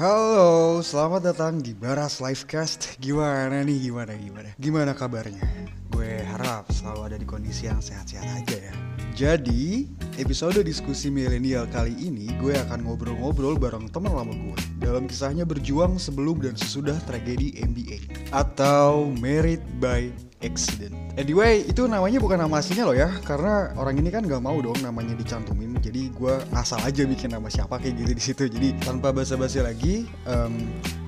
Halo, 0.00 0.80
selamat 0.80 1.28
datang 1.28 1.60
di 1.60 1.76
Baras 1.76 2.24
Livecast. 2.24 2.96
Gimana 3.04 3.60
nih, 3.60 3.92
gimana, 3.92 4.16
gimana? 4.16 4.48
Gimana 4.56 4.96
kabarnya? 4.96 5.44
Gue 5.92 6.24
harap 6.24 6.72
selalu 6.72 7.00
ada 7.04 7.16
di 7.20 7.28
kondisi 7.28 7.68
yang 7.68 7.84
sehat-sehat 7.84 8.24
aja 8.24 8.72
ya. 8.72 8.72
Jadi, 9.12 9.92
episode 10.16 10.64
diskusi 10.64 11.12
milenial 11.12 11.68
kali 11.68 11.92
ini 12.00 12.32
gue 12.40 12.56
akan 12.56 12.88
ngobrol-ngobrol 12.88 13.60
bareng 13.60 13.92
teman 13.92 14.16
lama 14.16 14.32
gue 14.32 14.56
dalam 14.80 15.04
kisahnya 15.04 15.44
berjuang 15.44 16.00
sebelum 16.00 16.40
dan 16.40 16.56
sesudah 16.56 16.96
tragedi 17.04 17.60
MBA 17.60 18.32
atau 18.32 19.04
Married 19.20 19.60
by 19.84 20.08
Accident. 20.40 20.96
Anyway, 21.20 21.68
itu 21.68 21.84
namanya 21.84 22.16
bukan 22.16 22.40
nama 22.40 22.64
aslinya 22.64 22.88
loh 22.88 22.96
ya, 22.96 23.12
karena 23.28 23.76
orang 23.76 24.00
ini 24.00 24.08
kan 24.08 24.24
gak 24.24 24.40
mau 24.40 24.56
dong 24.56 24.80
namanya 24.80 25.12
dicantumin. 25.12 25.76
Jadi 25.84 26.08
gue 26.16 26.32
asal 26.56 26.80
aja 26.80 27.04
bikin 27.04 27.36
nama 27.36 27.44
siapa 27.52 27.76
kayak 27.76 28.00
gitu 28.00 28.12
di 28.16 28.22
situ. 28.24 28.42
Jadi 28.48 28.72
tanpa 28.80 29.12
basa-basi 29.12 29.60
lagi, 29.60 30.08
um, 30.24 30.56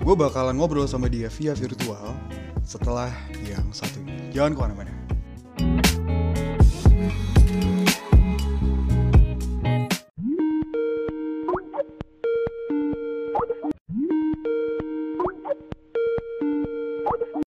gue 0.05 0.15
bakalan 0.21 0.53
ngobrol 0.53 0.85
sama 0.85 1.09
dia 1.09 1.33
via 1.33 1.57
virtual 1.57 2.13
setelah 2.61 3.09
yang 3.41 3.65
satu 3.73 4.05
ini. 4.05 4.37
Jangan 4.37 4.53
ke 4.53 4.61
mana-mana. 4.61 4.93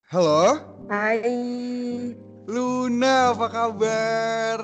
Halo, 0.09 0.57
Hai, 0.85 1.17
apa 3.45 3.69
kabar? 3.77 4.59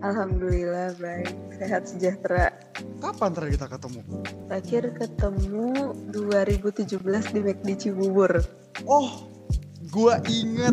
Alhamdulillah 0.00 0.96
baik, 0.96 1.36
sehat 1.60 1.84
sejahtera. 1.84 2.48
Kapan 2.96 3.36
terakhir 3.36 3.60
kita 3.60 3.68
ketemu? 3.76 4.00
Terakhir 4.48 4.84
ketemu 4.96 5.68
2017 6.16 6.96
di 7.28 7.40
McD 7.44 7.68
Cibubur 7.76 8.40
Oh, 8.88 9.28
gua 9.92 10.16
inget. 10.24 10.72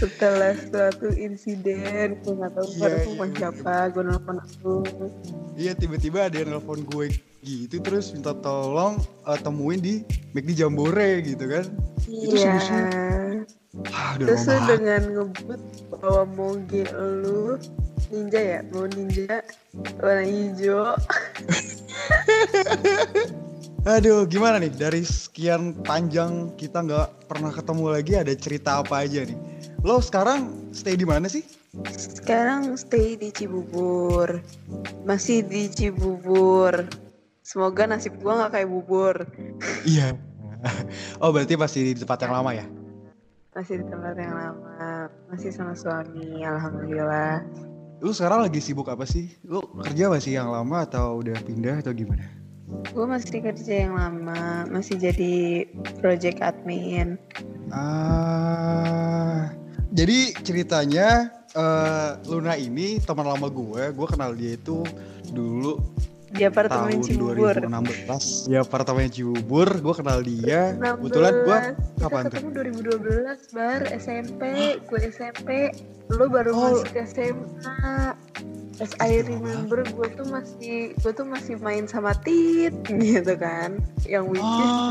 Setelah 0.00 0.52
suatu 0.56 1.08
insiden, 1.14 2.18
gue 2.20 2.32
nggak 2.32 2.52
tahu 2.56 2.66
Iya, 2.72 2.80
pada 2.80 2.94
iya, 2.94 3.02
telepon 3.04 3.28
iya. 3.28 3.36
siapa, 3.38 3.74
gue 3.92 4.02
nelfon 4.06 4.38
aku. 4.40 4.74
Iya 5.52 5.72
tiba-tiba 5.76 6.18
ada 6.28 6.36
yang 6.40 6.50
nelfon 6.56 6.80
gue 6.88 7.06
gitu 7.42 7.82
terus 7.82 8.14
minta 8.14 8.30
tolong 8.38 9.02
eh, 9.26 9.38
temuin 9.42 9.82
di 9.82 9.94
McD 10.32 10.62
Jambore 10.62 11.22
gitu 11.26 11.44
kan. 11.50 11.64
Itu 12.06 12.36
Iya. 12.38 12.54
Terus 14.20 14.44
lu 14.44 14.58
dengan 14.68 15.02
ngebut 15.16 15.60
bawa 15.96 16.28
moge 16.28 16.84
lu 16.92 17.56
ninja 18.12 18.40
ya, 18.40 18.58
bawa 18.68 18.86
ninja 18.92 19.40
warna 19.96 20.24
hijau. 20.28 20.92
Aduh, 23.82 24.28
gimana 24.30 24.62
nih 24.62 24.70
dari 24.70 25.02
sekian 25.02 25.74
panjang 25.82 26.54
kita 26.54 26.86
nggak 26.86 27.26
pernah 27.26 27.50
ketemu 27.50 27.84
lagi 27.90 28.12
ada 28.14 28.30
cerita 28.38 28.78
apa 28.78 29.02
aja 29.02 29.26
nih? 29.26 29.34
Lo 29.82 29.98
sekarang 29.98 30.70
stay 30.70 30.94
di 30.94 31.02
mana 31.02 31.26
sih? 31.26 31.42
Sekarang 31.90 32.78
stay 32.78 33.18
di 33.18 33.34
Cibubur, 33.34 34.38
masih 35.02 35.42
di 35.42 35.66
Cibubur. 35.66 36.86
Semoga 37.42 37.90
nasib 37.90 38.14
gua 38.22 38.46
nggak 38.46 38.52
kayak 38.54 38.68
bubur. 38.70 39.16
Iya. 39.82 40.14
Oh 41.18 41.34
berarti 41.34 41.58
masih 41.58 41.90
di 41.90 41.92
tempat 41.98 42.22
yang 42.22 42.30
lama 42.38 42.54
ya? 42.54 42.62
Masih 43.58 43.82
di 43.82 43.86
tempat 43.90 44.14
yang 44.14 44.30
lama, 44.30 45.10
masih 45.26 45.50
sama 45.50 45.74
suami, 45.74 46.46
alhamdulillah. 46.46 47.42
Lu 47.98 48.14
sekarang 48.14 48.46
lagi 48.46 48.62
sibuk 48.62 48.86
apa 48.86 49.02
sih? 49.02 49.34
Lu 49.42 49.58
kerja 49.82 50.06
masih 50.06 50.38
yang 50.38 50.54
lama 50.54 50.86
atau 50.86 51.18
udah 51.18 51.34
pindah 51.42 51.82
atau 51.82 51.90
gimana? 51.90 52.22
Gue 52.94 53.04
masih 53.10 53.42
kerja 53.42 53.90
yang 53.90 53.98
lama, 53.98 54.70
masih 54.70 55.02
jadi 55.02 55.66
project 55.98 56.38
admin. 56.38 57.18
Ah, 57.74 59.50
jadi 59.92 60.18
ceritanya 60.40 61.08
eh, 61.52 62.10
Luna 62.26 62.56
ini 62.56 62.96
teman 62.98 63.28
lama 63.28 63.46
gue, 63.46 63.92
gue 63.92 64.06
kenal 64.08 64.32
dia 64.32 64.56
itu 64.56 64.82
dulu 65.30 65.76
Di 66.32 66.48
apartemen 66.48 66.96
tahun 66.96 67.04
Cibubur. 67.04 67.54
2016. 67.60 68.48
Di 68.48 68.56
apartemen 68.56 69.06
Cibubur, 69.12 69.68
gue 69.68 69.94
kenal 69.94 70.24
dia. 70.24 70.72
Kebetulan 70.80 71.34
gue 71.44 71.58
16. 71.76 72.00
kapan 72.00 72.22
tuh? 72.24 72.40
ketemu 72.40 72.50
2012 72.88 73.52
bar 73.52 73.80
SMP, 73.92 74.42
gue 74.80 75.00
SMP, 75.12 75.48
lo 76.08 76.32
baru 76.32 76.50
Oh. 76.50 76.60
masuk 76.80 76.88
SMA. 77.04 78.16
As 78.80 78.96
I 78.96 79.20
remember 79.20 79.84
gue 79.84 80.08
tuh 80.16 80.24
masih 80.32 80.96
gue 80.96 81.12
tuh 81.12 81.28
masih 81.28 81.60
main 81.60 81.84
sama 81.84 82.16
Tit 82.24 82.72
gitu 83.04 83.36
kan. 83.36 83.76
Yang 84.08 84.24
which 84.32 84.40
is 84.56 84.72
Oh. 84.72 84.88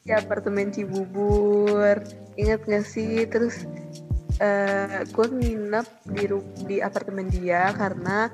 di 0.00 0.12
apartemen 0.16 0.72
Cibubur. 0.72 2.00
Ingat 2.40 2.64
gak 2.64 2.88
sih? 2.88 3.28
Terus 3.28 3.68
eh 4.42 5.06
gue 5.06 5.26
nginep 5.30 5.86
di 6.10 6.24
di 6.66 6.76
apartemen 6.82 7.30
dia 7.30 7.70
karena 7.74 8.30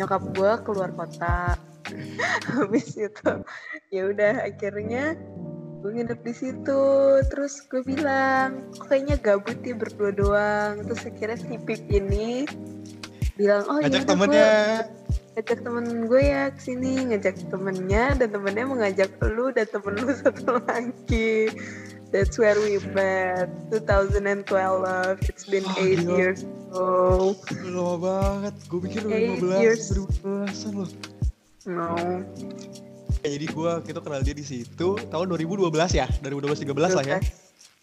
nyokap 0.00 0.22
gue 0.32 0.52
keluar 0.64 0.90
kota. 0.96 1.56
Habis 2.56 2.96
itu 2.96 3.30
ya 3.92 4.08
udah 4.08 4.48
akhirnya 4.48 5.18
gue 5.82 5.90
nginep 5.98 6.20
di 6.22 6.34
situ 6.34 6.82
terus 7.26 7.66
gue 7.66 7.82
bilang 7.82 8.70
"Kok 8.78 8.86
kayaknya 8.86 9.18
gabut 9.18 9.58
ya 9.66 9.74
berdua 9.74 10.10
doang 10.14 10.86
terus 10.86 11.02
akhirnya 11.02 11.36
si 11.42 11.58
Pip 11.58 11.82
ini 11.90 12.46
bilang 13.34 13.66
oh 13.66 13.82
yaudah, 13.82 14.06
temennya. 14.06 14.46
gua 14.46 15.02
ngajak 15.32 15.58
temen 15.64 15.86
gue 16.06 16.22
ya 16.22 16.42
ke 16.52 16.60
sini 16.60 16.92
ngajak 17.10 17.34
temennya 17.50 18.04
dan 18.20 18.28
temennya 18.30 18.64
mengajak 18.68 19.10
lu 19.24 19.48
dan 19.50 19.66
temen 19.66 19.94
lu 19.98 20.12
satu 20.22 20.62
lagi 20.68 21.50
that's 22.12 22.36
where 22.36 22.54
we 22.60 22.76
met 22.92 23.48
2012 23.72 24.44
it's 25.24 25.48
been 25.48 25.64
Oh, 25.66 25.80
eight 25.80 25.98
gila. 25.98 26.14
years 26.14 26.40
ago 26.44 27.32
lama 27.66 27.96
banget. 27.98 28.54
Gue 28.68 28.80
pikir 28.84 29.00
Eight 29.08 29.40
15, 29.40 29.60
years. 29.60 29.80
2012an 29.92 30.72
loh. 30.72 30.90
no 31.66 31.88
Jadi 33.22 33.46
gue 33.46 33.70
kita 33.86 33.98
kenal 34.02 34.20
dia 34.20 34.34
di 34.34 34.42
situ 34.42 34.98
tahun 34.98 35.26
2012 35.30 35.70
ya, 35.94 36.06
2012 36.20 36.66
13 36.66 36.98
lah 36.98 37.04
ya. 37.06 37.18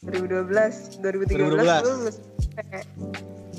2012 0.04 1.00
2013 1.00 1.00
2012. 1.00 1.86
gue 1.86 1.94
lulus 1.96 2.18
SMP. 2.56 2.74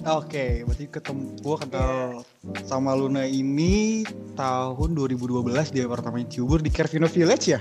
Oke, 0.00 0.64
berarti 0.64 0.88
ketemu 0.88 1.36
gua 1.44 1.56
kenal 1.60 2.24
sama 2.64 2.96
Luna 2.96 3.28
ini 3.28 4.00
tahun 4.32 4.96
2012 4.96 5.76
di 5.76 5.84
apartemen 5.84 6.24
Cibubur 6.24 6.64
di 6.64 6.72
Kervino 6.72 7.04
Village 7.04 7.52
ya? 7.52 7.60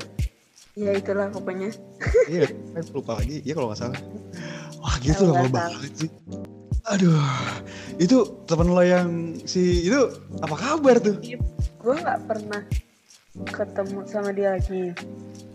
Ya 0.79 0.95
itulah 0.95 1.27
pokoknya 1.27 1.75
iya, 2.31 2.47
saya 2.47 2.83
lupa 2.95 3.19
lagi. 3.19 3.43
Iya 3.43 3.53
kalau 3.59 3.67
nggak 3.75 3.79
salah. 3.83 3.99
Wah, 4.81 4.95
gitu 5.03 5.27
lama 5.27 5.51
banget 5.51 6.07
sih. 6.07 6.11
Aduh, 6.87 7.19
itu 7.99 8.23
temen 8.47 8.71
lo 8.71 8.79
yang 8.79 9.35
si 9.43 9.83
itu 9.83 10.07
apa 10.39 10.55
kabar 10.55 10.97
tuh? 11.03 11.19
gue 11.79 11.95
nggak 11.95 12.21
pernah 12.27 12.61
ketemu 13.55 13.99
sama 14.03 14.35
dia 14.35 14.59
lagi 14.59 14.91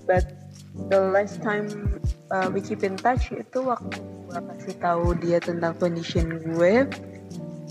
but 0.09 0.25
the 0.89 0.97
last 1.13 1.37
time 1.45 1.69
uh, 2.33 2.49
we 2.49 2.65
keep 2.65 2.81
in 2.81 2.97
touch 2.97 3.29
itu 3.29 3.61
waktu 3.61 4.01
gue 4.01 4.41
kasih 4.41 4.77
tahu 4.81 5.13
dia 5.21 5.37
tentang 5.37 5.77
condition 5.77 6.41
gue 6.41 6.89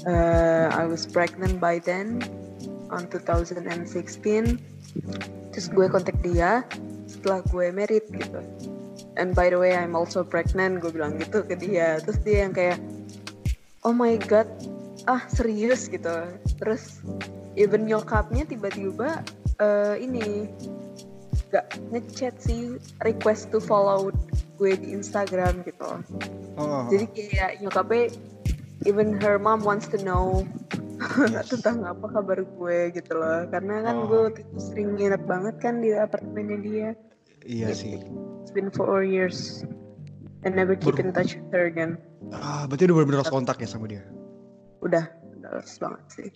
uh, 0.06 0.66
I 0.70 0.86
was 0.86 1.10
pregnant 1.10 1.58
by 1.58 1.82
then 1.82 2.22
on 2.94 3.10
2016 3.10 3.66
terus 5.50 5.68
gue 5.74 5.86
kontak 5.90 6.16
dia 6.22 6.62
setelah 7.24 7.40
gue 7.48 7.72
married 7.72 8.04
gitu. 8.12 8.44
And 9.16 9.32
by 9.32 9.48
the 9.48 9.56
way 9.56 9.72
I'm 9.72 9.96
also 9.96 10.28
pregnant 10.28 10.84
gue 10.84 10.92
bilang 10.92 11.16
gitu 11.24 11.40
ke 11.48 11.56
dia. 11.56 12.04
Terus 12.04 12.20
dia 12.20 12.44
yang 12.44 12.52
kayak 12.52 12.84
oh 13.88 13.96
my 13.96 14.20
god 14.28 14.52
ah 15.08 15.24
serius 15.32 15.88
gitu. 15.88 16.12
Terus 16.60 17.00
even 17.56 17.88
nyokapnya 17.88 18.44
tiba-tiba 18.44 19.24
eh, 19.64 19.96
ini 20.04 20.52
gak 21.48 21.80
ngechat 21.96 22.36
sih 22.44 22.76
request 23.08 23.56
to 23.56 23.64
follow 23.64 24.12
gue 24.60 24.76
di 24.76 24.92
Instagram 24.92 25.64
gitu. 25.64 26.04
Oh, 26.60 26.92
jadi 26.92 27.08
kayak 27.08 27.52
nyokapnya 27.64 28.12
even 28.84 29.16
her 29.24 29.40
mom 29.40 29.64
wants 29.64 29.88
to 29.88 29.96
know 30.04 30.44
tentang 31.52 31.88
apa 31.88 32.06
kabar 32.12 32.44
gue 32.44 32.78
gitu 32.92 33.16
loh. 33.16 33.48
Karena 33.48 33.80
kan 33.80 33.96
Oh. 34.04 34.06
gue 34.12 34.44
sering 34.60 35.00
nginep 35.00 35.24
banget 35.24 35.56
kan 35.64 35.80
di 35.80 35.96
apartemennya 35.96 36.60
dia 36.60 36.90
iya 37.46 37.72
sih. 37.72 38.00
it's 38.42 38.52
been 38.52 38.70
four 38.70 39.02
years 39.02 39.64
and 40.44 40.54
never 40.54 40.76
keep 40.76 40.98
in 40.98 41.12
touch 41.12 41.36
with 41.36 41.50
her 41.52 41.68
again 41.68 41.96
Ah, 42.34 42.66
berarti 42.66 42.88
udah 42.88 42.96
bener-bener 42.98 43.20
lost 43.22 43.30
kontak 43.30 43.58
ya 43.58 43.68
sama 43.68 43.86
dia. 43.86 44.02
udah 44.82 45.06
udah 45.38 45.50
lost 45.54 45.78
banget 45.78 46.04
sih 46.10 46.30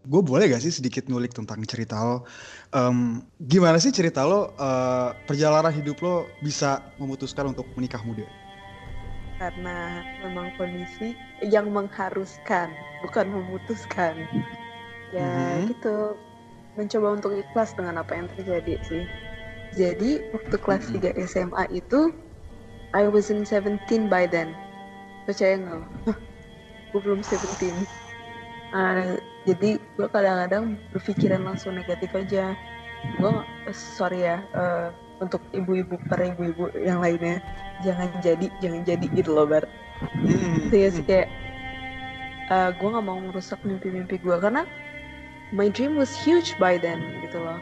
Gue 0.00 0.24
boleh 0.24 0.48
gak 0.48 0.64
sih 0.64 0.72
sedikit 0.72 1.04
ngulik 1.06 1.36
tentang 1.36 1.60
cerita 1.60 2.00
lo? 2.00 2.24
Em, 2.72 3.20
gimana 3.36 3.76
sih 3.76 3.92
cerita 3.92 4.24
lo 4.24 4.56
eh, 4.56 5.12
perjalanan 5.24 5.68
hidup 5.70 6.00
lo 6.00 6.14
bisa 6.40 6.80
memutuskan 6.96 7.52
untuk 7.52 7.68
menikah 7.76 8.00
muda? 8.00 8.24
karena 9.36 10.04
memang 10.20 10.52
kondisi 10.56 11.16
yang 11.40 11.72
mengharuskan 11.72 12.68
bukan 13.00 13.24
memutuskan 13.24 14.12
ya 15.16 15.24
Mhm. 15.56 15.72
gitu 15.72 16.12
mencoba 16.76 17.16
untuk 17.16 17.32
ikhlas 17.32 17.72
dengan 17.72 18.04
apa 18.04 18.20
yang 18.20 18.28
terjadi 18.36 18.76
sih 18.84 19.08
jadi 19.74 20.24
waktu 20.34 20.56
kelas 20.58 20.90
3 20.90 21.14
SMA 21.26 21.64
itu 21.70 22.10
I 22.90 23.06
wasn't 23.06 23.46
17 23.46 24.10
by 24.10 24.26
then. 24.26 24.54
Percaya 25.26 25.58
nggak? 25.62 25.82
Gue 26.90 27.00
belum 27.06 27.22
17 27.22 27.86
uh, 28.74 29.14
jadi 29.46 29.78
gue 29.78 30.06
kadang-kadang 30.10 30.74
berpikiran 30.90 31.46
langsung 31.46 31.78
negatif 31.78 32.10
aja. 32.14 32.58
Gue 33.16 33.32
sorry 33.70 34.26
ya 34.26 34.42
uh, 34.52 34.90
untuk 35.22 35.40
ibu-ibu 35.54 35.96
para 36.10 36.34
ibu-ibu 36.34 36.74
yang 36.82 36.98
lainnya 36.98 37.38
jangan 37.86 38.10
jadi 38.20 38.50
jangan 38.58 38.82
jadi 38.82 39.06
gitu 39.14 39.30
loh 39.32 39.46
bar. 39.46 39.64
-hmm. 40.00 41.04
kayak 41.06 41.28
uh, 42.50 42.70
gue 42.74 42.88
nggak 42.90 43.06
mau 43.06 43.18
merusak 43.22 43.60
mimpi-mimpi 43.62 44.18
gue 44.20 44.36
karena 44.36 44.66
my 45.54 45.70
dream 45.70 45.96
was 45.96 46.12
huge 46.12 46.58
by 46.58 46.76
then 46.76 47.00
gitu 47.24 47.38
loh 47.38 47.58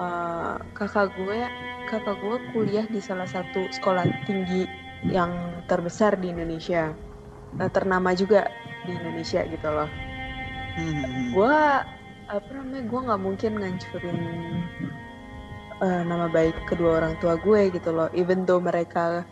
uh, 0.00 0.56
kakak 0.76 1.12
gue 1.16 1.40
kakak 1.88 2.16
gue 2.20 2.36
kuliah 2.52 2.86
di 2.88 3.00
salah 3.00 3.28
satu 3.28 3.68
sekolah 3.72 4.04
tinggi 4.24 4.68
yang 5.06 5.32
terbesar 5.68 6.16
di 6.16 6.32
Indonesia. 6.32 6.92
Uh, 7.56 7.70
ternama 7.72 8.12
juga 8.12 8.48
di 8.84 8.94
Indonesia 8.94 9.44
gitu 9.46 9.68
loh. 9.68 9.90
Hmm. 10.76 11.32
gue 11.32 11.56
apa 12.28 12.50
namanya 12.52 12.84
gue 12.84 13.00
nggak 13.00 13.22
mungkin 13.24 13.52
ngancurin 13.56 14.20
uh, 15.80 16.04
nama 16.04 16.28
baik 16.28 16.52
kedua 16.68 17.00
orang 17.00 17.16
tua 17.20 17.40
gue 17.40 17.72
gitu 17.72 17.90
loh. 17.96 18.12
Even 18.12 18.44
though 18.44 18.60
mereka 18.60 19.24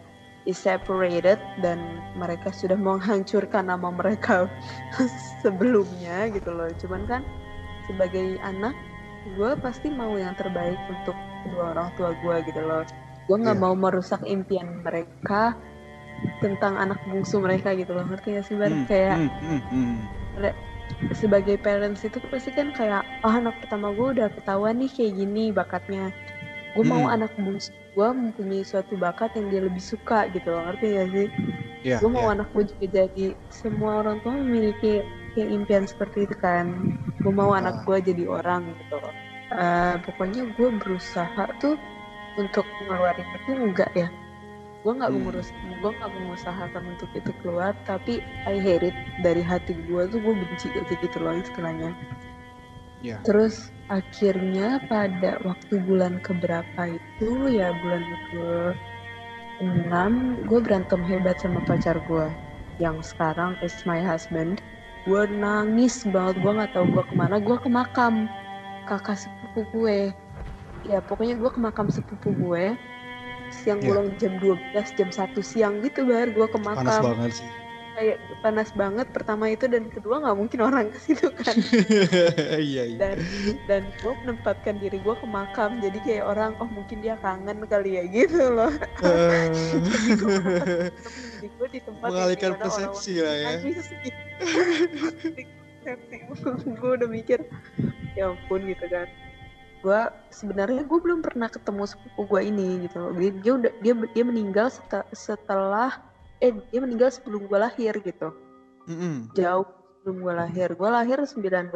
is 0.44 0.61
separated 0.61 1.40
dan 1.61 1.81
mereka 2.16 2.52
sudah 2.52 2.76
menghancurkan 2.76 3.69
nama 3.69 3.88
mereka 3.93 4.49
sebelumnya 5.44 6.32
gitu 6.32 6.49
loh. 6.52 6.69
Cuman 6.81 7.05
kan 7.05 7.22
sebagai 7.88 8.40
anak 8.40 8.72
gue 9.25 9.50
pasti 9.65 9.88
mau 9.88 10.12
yang 10.21 10.37
terbaik 10.37 10.76
untuk 10.93 11.17
kedua 11.44 11.73
orang 11.73 11.88
tua 11.97 12.12
gue 12.12 12.37
gitu 12.44 12.61
loh 12.61 12.85
gue 13.25 13.37
nggak 13.41 13.56
yeah. 13.56 13.65
mau 13.65 13.73
merusak 13.73 14.21
impian 14.29 14.85
mereka 14.85 15.56
tentang 16.41 16.76
anak 16.76 17.00
bungsu 17.09 17.41
mereka 17.41 17.73
gitu 17.76 17.93
loh 17.97 18.05
ngerti 18.05 18.38
gak 18.38 18.47
sih 18.47 18.56
bar 18.56 18.71
hmm, 18.71 18.87
kayak 18.87 19.17
hmm, 19.19 19.32
hmm, 19.41 19.61
hmm. 19.73 19.97
sebagai 21.17 21.56
parents 21.61 22.05
itu 22.05 22.21
pasti 22.29 22.53
kan 22.53 22.73
kayak 22.73 23.03
oh 23.25 23.32
anak 23.32 23.56
pertama 23.65 23.93
gue 23.93 24.21
udah 24.21 24.29
ketahuan 24.32 24.79
nih 24.79 24.93
kayak 24.93 25.12
gini 25.17 25.44
bakatnya 25.53 26.12
gue 26.76 26.85
hmm. 26.85 26.93
mau 26.93 27.05
anak 27.09 27.32
bungsu 27.37 27.73
gue 27.94 28.09
mempunyai 28.11 28.67
suatu 28.67 28.99
bakat 28.99 29.31
yang 29.38 29.47
dia 29.53 29.62
lebih 29.62 29.82
suka 29.82 30.26
gitu 30.32 30.53
loh 30.53 30.62
ngerti 30.69 30.87
gak 30.97 31.09
sih 31.12 31.29
yeah, 31.85 31.99
gue 32.00 32.11
mau 32.11 32.29
yeah. 32.29 32.35
anak 32.41 32.49
gue 32.53 32.65
juga 32.76 32.87
jadi 33.05 33.26
semua 33.49 34.05
orang 34.05 34.21
tua 34.25 34.35
memiliki 34.37 35.05
kayak 35.34 35.50
impian 35.50 35.84
seperti 35.84 36.25
itu 36.25 36.36
kan. 36.38 36.96
Gue 37.20 37.32
mau 37.34 37.52
uh. 37.52 37.60
anak 37.60 37.82
gue 37.84 38.14
jadi 38.14 38.25
orang 38.31 38.72
gitu. 38.78 38.96
Loh 38.98 39.14
uh, 39.52 39.96
pokoknya 40.02 40.48
gue 40.56 40.69
berusaha 40.81 41.44
tuh 41.60 41.76
untuk 42.40 42.66
mengeluarin 42.82 43.26
itu 43.42 43.50
enggak 43.54 43.90
ya. 43.94 44.08
Gue 44.82 44.92
nggak 44.92 45.10
hmm. 45.10 45.20
mengurus 45.20 45.48
gue 45.81 45.90
nggak 45.90 46.12
mengusahakan 46.12 46.82
untuk 46.96 47.10
itu 47.16 47.31
keluar 47.40 47.72
tapi 47.84 48.20
I 48.48 48.56
hate 48.58 48.90
it. 48.90 48.96
Dari 49.22 49.42
hati 49.44 49.76
gue 49.86 50.02
tuh 50.08 50.19
gue 50.20 50.34
benci 50.34 50.66
kayak 50.72 50.90
gitu 51.00 51.19
loh 51.22 51.37
istilahnya. 51.38 51.92
Yeah. 53.04 53.20
terus 53.20 53.69
akhirnya 53.92 54.80
pada 54.88 55.37
waktu 55.44 55.76
bulan 55.84 56.25
keberapa 56.25 56.96
itu 56.96 57.52
ya 57.52 57.76
bulan 57.84 58.00
ke 58.32 58.48
enam 59.60 60.40
gue 60.48 60.56
berantem 60.64 61.04
hebat 61.04 61.37
sama 61.37 61.60
pacar 61.69 62.00
gue 62.08 62.32
yang 62.80 63.04
sekarang 63.04 63.60
is 63.60 63.76
my 63.84 64.00
husband 64.00 64.64
gue 65.04 65.22
nangis 65.36 66.08
banget 66.08 66.40
gue 66.40 66.52
nggak 66.52 66.72
tahu 66.72 66.86
gue 66.88 67.04
ke 67.04 67.14
mana. 67.14 67.36
Gue 67.36 67.56
ke 67.60 67.68
makam 67.68 68.28
kakak 68.88 69.20
sepupu 69.20 69.60
gue. 69.76 69.98
Ya 70.88 71.00
pokoknya 71.04 71.36
gue 71.36 71.50
ke 71.52 71.60
makam 71.60 71.88
sepupu 71.92 72.32
gue 72.32 72.76
siang 73.52 73.78
yeah. 73.84 73.86
bolong 73.92 74.08
jam 74.16 74.34
12 74.40 74.98
jam 74.98 75.08
1 75.12 75.36
siang 75.44 75.74
gitu 75.84 76.08
bar. 76.08 76.32
Gue 76.32 76.48
ke 76.48 76.58
makam. 76.60 76.88
panas 76.88 77.04
banget 77.04 77.32
sih. 77.44 77.50
Kayak 77.94 78.18
panas 78.42 78.74
banget 78.74 79.06
pertama 79.14 79.46
itu 79.46 79.70
dan 79.70 79.86
kedua 79.86 80.18
nggak 80.18 80.34
mungkin 80.34 80.60
orang 80.66 80.90
ke 80.90 80.98
situ 80.98 81.30
kan. 81.30 81.54
Iya, 82.58 82.82
iya. 82.90 82.98
dan 82.98 83.16
dan 83.70 83.82
gue 84.02 84.12
menempatkan 84.24 84.82
diri 84.82 84.98
gue 84.98 85.14
ke 85.14 85.26
makam. 85.28 85.78
Jadi 85.78 86.00
kayak 86.02 86.24
orang 86.26 86.58
oh 86.58 86.66
mungkin 86.66 87.04
dia 87.04 87.14
kangen 87.22 87.62
kali 87.68 88.00
ya 88.00 88.02
gitu 88.08 88.40
loh. 88.50 88.72
Uh. 89.04 89.52
jadi 91.44 91.46
gue 91.54 91.68
di 91.70 91.80
tempat 91.84 92.08
mengalihkan 92.08 92.52
persepsi 92.58 93.20
lah 93.22 93.36
ya 93.36 93.50
gue 96.81 96.90
udah 96.96 97.08
mikir 97.08 97.44
ya 98.16 98.32
ampun 98.32 98.64
gitu 98.64 98.84
kan. 98.88 99.08
Gue 99.84 100.00
sebenarnya 100.32 100.88
gue 100.88 100.98
belum 100.98 101.20
pernah 101.20 101.52
ketemu 101.52 101.84
sepupu 101.84 102.25
gue 102.25 102.40
ini 102.48 102.88
gitu 102.88 103.12
dia, 103.20 103.31
dia 103.36 103.52
udah 103.52 103.72
dia 103.84 103.94
dia 104.16 104.25
meninggal 104.25 104.72
setelah, 104.72 105.06
setelah 105.12 105.90
eh 106.40 106.56
dia 106.72 106.81
meninggal 106.81 107.12
sebelum 107.12 107.44
gue 107.46 107.58
lahir 107.60 107.92
gitu. 108.00 108.32
Mm-hmm. 108.84 109.32
jauh 109.32 109.64
sebelum 110.00 110.16
gue 110.25 110.34
lahir. 110.37 110.69
Gue 110.76 110.88
lahir 110.88 111.19
98 111.20 111.72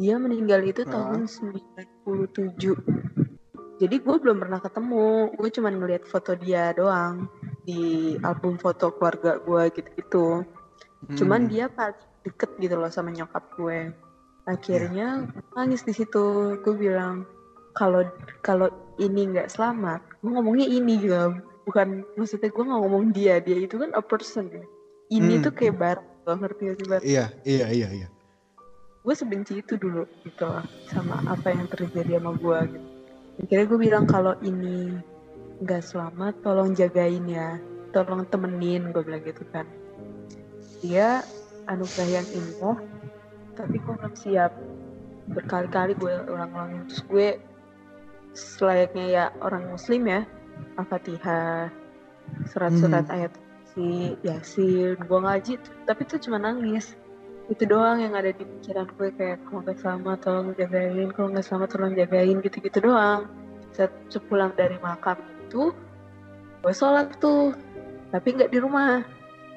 dia 0.00 0.16
meninggal 0.16 0.64
itu 0.64 0.82
uh. 0.86 0.90
tahun 0.90 1.28
97 1.28 3.20
jadi 3.80 3.96
gue 3.96 4.16
belum 4.20 4.44
pernah 4.44 4.60
ketemu. 4.60 5.32
Gue 5.40 5.48
cuma 5.56 5.72
ngeliat 5.72 6.04
foto 6.04 6.36
dia 6.36 6.76
doang 6.76 7.32
di 7.64 8.12
album 8.20 8.60
foto 8.60 8.92
keluarga 8.92 9.40
gue 9.40 9.72
gitu-gitu 9.72 10.44
hmm. 11.08 11.16
cuman 11.16 11.48
dia 11.48 11.70
paling 11.72 12.10
deket 12.24 12.50
gitu 12.60 12.76
loh 12.76 12.92
sama 12.92 13.12
nyokap 13.12 13.44
gue. 13.56 13.92
Akhirnya 14.48 15.24
yeah. 15.24 15.54
nangis 15.56 15.84
di 15.84 15.92
situ. 15.96 16.56
Gue 16.60 16.74
bilang 16.76 17.24
kalau 17.76 18.04
kalau 18.44 18.68
ini 19.00 19.30
nggak 19.30 19.52
selamat 19.52 20.02
gue 20.20 20.30
ngomongnya 20.30 20.66
ini 20.68 21.00
juga 21.00 21.32
bukan 21.64 22.04
maksudnya 22.18 22.52
gue 22.52 22.64
nggak 22.64 22.80
ngomong 22.80 23.04
dia. 23.12 23.40
Dia 23.40 23.64
itu 23.64 23.80
kan 23.80 23.92
a 23.96 24.02
person. 24.04 24.48
Ini 25.10 25.40
hmm. 25.40 25.44
tuh 25.44 25.52
kayak 25.56 25.76
bar 25.80 25.98
lo 26.28 26.36
ngerti 26.36 26.62
gak 26.68 26.76
sih 26.76 26.86
bar 26.86 27.00
iya 27.00 27.32
iya 27.48 27.66
iya 27.72 27.88
iya. 27.90 28.08
Gue 29.00 29.16
sebenci 29.16 29.64
itu 29.64 29.80
dulu 29.80 30.04
gitu 30.28 30.44
lah 30.44 30.64
sama 30.92 31.24
apa 31.24 31.48
yang 31.48 31.64
terjadi 31.72 32.20
sama 32.20 32.36
gue 32.36 32.58
gitu. 32.76 32.88
Akhirnya 33.40 33.66
gue 33.72 33.78
bilang 33.80 34.04
kalau 34.04 34.36
ini 34.44 35.00
nggak 35.64 35.80
selamat 35.80 36.44
tolong 36.44 36.76
jagain 36.76 37.24
ya. 37.24 37.56
Tolong 37.90 38.28
temenin 38.28 38.92
gue 38.92 39.02
bilang 39.02 39.24
gitu 39.24 39.42
kan 39.50 39.66
dia 40.80 41.22
anugerah 41.68 42.20
yang 42.20 42.26
indah 42.32 42.78
tapi 43.54 43.76
gue 43.76 43.94
belum 43.94 44.14
siap 44.16 44.52
berkali-kali 45.30 45.94
gue 45.94 46.14
ulang-ulangin 46.26 46.88
terus 46.88 47.02
gue 47.06 47.28
selayaknya 48.34 49.04
ya 49.06 49.24
orang 49.44 49.68
muslim 49.70 50.08
ya 50.08 50.26
Al-Fatihah, 50.76 51.68
surat-surat 52.48 53.06
hmm. 53.08 53.16
ayat 53.16 53.32
si 53.72 54.16
Yasin, 54.26 54.98
gue 54.98 55.18
ngaji, 55.20 55.52
tapi 55.86 56.02
tuh 56.08 56.18
cuma 56.20 56.40
nangis. 56.40 56.96
Itu 57.50 57.66
doang 57.66 57.98
yang 57.98 58.14
ada 58.14 58.30
di 58.30 58.46
pikiran 58.46 58.86
gue 58.94 59.10
kayak 59.14 59.42
kalau 59.46 59.60
nggak 59.66 59.78
selamat 59.82 60.18
tolong 60.22 60.48
jagain, 60.54 61.08
kalau 61.14 61.28
nggak 61.34 61.46
selamat 61.46 61.68
tolong 61.74 61.94
jagain 61.98 62.36
gitu-gitu 62.42 62.78
doang. 62.82 63.26
Saat 63.74 63.92
sepulang 64.10 64.54
dari 64.54 64.78
makam 64.82 65.18
itu, 65.46 65.74
gue 66.62 66.74
sholat 66.74 67.10
tuh, 67.18 67.54
tapi 68.14 68.38
nggak 68.38 68.50
di 68.54 68.58
rumah. 68.62 69.02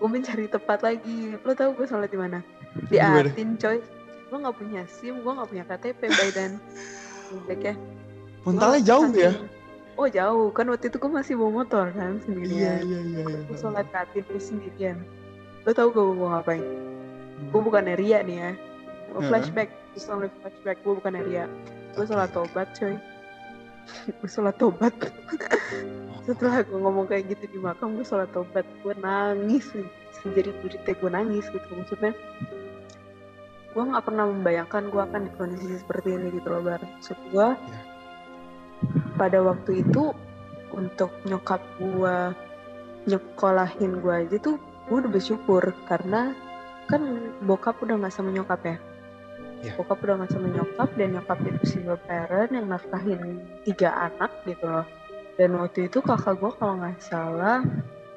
Gue 0.03 0.09
mencari 0.11 0.51
tempat 0.51 0.83
lagi. 0.83 1.39
Lo 1.39 1.55
tau 1.55 1.71
gue 1.71 1.87
sholat 1.87 2.11
di 2.11 2.19
mana? 2.19 2.43
Di 2.91 2.99
Atin, 2.99 3.55
coy. 3.55 3.79
Gue 4.27 4.37
nggak 4.43 4.55
punya 4.59 4.83
SIM, 4.91 5.23
gue 5.23 5.31
nggak 5.31 5.47
punya 5.47 5.63
KTP 5.63 6.11
by 6.11 6.29
then. 6.35 6.59
ya. 7.47 7.71
Puntalnya 8.43 8.83
jauh 8.83 9.07
ya? 9.15 9.31
oh 9.97 10.07
jauh 10.09 10.49
kan 10.49 10.65
waktu 10.69 10.89
itu 10.89 10.97
gue 10.97 11.11
masih 11.11 11.33
bawa 11.37 11.63
motor 11.63 11.85
kan 11.93 12.17
sendirian 12.25 12.57
iya 12.57 12.73
iya 12.81 12.99
iya, 13.05 13.21
iya. 13.29 13.37
gue 13.45 13.57
sholat 13.57 13.85
katin 13.93 14.23
terus 14.25 14.49
sendirian 14.49 14.97
lo 15.63 15.71
tau 15.71 15.93
gue 15.93 16.01
mau 16.01 16.33
ngapain 16.33 16.63
gue 17.53 17.61
bukan 17.61 17.85
Ria 17.93 18.25
nih 18.25 18.37
ya 18.37 18.51
gue 19.13 19.21
flashback 19.29 19.69
just 19.93 20.09
only 20.09 20.29
flashback 20.41 20.81
gue 20.81 20.93
bukan 20.97 21.13
Ria 21.13 21.45
gue 21.93 22.05
sholat 22.09 22.33
tobat 22.33 22.73
coy 22.73 22.97
gue 24.07 24.29
sholat 24.29 24.55
tobat. 24.59 24.93
Setelah 26.23 26.63
gue 26.63 26.79
ngomong 26.79 27.07
kayak 27.07 27.35
gitu 27.35 27.57
di 27.57 27.59
makam 27.59 27.95
gue 27.99 28.05
sholat 28.07 28.31
tobat. 28.31 28.63
Gue 28.81 28.95
nangis 28.99 29.69
sendiri 30.23 30.55
jerit 30.63 30.87
gue 30.87 31.11
nangis 31.11 31.47
gitu 31.51 31.67
maksudnya. 31.75 32.15
Gue 33.73 33.83
nggak 33.83 34.05
pernah 34.05 34.29
membayangkan 34.29 34.87
gue 34.93 35.01
akan 35.01 35.21
di 35.27 35.31
kondisi 35.35 35.75
seperti 35.81 36.15
ini 36.15 36.29
gitu 36.37 36.47
loh 36.53 36.61
bar. 36.61 36.81
Maksud 36.81 37.17
gue 37.31 37.47
yeah 37.57 37.91
pada 39.15 39.39
waktu 39.39 39.85
itu 39.85 40.11
untuk 40.73 41.11
nyokap 41.23 41.61
gue 41.79 42.15
nyekolahin 43.07 43.99
gue 43.99 44.13
aja 44.27 44.37
tuh 44.41 44.57
gue 44.89 44.95
udah 44.99 45.11
bersyukur. 45.11 45.63
Karena 45.87 46.33
kan 46.91 47.01
bokap 47.47 47.79
udah 47.79 47.95
nggak 47.99 48.13
sama 48.13 48.35
nyokap 48.35 48.59
ya 48.67 48.77
yeah. 49.63 49.75
bokap 49.79 50.03
udah 50.03 50.15
nggak 50.19 50.31
sama 50.35 50.47
nyokap 50.51 50.89
dan 50.99 51.09
nyokap 51.15 51.39
itu 51.47 51.63
single 51.63 51.99
parent 52.03 52.51
yang 52.51 52.67
nafkahin 52.67 53.39
tiga 53.63 53.89
anak 54.11 54.31
gitu 54.43 54.65
loh. 54.67 54.85
Dan 55.39 55.57
waktu 55.57 55.89
itu 55.89 56.03
kakak 56.03 56.37
gue 56.37 56.51
kalau 56.59 56.77
nggak 56.77 56.99
salah 57.01 57.63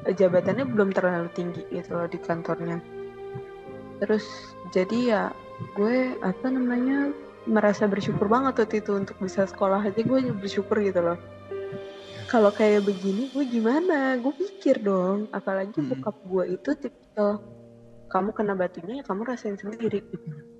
jabatannya 0.04 0.66
belum 0.68 0.92
terlalu 0.92 1.30
tinggi 1.32 1.62
gitu 1.70 1.96
loh 1.96 2.10
di 2.10 2.18
kantornya. 2.20 2.82
Terus 4.02 4.26
jadi 4.74 4.98
ya 4.98 5.22
gue 5.78 6.18
apa 6.20 6.46
namanya 6.52 7.14
merasa 7.46 7.86
bersyukur 7.86 8.26
banget 8.26 8.60
waktu 8.60 8.82
itu 8.82 8.92
untuk 8.98 9.16
bisa 9.22 9.46
sekolah. 9.46 9.80
Aja 9.86 10.02
gue 10.02 10.18
bersyukur 10.34 10.82
gitu 10.82 11.00
loh. 11.00 11.18
Kalau 12.26 12.50
kayak 12.50 12.82
begini 12.82 13.30
gue 13.30 13.46
gimana? 13.46 14.18
Gue 14.18 14.34
pikir 14.34 14.82
dong. 14.82 15.30
Apalagi 15.30 15.78
Mm-mm. 15.78 15.94
bokap 15.94 16.16
gue 16.26 16.44
itu 16.58 16.70
tipikal 16.74 17.38
kamu 18.10 18.30
kena 18.34 18.54
batunya 18.54 19.00
ya 19.00 19.04
kamu 19.06 19.22
rasain 19.26 19.56
sendiri. 19.58 20.02
gitu 20.02 20.55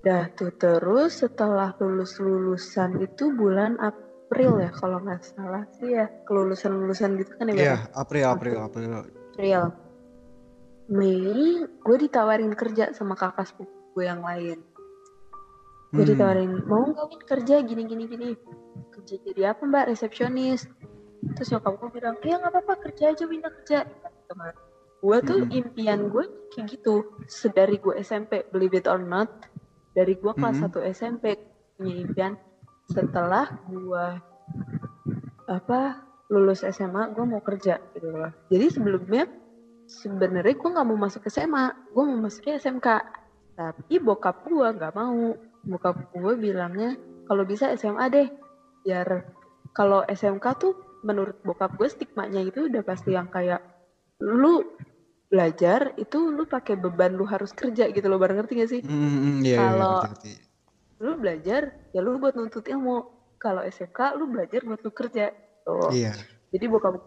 dah 0.00 0.32
tuh 0.32 0.52
terus 0.56 1.20
setelah 1.20 1.76
lulus 1.76 2.16
lulusan 2.16 2.96
itu 3.04 3.36
bulan 3.36 3.76
April 3.80 4.64
ya 4.64 4.70
kalau 4.72 4.96
nggak 5.04 5.20
salah 5.20 5.68
sih 5.76 5.92
ya 5.92 6.08
kelulusan 6.24 6.72
lulusan 6.72 7.20
gitu 7.20 7.36
kan 7.36 7.52
ya? 7.52 7.54
Iya, 7.56 7.76
April, 7.92 8.24
April, 8.32 8.56
April. 8.64 8.90
April 9.04 9.62
Mei 10.90 11.62
gue 11.62 11.96
ditawarin 12.02 12.50
kerja 12.58 12.90
sama 12.96 13.14
kakak 13.14 13.46
sepupu 13.46 13.70
gue 13.94 14.04
yang 14.08 14.22
lain 14.24 14.58
gue 15.90 16.02
Hmm. 16.06 16.10
ditawarin 16.14 16.52
mau 16.70 16.86
nggak 16.86 17.06
Win 17.10 17.22
kerja 17.26 17.54
gini 17.66 17.82
gini 17.82 18.04
gini 18.06 18.28
kerja 18.94 19.14
jadi 19.26 19.42
apa 19.54 19.62
mbak 19.66 19.90
resepsionis 19.90 20.70
terus 21.34 21.50
nyokap 21.50 21.76
gue 21.82 21.90
bilang 21.98 22.16
ya 22.22 22.38
nggak 22.38 22.54
apa-apa 22.54 22.74
kerja 22.88 23.10
aja 23.10 23.24
Winda 23.26 23.50
kerja 23.50 23.86
teman 24.30 24.54
gue 25.02 25.18
tuh 25.26 25.40
Mm-mm. 25.46 25.58
impian 25.58 26.06
gue 26.06 26.24
kayak 26.54 26.78
gitu 26.78 27.10
sedari 27.26 27.82
gue 27.82 27.98
SMP 27.98 28.46
believe 28.54 28.78
it 28.78 28.86
or 28.86 29.02
not 29.02 29.49
dari 29.96 30.14
gue 30.14 30.32
kelas 30.32 30.58
Mm-mm. 30.62 30.90
1 30.90 30.94
SMP 30.94 31.24
punya 31.76 31.94
impian 32.04 32.32
setelah 32.90 33.46
gue 33.70 34.06
apa 35.50 35.80
lulus 36.30 36.62
SMA 36.62 37.10
gue 37.10 37.24
mau 37.26 37.42
kerja 37.42 37.82
gitu 37.94 38.08
loh. 38.14 38.30
Jadi 38.50 38.66
sebelumnya 38.70 39.24
sebenarnya 39.90 40.54
gue 40.54 40.70
nggak 40.70 40.86
mau 40.86 40.98
masuk 40.98 41.26
SMA 41.26 41.90
gue 41.90 42.04
mau 42.06 42.18
masuknya 42.22 42.62
SMK 42.62 42.88
tapi 43.58 43.94
bokap 43.98 44.46
gue 44.46 44.66
nggak 44.70 44.94
mau. 44.94 45.34
Bokap 45.60 46.14
gue 46.16 46.32
bilangnya 46.38 46.96
kalau 47.26 47.44
bisa 47.44 47.74
SMA 47.76 48.06
deh 48.08 48.28
biar 48.86 49.26
kalau 49.76 50.02
SMK 50.06 50.46
tuh 50.56 50.74
menurut 51.02 51.36
bokap 51.42 51.76
gue 51.76 51.88
stigmanya 51.88 52.40
itu 52.44 52.68
udah 52.68 52.82
pasti 52.84 53.12
yang 53.16 53.28
kayak 53.28 53.60
lu 54.20 54.64
belajar 55.30 55.94
itu 55.94 56.18
lu 56.28 56.42
pakai 56.44 56.74
beban 56.74 57.14
lu 57.14 57.22
harus 57.24 57.54
kerja 57.54 57.86
gitu 57.88 58.06
loh 58.10 58.18
bareng 58.18 58.42
ngerti 58.42 58.52
gak 58.58 58.70
sih? 58.70 58.80
Hmm, 58.82 59.40
iya, 59.40 59.54
iya, 59.54 59.58
Kalau- 59.62 60.02
ngerti. 60.04 60.32
lu 61.00 61.12
belajar 61.16 61.62
ya 61.94 62.00
lu 62.02 62.18
buat 62.18 62.34
nuntut 62.34 62.66
ilmu. 62.66 62.98
Kalau 63.40 63.64
SMK 63.64 64.20
lu 64.20 64.28
belajar 64.28 64.60
buat 64.66 64.82
lu 64.82 64.90
kerja. 64.90 65.30
Tuh. 65.60 65.92
Iya. 65.92 66.12
jadi 66.50 66.66
bokap 66.66 66.98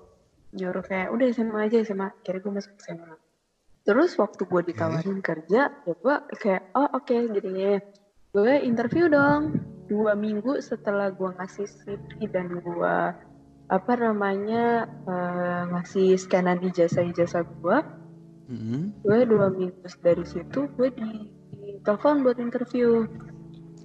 nyuruh 0.54 0.86
kayak 0.86 1.12
udah 1.12 1.28
SMA 1.34 1.68
aja 1.68 1.82
SMA 1.84 2.14
kira 2.22 2.38
gue 2.40 2.54
masuk 2.54 2.78
SMA 2.80 3.18
terus 3.84 4.16
waktu 4.16 4.46
gue 4.46 4.62
ditawarin 4.72 5.20
kerja 5.20 5.68
ya 5.74 5.94
gue 5.98 6.16
kayak 6.40 6.72
oh 6.72 6.88
oke 6.96 7.12
gini 7.12 7.82
gue 8.32 8.54
interview 8.64 9.12
dong. 9.12 9.60
Dua 9.84 10.16
minggu 10.16 10.64
setelah 10.64 11.12
gue 11.12 11.28
ngasih 11.36 11.68
CV 11.68 12.32
dan 12.32 12.56
gue 12.56 12.96
apa 13.68 13.94
namanya 14.00 14.88
eh, 14.88 15.62
ngasih 15.76 16.16
scanan 16.16 16.64
ijazah 16.64 17.04
ijazah 17.04 17.44
gue 17.44 17.78
Hmm. 18.54 18.94
gue 19.02 19.18
dua 19.26 19.50
minggu 19.50 19.82
dari 20.00 20.22
situ 20.24 20.70
gue 20.78 20.90
di, 20.94 21.10
telepon 21.82 22.22
buat 22.22 22.38
interview 22.38 23.10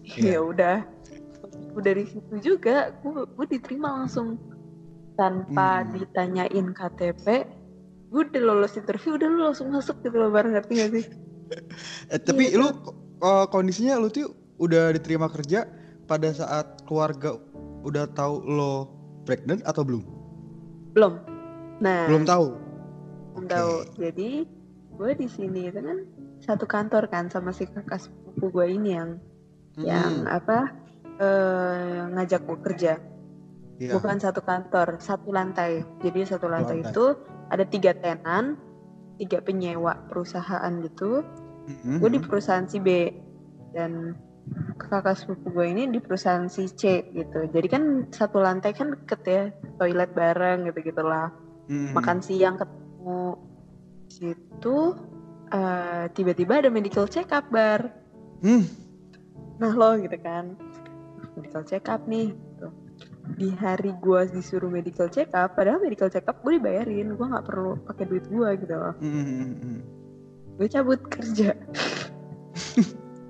Iya. 0.05 0.37
ya 0.37 0.39
udah 0.45 0.77
dari 1.81 2.05
situ 2.05 2.35
juga 2.43 2.93
gue 3.01 3.25
gue 3.25 3.47
diterima 3.49 4.05
langsung 4.05 4.37
tanpa 5.17 5.83
Hmm. 5.83 5.97
ditanyain 5.97 6.67
KTP 6.71 7.27
gue 8.09 8.23
udah 8.25 8.43
lolos 8.45 8.77
interview 8.77 9.17
udah 9.17 9.29
lu 9.29 9.41
langsung 9.43 9.69
masuk 9.69 10.01
gitu 10.01 10.17
loh 10.17 10.29
bareng 10.29 10.53
ngerti 10.53 10.73
gak 10.77 10.93
sih 10.93 11.07
Eh, 12.13 12.21
tapi 12.21 12.53
Iya. 12.53 12.61
lu 12.61 12.69
eh, 13.19 13.47
kondisinya 13.49 13.97
lu 13.97 14.13
tuh 14.13 14.29
udah 14.61 14.93
diterima 14.93 15.33
kerja 15.33 15.65
pada 16.05 16.29
saat 16.29 16.85
keluarga 16.85 17.41
udah 17.81 18.05
tahu 18.13 18.45
lo 18.45 18.85
pregnant 19.25 19.65
atau 19.65 19.81
belum? 19.81 20.05
belum 20.93 21.15
nah 21.81 22.05
Belum 22.05 22.25
tahu. 22.25 22.47
belum 23.33 23.45
Oke. 23.45 23.55
tahu 23.55 23.73
jadi 23.97 24.29
gue 24.99 25.11
di 25.15 25.31
sini 25.31 25.71
itu 25.71 25.79
kan 25.79 25.99
satu 26.43 26.67
kantor 26.67 27.07
kan 27.07 27.31
sama 27.31 27.55
si 27.55 27.71
kakak 27.71 28.03
sepupu 28.03 28.51
gue 28.51 28.67
ini 28.75 28.91
yang 28.99 29.11
yang 29.79 30.27
Hmm, 30.27 30.27
apa 30.27 30.59
eh, 31.23 32.03
ngajak 32.19 32.43
gue 32.43 32.59
kerja. 32.67 32.95
Iya. 33.79 33.95
bukan 33.95 34.19
satu 34.19 34.43
kantor 34.43 34.99
satu 34.99 35.31
lantai. 35.31 35.87
Jadi 36.03 36.27
satu 36.27 36.51
lantai, 36.51 36.83
lantai. 36.83 36.91
itu 36.91 37.05
ada 37.47 37.63
tiga 37.63 37.95
tenan 37.95 38.59
tiga 39.23 39.39
penyewa 39.39 40.03
perusahaan 40.11 40.73
gitu. 40.83 41.23
Hmm, 41.87 42.03
gue 42.03 42.11
di 42.11 42.19
perusahaan 42.19 42.67
si 42.67 42.83
B. 42.83 43.07
Dan 43.71 44.19
kakak 44.83 45.15
sepupu 45.15 45.55
gue 45.55 45.67
ini 45.71 45.87
di 45.95 46.03
perusahaan 46.03 46.51
si 46.51 46.67
C 46.75 47.07
gitu. 47.15 47.47
Jadi 47.55 47.67
kan 47.71 47.83
satu 48.11 48.43
lantai 48.43 48.75
kan 48.75 48.91
deket 48.99 49.21
ya 49.31 49.43
toilet 49.79 50.11
bareng 50.11 50.67
gitu 50.67 50.91
gitulah 50.91 51.31
Hmm, 51.69 51.93
makan 51.93 52.19
siang 52.25 52.57
ketemu 52.57 53.37
situ 54.09 54.79
eh, 55.53 56.05
tiba-tiba 56.13 56.65
ada 56.65 56.71
medical 56.73 57.07
check 57.09 57.31
up 57.33 57.47
bar. 57.49 57.93
Hmm, 58.43 58.65
nah 59.61 59.73
lo 59.73 59.97
gitu 60.01 60.19
kan. 60.21 60.57
Medical 61.39 61.63
check 61.65 61.87
up 61.87 62.05
nih 62.09 62.35
gitu. 62.35 62.69
di 63.37 63.53
hari 63.53 63.93
gue 64.01 64.21
disuruh 64.33 64.73
medical 64.73 65.05
check 65.13 65.29
up 65.37 65.53
padahal 65.53 65.85
medical 65.85 66.09
check 66.09 66.25
up 66.27 66.41
gue 66.41 66.57
dibayarin. 66.57 67.15
Gue 67.15 67.27
nggak 67.29 67.47
perlu 67.47 67.77
pakai 67.85 68.05
duit 68.09 68.25
gue 68.27 68.49
gitu 68.65 68.75
loh. 68.75 68.95
Hmm, 68.99 69.13
hmm, 69.13 69.25
hmm, 69.25 69.55
hmm. 69.61 69.81
gue 70.59 70.67
cabut 70.69 71.01
kerja. 71.07 71.53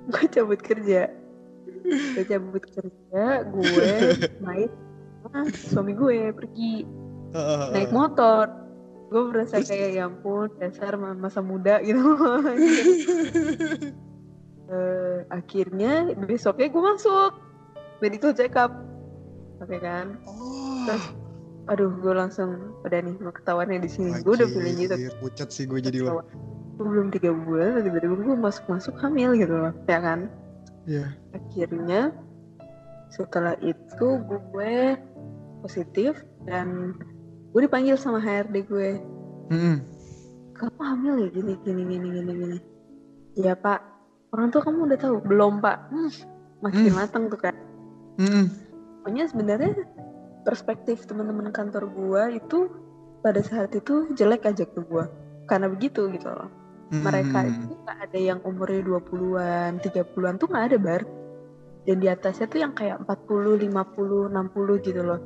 Gue 0.08 0.24
cabut 0.32 0.60
kerja. 0.64 1.12
Gue 1.84 2.24
cabut 2.24 2.64
kerja 2.64 3.44
gue 3.44 3.92
main 4.40 4.70
sama 5.20 5.40
suami 5.52 5.92
gue 5.92 6.32
pergi. 6.32 6.88
Naik 7.76 7.92
motor 7.92 8.67
gue 9.08 9.22
berasa 9.32 9.64
kayak 9.64 9.88
ya 9.96 10.04
ampun 10.06 10.52
dasar 10.60 10.96
masa 10.96 11.40
muda 11.40 11.80
gitu. 11.80 12.02
Eh, 14.68 15.24
akhirnya 15.32 16.12
besoknya 16.28 16.68
gue 16.68 16.82
masuk 16.92 17.32
medical 18.04 18.36
check 18.36 18.52
up 18.52 18.68
oke 19.64 19.76
kan? 19.80 20.20
Oh. 20.28 20.84
Terus, 20.84 21.04
aduh 21.72 21.88
gue 21.96 22.12
langsung 22.12 22.76
udah 22.84 23.00
nih 23.00 23.16
mau 23.16 23.32
ketahuannya 23.32 23.80
di 23.80 23.88
sini. 23.88 24.20
Gue 24.20 24.36
udah 24.36 24.44
feeling 24.44 24.76
gitu 24.76 24.92
pucat 25.24 25.48
sih 25.48 25.64
gue 25.64 25.80
jadi 25.80 26.04
lo. 26.04 26.20
gue 26.76 26.84
belum 26.84 27.08
tiga 27.08 27.32
bulan 27.32 27.80
tiba-tiba 27.80 28.12
gue 28.12 28.36
masuk 28.36 28.64
masuk 28.68 28.92
hamil 29.00 29.32
gitu 29.40 29.56
loh 29.56 29.72
ya 29.88 30.04
kan? 30.04 30.28
Iya. 30.84 31.16
akhirnya 31.32 32.12
setelah 33.08 33.56
itu 33.64 34.08
gue 34.20 35.00
positif 35.64 36.12
dan 36.44 36.92
gue 37.48 37.60
dipanggil 37.64 37.96
sama 37.96 38.20
HRD 38.20 38.56
gue. 38.68 38.88
Hmm, 39.48 39.76
kamu 40.52 40.80
hamil 40.82 41.14
ya? 41.24 41.28
Gini 41.32 41.52
gini 41.64 41.82
gini 41.86 42.06
gini 42.12 42.32
gini. 42.32 42.58
Ya 43.34 43.56
pak. 43.56 43.80
Orang 44.28 44.52
tua 44.52 44.60
kamu 44.60 44.92
udah 44.92 44.98
tahu? 45.00 45.16
Belum 45.24 45.58
pak. 45.58 45.88
Hmm, 45.88 46.10
makin 46.60 46.90
Hmm. 46.90 46.98
matang 46.98 47.24
tuh 47.30 47.38
kan 47.38 47.54
hmm, 48.18 48.50
pokoknya 49.00 49.30
sebenarnya 49.30 49.72
perspektif 50.42 51.06
teman-teman 51.06 51.54
kantor 51.54 51.86
gue 51.86 52.42
itu 52.42 52.66
pada 53.22 53.38
saat 53.42 53.70
itu 53.74 54.10
jelek 54.14 54.42
aja 54.42 54.66
ke 54.66 54.80
gue 54.82 55.04
karena 55.46 55.70
begitu 55.70 56.10
gitu 56.10 56.28
loh. 56.28 56.50
Hmm, 56.90 57.04
mereka 57.04 57.44
hmm, 57.44 57.50
itu 57.52 57.74
nggak 57.84 57.98
ada 58.10 58.18
yang 58.18 58.40
umurnya 58.42 58.80
20-an, 58.82 59.70
30-an 59.80 60.34
tuh 60.40 60.48
nggak 60.48 60.66
ada 60.72 60.78
bar. 60.80 61.02
Dan 61.86 62.04
di 62.04 62.08
atasnya 62.10 62.50
tuh 62.50 62.60
yang 62.60 62.72
kayak 62.76 63.00
40, 63.06 63.54
50, 63.60 64.28
60 64.28 64.84
gitu 64.84 65.00
loh. 65.00 65.20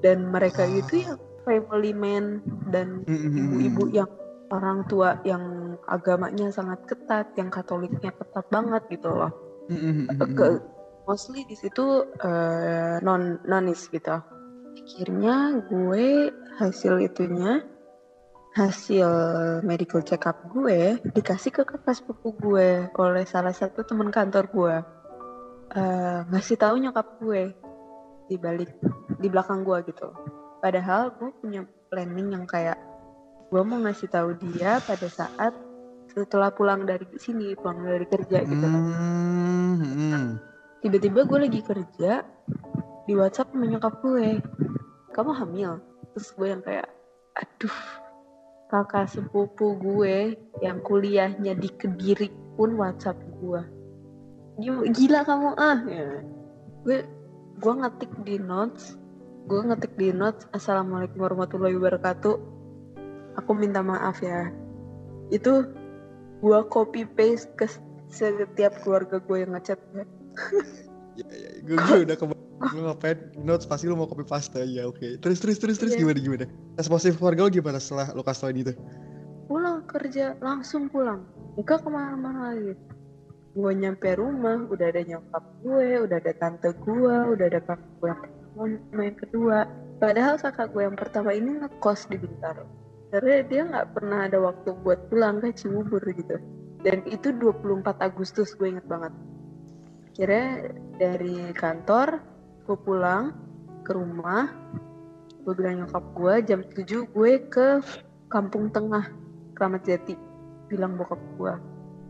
Dan 0.00 0.28
mereka 0.32 0.64
Ah. 0.64 0.70
itu 0.70 0.94
yang 1.02 1.18
family 1.46 1.94
man 1.94 2.42
dan 2.74 3.06
hmm, 3.06 3.14
hmm, 3.14 3.30
hmm, 3.30 3.40
ibu-ibu 3.46 3.84
yang 3.94 4.10
orang 4.50 4.82
tua 4.90 5.22
yang 5.22 5.74
agamanya 5.86 6.50
sangat 6.50 6.82
ketat, 6.90 7.30
yang 7.38 7.50
katoliknya 7.50 8.10
ketat 8.10 8.46
banget 8.50 8.82
gitu 8.90 9.10
loh. 9.14 9.30
Hmm, 9.70 9.78
hmm, 9.78 9.92
hmm, 9.94 10.06
hmm. 10.10 10.34
Ke, 10.34 10.46
mostly 11.06 11.46
di 11.46 11.54
situ 11.54 12.10
eh, 12.18 12.98
non 13.06 13.38
nonis 13.46 13.86
gitu. 13.86 14.18
Akhirnya 14.76 15.62
gue 15.70 16.30
hasil 16.58 16.98
itunya 17.06 17.62
hasil 18.56 19.08
medical 19.68 20.00
check 20.00 20.24
up 20.24 20.40
gue 20.48 20.96
dikasih 21.12 21.52
ke 21.52 21.62
kakak 21.68 21.92
sepupu 21.92 22.32
gue 22.40 22.88
oleh 22.96 23.24
salah 23.28 23.52
satu 23.52 23.84
teman 23.84 24.08
kantor 24.08 24.48
gue 24.48 24.74
Eh, 25.74 26.18
ngasih 26.30 26.56
tahu 26.62 26.78
nyokap 26.78 27.18
gue 27.18 27.50
di 28.30 28.38
balik 28.38 28.70
di 29.18 29.26
belakang 29.26 29.66
gue 29.66 29.82
gitu 29.90 30.14
padahal 30.66 31.14
gue 31.14 31.30
punya 31.38 31.62
planning 31.94 32.34
yang 32.34 32.42
kayak 32.50 32.74
gue 33.54 33.62
mau 33.62 33.78
ngasih 33.78 34.10
tahu 34.10 34.34
dia 34.34 34.82
pada 34.82 35.06
saat 35.06 35.54
setelah 36.10 36.50
pulang 36.50 36.82
dari 36.82 37.06
sini 37.22 37.54
pulang 37.54 37.86
dari 37.86 38.02
kerja 38.02 38.42
gitu 38.42 38.66
Hmm, 38.66 39.78
hmm. 39.78 40.26
tiba-tiba 40.82 41.22
gue 41.22 41.38
lagi 41.46 41.60
kerja 41.62 42.26
di 43.06 43.12
WhatsApp 43.14 43.54
sama 43.54 43.70
nyokap 43.70 43.94
gue 44.02 44.42
kamu 45.14 45.32
hamil 45.38 45.78
terus 46.10 46.34
gue 46.34 46.50
yang 46.50 46.62
kayak 46.66 46.90
aduh 47.38 47.78
kakak 48.66 49.06
sepupu 49.06 49.78
gue 49.78 50.34
yang 50.66 50.82
kuliahnya 50.82 51.54
di 51.54 51.70
Kediri 51.70 52.26
pun 52.58 52.74
WhatsApp 52.74 53.14
gue 53.38 53.62
gila 54.90 55.22
kamu 55.22 55.48
ah 55.54 55.78
ya. 55.86 56.26
gue 56.82 56.98
gue 57.62 57.72
ngetik 57.78 58.10
di 58.26 58.42
notes 58.42 59.05
gue 59.46 59.60
ngetik 59.62 59.94
di 59.94 60.10
notes 60.10 60.42
assalamualaikum 60.50 61.22
warahmatullahi 61.22 61.78
wabarakatuh. 61.78 62.34
Aku 63.38 63.50
minta 63.54 63.78
maaf 63.78 64.18
ya. 64.18 64.50
Itu 65.30 65.70
gue 66.42 66.60
copy 66.66 67.06
paste 67.14 67.54
ke 67.54 67.70
setiap 68.10 68.74
keluarga 68.82 69.22
gue 69.22 69.36
yang 69.42 69.54
ngechat 69.54 69.78
gue 69.94 70.04
Ya, 71.16 71.24
ya, 71.32 71.50
gue, 71.64 72.04
udah 72.04 72.16
kebayang 72.18 72.44
lu 72.76 72.88
ngapain 72.88 73.18
notes 73.40 73.64
pasti 73.64 73.88
lu 73.88 73.94
mau 73.94 74.10
copy 74.10 74.26
paste. 74.26 74.58
Ya 74.66 74.84
oke. 74.90 75.22
Terus 75.22 75.38
terus 75.38 75.62
terus 75.62 75.78
terus 75.78 75.94
Iya. 75.94 76.02
gimana 76.02 76.18
gimana? 76.18 76.46
Responsif 76.74 77.16
keluarga 77.16 77.46
lu 77.46 77.50
gimana 77.54 77.78
setelah 77.78 78.10
lu 78.12 78.26
kasih 78.26 78.50
itu 78.50 78.74
pulang 79.46 79.86
kerja 79.86 80.34
langsung 80.42 80.90
pulang. 80.90 81.22
Enggak 81.54 81.86
ke 81.86 81.88
mana-mana 81.88 82.50
lagi. 82.50 82.74
Gue 83.54 83.72
nyampe 83.78 84.10
rumah 84.18 84.66
udah 84.68 84.86
ada 84.90 85.06
nyokap 85.06 85.44
gue 85.62 85.88
udah 86.02 86.16
ada 86.18 86.32
tante 86.34 86.74
gue 86.82 87.16
udah 87.30 87.46
ada 87.46 87.60
kakak 87.62 87.94
gue 88.02 88.12
sama 88.56 89.02
yang 89.04 89.18
kedua. 89.20 89.58
Padahal 90.00 90.40
kakak 90.40 90.72
gue 90.72 90.82
yang 90.84 90.96
pertama 90.96 91.30
ini 91.36 91.60
ngekos 91.60 92.08
di 92.08 92.16
Bintaro. 92.16 92.64
Karena 93.12 93.44
dia 93.44 93.62
nggak 93.68 93.88
pernah 93.92 94.18
ada 94.28 94.38
waktu 94.40 94.72
buat 94.80 95.12
pulang 95.12 95.44
ke 95.44 95.52
Cibubur 95.52 96.00
gitu. 96.04 96.40
Dan 96.80 97.04
itu 97.08 97.32
24 97.32 97.84
Agustus 98.00 98.56
gue 98.56 98.76
inget 98.76 98.86
banget. 98.88 99.12
Kira 100.16 100.72
dari 100.96 101.52
kantor 101.52 102.20
gue 102.64 102.78
pulang 102.80 103.36
ke 103.84 103.92
rumah. 103.92 104.48
Gue 105.44 105.54
bilang 105.54 105.84
nyokap 105.84 106.04
gue 106.16 106.34
jam 106.48 106.60
7 106.64 107.12
gue 107.12 107.32
ke 107.52 107.68
kampung 108.32 108.72
tengah 108.72 109.12
Kramat 109.52 109.84
Jati. 109.84 110.16
Bilang 110.68 110.96
bokap 110.96 111.20
gue 111.36 111.54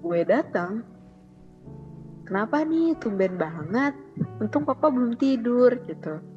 gue 0.06 0.20
datang. 0.22 0.86
Kenapa 2.26 2.66
nih? 2.66 2.98
Tumben 2.98 3.38
banget. 3.38 3.94
Untung 4.42 4.66
papa 4.66 4.90
belum 4.90 5.14
tidur 5.14 5.70
gitu 5.86 6.35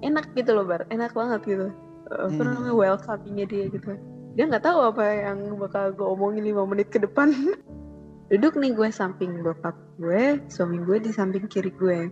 enak 0.00 0.32
gitu 0.36 0.56
loh 0.56 0.64
bar. 0.66 0.88
Enak 0.88 1.12
banget 1.12 1.40
gitu. 1.46 1.68
Eh, 2.10 2.20
apa 2.26 2.40
Hmm. 2.42 2.48
namanya 2.56 2.74
welcomingnya 2.74 3.46
dia 3.46 3.64
gitu. 3.70 3.90
Dia 4.34 4.44
nggak 4.46 4.64
tahu 4.64 4.78
apa 4.94 5.02
yang 5.04 5.38
bakal 5.58 5.92
gue 5.94 6.06
omongin 6.06 6.44
lima 6.46 6.64
menit 6.66 6.88
ke 6.90 6.98
depan. 7.02 7.30
Duduk 8.30 8.58
nih 8.58 8.72
gue 8.74 8.88
samping 8.94 9.42
bokap 9.42 9.74
gue 9.98 10.38
suami 10.46 10.78
gue 10.82 11.02
di 11.02 11.10
samping 11.10 11.50
kiri 11.50 11.70
gue. 11.74 12.10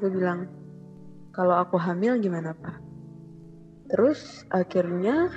Gue 0.00 0.10
bilang 0.10 0.48
kalau 1.36 1.56
aku 1.60 1.76
hamil 1.76 2.16
gimana 2.18 2.56
pak? 2.56 2.80
Terus 3.92 4.44
akhirnya 4.50 5.30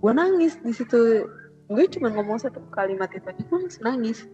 gue 0.00 0.12
nangis 0.12 0.56
di 0.64 0.72
situ. 0.72 1.28
Gue 1.66 1.84
cuma 1.90 2.14
ngomong 2.14 2.38
satu 2.38 2.62
kalimat 2.72 3.10
itu 3.12 3.26
aja 3.26 3.42
gue 3.42 3.58
langsung 3.58 3.84
nangis. 3.84 4.24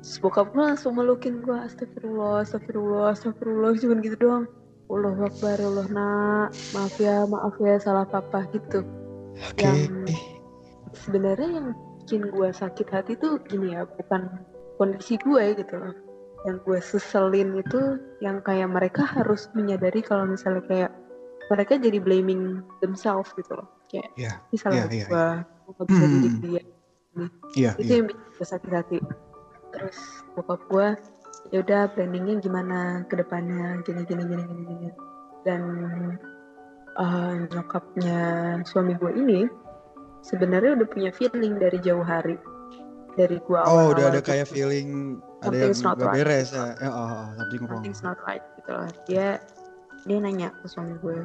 Terus 0.00 0.16
bokap 0.22 0.54
gue 0.54 0.64
langsung 0.64 0.96
melukin 0.96 1.44
gue 1.44 1.56
astagfirullah 1.56 2.46
astagfirullah 2.46 3.12
astagfirullah 3.12 3.74
cuma 3.76 4.00
gitu 4.00 4.16
doang 4.16 4.46
Allah 4.86 5.16
Akbar 5.18 5.58
Allah 5.58 5.86
nak. 5.90 6.48
Maaf 6.72 6.94
ya 6.96 7.26
maaf 7.26 7.54
ya 7.58 7.74
salah 7.76 8.06
papa 8.06 8.46
gitu. 8.50 8.86
Oke 9.36 9.60
Yang- 9.60 10.08
eh. 10.08 10.20
sebenarnya 10.94 11.48
yang 11.50 11.68
bikin 12.00 12.22
gue 12.30 12.48
sakit 12.50 12.86
hati 12.88 13.12
tuh 13.18 13.42
gini 13.44 13.74
ya 13.74 13.84
bukan 13.84 14.30
kondisi 14.78 15.18
gue 15.18 15.58
gitu 15.58 15.74
loh. 15.74 15.94
Yang 16.46 16.56
gue 16.62 16.78
seselin 16.80 17.58
itu 17.58 17.80
yang 18.22 18.38
kayak 18.40 18.70
mereka 18.70 19.02
harus 19.02 19.50
menyadari 19.52 20.00
kalau 20.00 20.24
misalnya 20.24 20.62
kayak 20.70 20.92
mereka 21.46 21.78
jadi 21.78 21.98
blaming 21.98 22.62
themselves 22.78 23.34
gitu 23.34 23.58
loh. 23.58 23.66
Kayak 23.90 24.08
ya 24.14 24.32
ini 24.50 24.56
salah 24.58 24.74
Iya, 24.76 24.84
iya, 24.88 25.06
gue 25.10 25.26
gue 25.66 25.72
nggak 25.74 25.86
bisa 25.90 26.04
Hmm. 26.06 26.12
didik 26.14 26.34
dia. 26.38 26.62
Iya 27.56 27.70
itu 27.74 27.90
iya 27.90 27.94
yang 27.98 28.06
bikin 28.06 28.26
gue 28.38 28.46
sakit 28.46 28.70
hati. 28.72 28.98
Terus 29.74 29.98
bokap 30.32 30.60
gue 30.70 30.86
ya 31.50 31.62
udah 31.62 31.92
planningnya 31.94 32.42
gimana 32.42 33.04
ke 33.06 33.14
depannya 33.18 33.80
gini 33.86 34.02
gini 34.06 34.22
gini 34.26 34.42
gini 34.44 34.62
gini. 34.66 34.88
Dan 35.46 35.62
eh, 36.98 37.32
nyokapnya 37.50 38.18
suami 38.66 38.98
gue 38.98 39.12
ini 39.14 39.40
sebenarnya 40.26 40.82
udah 40.82 40.88
punya 40.90 41.10
feeling 41.14 41.58
dari 41.60 41.78
jauh 41.82 42.02
hari. 42.02 42.36
Dari 43.16 43.40
gue 43.40 43.60
oh 43.64 43.96
udah 43.96 44.12
ada 44.12 44.20
kayak 44.20 44.44
feeling 44.44 45.16
ada 45.40 45.56
yang 45.56 45.72
gak 45.72 45.96
right. 46.04 46.14
beres 46.20 46.52
ya? 46.52 46.76
Ya 46.76 46.90
oh, 46.92 47.00
oh, 47.00 47.24
something 47.40 47.62
wrong. 47.64 47.80
Something's 47.80 48.02
not 48.04 48.18
right 48.28 48.44
gitu 48.60 48.70
loh. 48.76 48.88
Dia 49.08 49.26
dia 50.04 50.16
nanya 50.20 50.52
ke 50.52 50.68
suami 50.68 50.94
gue 51.00 51.24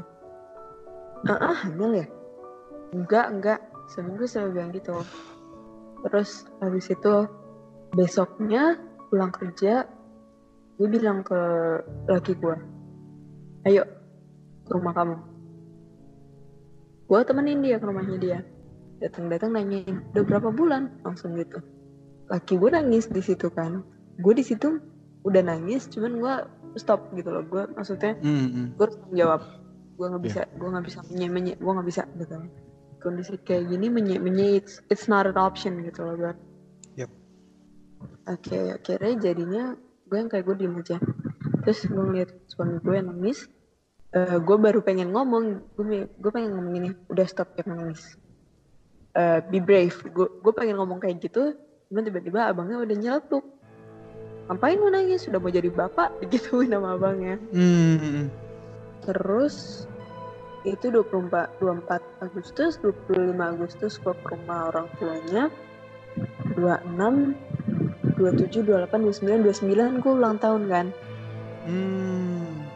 ah 1.27 1.37
ah, 1.37 1.57
hamil 1.67 2.01
ya? 2.01 2.07
Enggak 2.95 3.27
enggak. 3.29 3.59
Seminggu 3.91 4.23
selalu 4.23 4.49
bilang 4.55 4.71
gitu. 4.71 4.95
Terus 6.07 6.47
habis 6.63 6.87
itu 6.87 7.27
besoknya 7.91 8.79
pulang 9.11 9.35
kerja 9.35 9.83
gue 10.81 10.87
bilang 10.89 11.21
ke 11.21 11.37
laki 12.09 12.33
gue 12.41 12.57
ayo 13.69 13.85
ke 14.65 14.71
rumah 14.73 14.97
kamu. 14.97 15.15
Gue 17.05 17.21
temenin 17.21 17.61
dia 17.61 17.77
ke 17.77 17.85
rumahnya 17.85 18.17
dia. 18.17 18.39
Datang-datang 18.97 19.53
nanyain 19.53 20.01
udah 20.15 20.23
berapa 20.25 20.49
bulan? 20.49 20.89
Langsung 21.05 21.37
gitu. 21.37 21.61
Laki 22.33 22.57
gue 22.57 22.69
nangis 22.73 23.05
di 23.11 23.21
situ 23.21 23.53
kan. 23.53 23.85
Gue 24.17 24.33
di 24.33 24.41
situ 24.41 24.81
udah 25.21 25.41
nangis 25.45 25.85
cuman 25.93 26.17
gue 26.17 26.33
stop 26.81 27.13
gitu 27.13 27.29
loh. 27.29 27.45
Gue 27.45 27.69
maksudnya 27.77 28.17
Hmm, 28.17 28.49
hmm. 28.49 28.67
gue 28.73 28.85
harus 28.89 28.97
tanggung 28.97 29.17
jawab 29.21 29.41
gue 30.01 30.05
nggak 30.09 30.23
Iya. 30.25 30.29
bisa 30.33 30.41
gue 30.57 30.67
nggak 30.73 30.85
bisa 30.89 30.99
menye 31.13 31.27
menye 31.29 31.53
gue 31.61 31.71
nggak 31.77 31.87
bisa 31.93 32.01
gitu. 32.17 32.35
Kondisi 33.01 33.33
kayak 33.45 33.69
gini 33.69 33.85
menye 33.93 34.15
menye 34.17 34.57
it's, 34.57 34.81
it's 34.89 35.05
not 35.05 35.29
an 35.29 35.37
option 35.37 35.85
gitu 35.85 36.01
loh 36.01 36.17
gue 36.17 36.33
oke 38.29 38.59
akhirnya 38.77 39.13
jadinya 39.17 39.63
gue 40.11 40.17
yang 40.19 40.27
kayak 40.27 40.43
gue 40.43 40.55
diem 40.59 40.75
aja. 40.75 40.99
Terus 41.63 41.87
gue 41.87 42.03
ngeliat 42.03 42.29
suami 42.51 42.83
gue 42.83 42.99
nangis 42.99 43.47
Eh 44.11 44.37
gue 44.43 44.57
baru 44.59 44.83
pengen 44.83 45.15
ngomong 45.15 45.71
gue 45.79 46.03
gue 46.03 46.31
pengen 46.35 46.51
ngomong 46.51 46.75
ini 46.83 46.89
udah 47.07 47.23
stop 47.23 47.55
jangan 47.55 47.79
nangis. 47.79 48.19
Eh 49.15 49.39
be 49.47 49.63
brave. 49.63 49.95
Gue 50.11 50.27
gue 50.27 50.51
pengen 50.51 50.75
ngomong 50.75 50.99
kayak 50.99 51.23
gitu 51.23 51.55
cuman 51.87 52.03
tiba-tiba 52.07 52.51
abangnya 52.51 52.83
udah 52.83 52.95
nyeletuk. 52.99 53.43
Ngapain 54.51 54.79
lu 54.83 54.91
nangis? 54.91 55.23
Sudah 55.23 55.39
mau 55.39 55.47
jadi 55.47 55.71
bapak? 55.71 56.11
Digituin 56.27 56.75
sama 56.75 56.99
abangnya. 56.99 57.39
Hmm. 57.55 58.27
Terus 59.07 59.87
itu 60.67 60.91
24 60.91 61.63
24 61.63 62.27
Agustus, 62.27 62.83
25 62.83 63.31
Agustus 63.39 63.95
gue 63.95 64.11
ke 64.11 64.27
rumah 64.27 64.75
orang 64.75 64.91
tuanya. 64.99 65.47
26 66.59 67.60
27 68.21 68.61
28 68.61 69.01
29 69.01 69.49
29 69.49 70.03
gue 70.05 70.13
ulang 70.13 70.37
tahun 70.37 70.61
kan. 70.69 70.85
Hmm. 71.65 72.69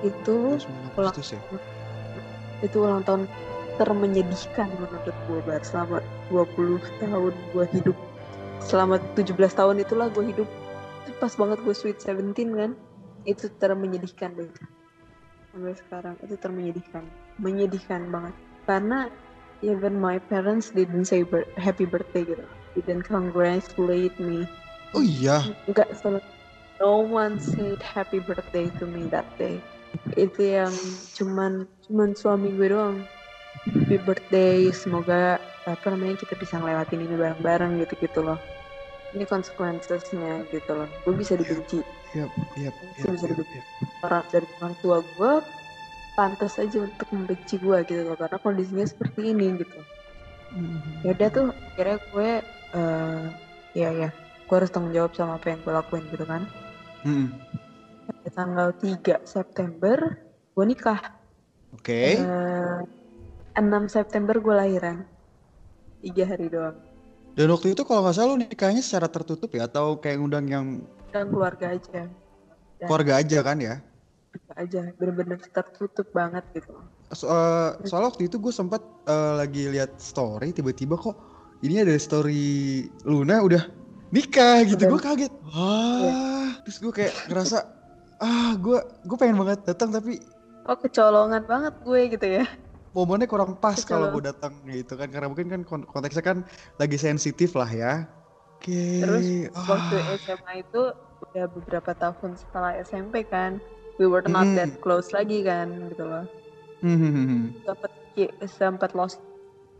Itu 0.00 0.56
29 0.56 0.96
pulang. 0.96 1.12
Agustus 1.12 1.36
ya 1.36 1.40
itu 2.64 2.76
ulang 2.80 3.04
tahun 3.04 3.28
termenyedihkan 3.76 4.72
menurut 4.80 5.12
gue 5.28 5.40
Bar 5.44 5.60
selama 5.60 6.00
20 6.32 6.80
tahun 7.04 7.34
gue 7.52 7.64
hidup. 7.76 7.96
Selama 8.64 8.96
17 9.12 9.36
tahun 9.36 9.84
itulah 9.84 10.08
gue 10.08 10.24
hidup. 10.32 10.48
Pas 11.20 11.32
banget 11.36 11.60
gue 11.60 11.74
sweet 11.76 12.00
17 12.00 12.32
kan. 12.56 12.72
Itu 13.28 13.52
termenyedihkan 13.60 14.32
deh. 14.32 14.48
Sampai 15.52 15.76
sekarang 15.76 16.14
itu 16.24 16.34
termenyedihkan. 16.40 17.04
Menyedihkan 17.36 18.08
banget. 18.08 18.34
Karena 18.64 19.12
even 19.60 20.00
my 20.00 20.16
parents 20.16 20.72
didn't 20.72 21.04
say 21.04 21.20
happy 21.60 21.84
birthday 21.84 22.24
gitu. 22.24 22.44
Didn't 22.76 23.04
congratulate 23.04 24.16
me. 24.16 24.48
Oh 24.94 25.02
iya 25.02 25.42
Enggak 25.66 25.90
sel- 25.98 26.22
no 26.76 27.00
one 27.02 27.40
said 27.40 27.80
happy 27.80 28.20
birthday 28.20 28.68
to 28.76 28.84
me 28.84 29.08
that 29.08 29.24
day. 29.40 29.56
Itu 30.12 30.44
yang 30.44 30.72
cuman 31.16 31.64
cuman 31.88 32.12
suami 32.12 32.52
gue 32.52 32.68
doang. 32.68 33.00
Happy 33.64 33.96
birthday, 33.96 34.68
semoga 34.70 35.40
apa 35.64 35.86
namanya 35.88 36.20
kita 36.20 36.36
bisa 36.36 36.60
ngelewatin 36.60 37.00
ini 37.00 37.16
bareng-bareng 37.16 37.80
gitu-gitu 37.80 38.20
loh. 38.22 38.36
Ini 39.16 39.24
consequences-nya 39.24 40.44
gitu 40.52 40.70
loh. 40.76 40.88
Gue 41.02 41.16
bisa 41.16 41.34
dibenci 41.34 41.80
Yap, 42.14 42.30
yap, 42.56 42.74
Bisa 42.96 43.12
yap. 43.12 43.44
orang 44.04 44.24
dari 44.32 44.46
orang 44.60 44.74
tua 44.80 44.98
gue 45.04 45.32
pantas 46.16 46.56
aja 46.56 46.80
untuk 46.80 47.08
membenci 47.12 47.60
gue 47.60 47.76
gitu 47.84 48.02
loh 48.08 48.16
karena 48.16 48.38
kondisinya 48.40 48.86
seperti 48.88 49.36
ini 49.36 49.52
gitu. 49.60 49.80
Hmm. 50.52 50.80
Ya 51.04 51.12
udah 51.12 51.28
tuh 51.28 51.46
akhirnya 51.72 51.98
gue 52.12 52.30
eh 52.76 53.24
ya 53.76 53.88
ya 53.92 54.10
gue 54.46 54.54
harus 54.54 54.70
tanggung 54.70 54.94
jawab 54.94 55.12
sama 55.18 55.36
apa 55.42 55.50
yang 55.50 55.60
gue 55.66 55.72
lakuin 55.74 56.04
gitu 56.14 56.24
kan. 56.24 56.42
Hmm. 57.02 57.34
Tanggal 58.30 58.70
3 58.78 59.26
September 59.26 59.98
gue 60.54 60.64
nikah. 60.64 61.00
Oke. 61.74 62.22
Eh, 62.22 62.78
6 63.58 63.90
September 63.90 64.38
gue 64.38 64.54
lahiran. 64.54 65.02
Tiga 66.00 66.24
hari 66.30 66.46
doang. 66.46 66.78
Dan 67.36 67.52
waktu 67.52 67.76
itu 67.76 67.82
kalau 67.84 68.06
nggak 68.06 68.16
salah 68.16 68.32
lu 68.32 68.40
nikahnya 68.40 68.80
secara 68.80 69.10
tertutup 69.12 69.52
ya 69.52 69.68
atau 69.68 70.00
kayak 70.00 70.22
ngundang 70.22 70.46
yang 70.48 70.66
Dan 71.10 71.28
keluarga 71.28 71.74
aja. 71.74 72.08
Dan 72.78 72.86
keluarga 72.86 73.12
aja 73.20 73.38
kan 73.42 73.58
ya? 73.60 73.76
aja. 74.56 74.92
Bener-bener 74.96 75.40
tertutup 75.40 76.06
banget 76.14 76.44
gitu. 76.54 76.76
So, 77.12 77.28
eh, 77.28 77.70
soalnya 77.84 78.14
waktu 78.14 78.30
itu 78.30 78.36
gue 78.38 78.52
sempat 78.54 78.80
eh, 79.08 79.34
lagi 79.36 79.68
lihat 79.68 79.98
story 80.00 80.54
tiba-tiba 80.54 80.96
kok 80.96 81.16
ini 81.64 81.80
ada 81.80 81.94
story 81.96 82.84
Luna 83.06 83.40
udah 83.40 83.62
nikah 84.10 84.62
gitu. 84.66 84.82
Gue 84.86 85.00
kaget. 85.02 85.32
Wah 85.50 86.50
terus 86.66 86.76
gue 86.82 86.92
kayak 86.92 87.14
ngerasa 87.30 87.58
ah 88.18 88.52
gue 88.56 88.78
gue 89.04 89.16
pengen 89.16 89.38
banget 89.38 89.62
datang 89.68 89.92
tapi 89.92 90.18
oh 90.66 90.76
kecolongan 90.76 91.42
banget 91.46 91.74
gue 91.84 92.00
gitu 92.16 92.26
ya. 92.42 92.44
Momennya 92.96 93.28
kurang 93.28 93.60
pas 93.60 93.76
kalau 93.84 94.08
gue 94.08 94.24
datang 94.24 94.56
gitu 94.66 94.96
kan. 94.96 95.08
Karena 95.12 95.28
mungkin 95.28 95.52
kan 95.52 95.60
kon- 95.62 95.84
konteksnya 95.84 96.24
kan 96.24 96.38
lagi 96.80 96.96
sensitif 96.96 97.52
lah 97.52 97.68
ya. 97.68 97.92
Oke. 98.56 99.04
Terus 99.04 99.52
waktu 99.52 99.96
ah, 100.00 100.16
SMA 100.16 100.52
itu 100.64 100.82
udah 101.30 101.44
beberapa 101.52 101.92
tahun 101.92 102.40
setelah 102.40 102.72
SMP 102.80 103.28
kan. 103.28 103.60
We 104.00 104.08
were 104.08 104.24
not 104.24 104.48
Hmm. 104.48 104.56
that 104.56 104.72
close 104.80 105.12
lagi 105.12 105.44
kan 105.44 105.92
gitu 105.92 106.04
loh. 106.04 106.24
Hmm, 106.84 106.96
hmm, 107.00 107.12
hmm, 107.12 107.26
hmm. 107.28 107.42
sempat 107.64 107.90
sempat 108.48 108.90
lost 108.92 109.20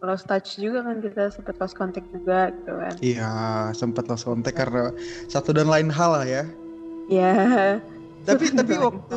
lost 0.04 0.28
touch 0.28 0.60
juga 0.60 0.84
kan 0.84 1.00
kita 1.00 1.32
sempat 1.32 1.56
lost 1.56 1.74
contact 1.74 2.08
juga 2.12 2.52
gitu 2.52 2.72
kan. 2.76 2.94
Iya 3.00 3.32
sempat 3.72 4.04
lost 4.06 4.28
kontak 4.28 4.54
karena 4.54 4.92
satu 5.26 5.56
dan 5.56 5.68
lain 5.68 5.88
hal 5.88 6.10
lah 6.12 6.26
ya. 6.28 6.44
Ya 7.08 7.34
tapi 8.28 8.50
tapi 8.52 8.74
waktu 8.76 9.16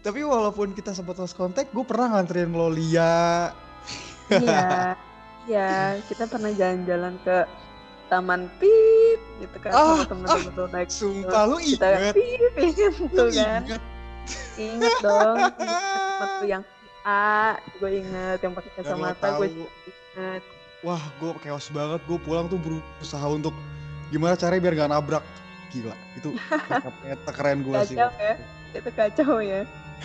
tapi 0.00 0.20
walaupun 0.22 0.70
kita 0.72 0.94
sempat 0.94 1.18
lost 1.18 1.34
kontak 1.34 1.68
gue 1.68 1.84
pernah 1.84 2.16
nganterin 2.16 2.54
lo 2.54 2.70
Lia. 2.70 3.50
Iya 4.30 4.96
iya 5.50 5.70
kita 6.08 6.26
pernah 6.26 6.50
jalan-jalan 6.54 7.14
ke 7.22 7.36
taman 8.06 8.46
pip 8.62 9.20
gitu 9.42 9.56
kan 9.58 9.70
Ah, 9.74 10.02
temen-temen 10.06 10.52
tuh 10.54 10.66
naik 10.70 10.90
sumpah 10.90 11.42
lu 11.50 11.58
kita 11.58 11.86
inget 11.90 12.14
pip 12.14 12.52
inget 12.54 12.94
lu 13.02 13.06
tuh 13.10 13.28
kan. 13.34 13.62
inget 13.66 13.82
inget 14.56 14.94
dong 15.02 15.38
temen 15.58 16.28
tuh 16.38 16.46
yang 16.46 16.62
A 17.06 17.54
gue 17.78 17.90
inget 18.02 18.42
yang 18.42 18.50
pakai 18.50 18.70
kacamata 18.82 19.38
gue 19.38 19.48
inget 19.54 20.42
Wah, 20.82 21.02
gue 21.18 21.30
chaos 21.42 21.66
banget. 21.70 22.02
Gue 22.06 22.18
pulang 22.18 22.46
tuh 22.46 22.58
berusaha 22.58 23.26
untuk 23.30 23.54
gimana 24.10 24.34
caranya 24.38 24.62
biar 24.62 24.74
gak 24.74 24.90
nabrak. 24.90 25.24
Gila, 25.70 25.94
itu 26.18 26.30
keren 27.38 27.62
gue 27.62 27.74
sih. 27.86 27.96
kacau 27.98 28.10
ya 28.18 28.34
itu 28.76 28.90
kacau 28.92 29.34
ya 29.40 29.60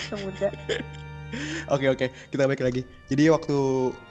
semudah 0.07 0.51
Oke 1.73 1.87
oke, 1.87 2.11
kita 2.27 2.43
balik 2.43 2.59
lagi. 2.59 2.83
Jadi 3.07 3.31
waktu 3.31 3.55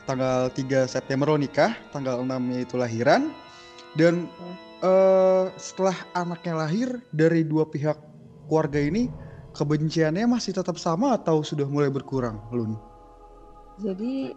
tanggal 0.09 0.49
3 0.57 0.89
September 0.89 1.29
lo 1.29 1.37
nikah, 1.37 1.77
tanggal 1.93 2.25
6 2.25 2.33
itu 2.65 2.81
lahiran. 2.81 3.29
Dan 3.93 4.25
Hmm. 4.41 4.57
eh, 4.81 5.45
setelah 5.61 5.93
anaknya 6.17 6.55
lahir 6.65 6.89
dari 7.13 7.45
dua 7.45 7.69
pihak 7.69 8.01
keluarga 8.49 8.81
ini, 8.81 9.13
kebenciannya 9.55 10.27
masih 10.31 10.55
tetap 10.55 10.79
sama 10.79 11.15
atau 11.19 11.43
sudah 11.43 11.67
mulai 11.67 11.91
berkurang, 11.91 12.39
Lun? 12.55 12.79
Jadi 13.81 14.35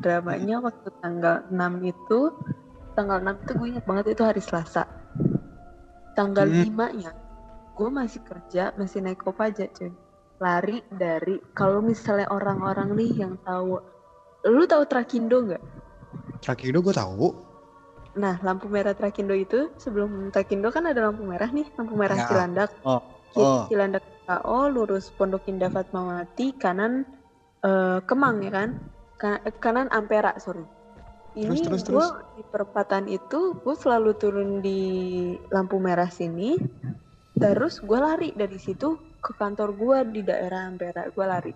dramanya 0.00 0.64
waktu 0.64 0.88
tanggal 1.04 1.44
6 1.52 1.84
itu 1.84 2.20
tanggal 2.96 3.20
6 3.20 3.44
itu 3.44 3.52
gue 3.54 3.68
ingat 3.76 3.84
banget 3.84 4.06
itu 4.16 4.22
hari 4.24 4.40
Selasa. 4.40 4.88
Tanggal 6.16 6.48
Hmm. 6.48 6.64
5-nya 6.72 7.12
gue 7.76 7.88
masih 7.92 8.24
kerja, 8.24 8.72
masih 8.80 9.04
naik 9.04 9.20
kopaja 9.20 9.68
cuy. 9.68 9.92
Lari 10.40 10.80
dari 10.92 11.36
kalau 11.52 11.84
misalnya 11.84 12.28
orang-orang 12.32 12.96
nih 12.96 13.24
yang 13.24 13.36
tahu 13.44 13.76
lu 14.48 14.64
tahu 14.64 14.84
Trakindo 14.88 15.44
nggak? 15.44 15.62
Trakido 16.40 16.80
gue 16.80 16.94
tahu. 16.96 17.36
Nah, 18.16 18.40
lampu 18.40 18.72
merah 18.72 18.96
Trakindo 18.96 19.36
itu 19.36 19.68
sebelum 19.76 20.32
Trakindo 20.32 20.72
kan 20.72 20.88
ada 20.88 21.12
lampu 21.12 21.20
merah 21.20 21.52
nih, 21.52 21.68
lampu 21.76 21.92
merah 21.92 22.16
Ya. 22.16 22.24
Cilandak. 22.32 22.70
Oh, 22.80 23.00
Kiri 23.36 23.44
oh. 23.44 23.64
Cilandak 23.68 24.04
KO, 24.26 24.66
lurus 24.68 25.14
Pondok 25.14 25.46
Indah 25.46 25.70
Fatmawati, 25.70 26.58
kanan 26.58 27.06
eh, 27.62 27.98
Kemang 28.02 28.42
ya 28.42 28.50
kan? 28.50 28.68
Ka- 29.16 29.40
eh, 29.46 29.54
kanan 29.54 29.86
Ampera, 29.94 30.34
sorry. 30.42 30.66
Ini 31.36 31.62
Terus, 31.62 31.62
terus, 31.62 31.82
gue 31.84 32.06
terus. 32.10 32.34
di 32.34 32.42
perempatan 32.48 33.04
itu 33.06 33.54
gue 33.60 33.74
selalu 33.76 34.10
turun 34.16 34.50
di 34.64 34.80
lampu 35.52 35.76
merah 35.78 36.08
sini, 36.08 36.56
terus 37.36 37.84
gue 37.84 37.98
lari 38.00 38.32
dari 38.32 38.56
situ 38.56 39.20
ke 39.20 39.36
kantor 39.36 39.76
gue 39.76 39.98
di 40.16 40.20
daerah 40.24 40.66
Ampera, 40.66 41.06
gue 41.06 41.24
lari. 41.28 41.52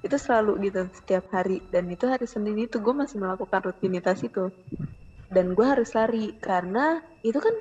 Itu 0.00 0.16
selalu 0.16 0.70
gitu 0.70 0.88
setiap 0.90 1.28
hari 1.30 1.60
dan 1.68 1.86
itu 1.92 2.08
hari 2.08 2.24
Senin 2.24 2.56
itu 2.56 2.80
gue 2.80 2.94
masih 2.96 3.20
melakukan 3.20 3.68
rutinitas 3.68 4.24
itu. 4.24 4.48
Dan 5.28 5.52
gue 5.52 5.66
harus 5.66 5.92
lari 5.92 6.32
karena 6.40 7.04
itu 7.20 7.36
kan 7.36 7.52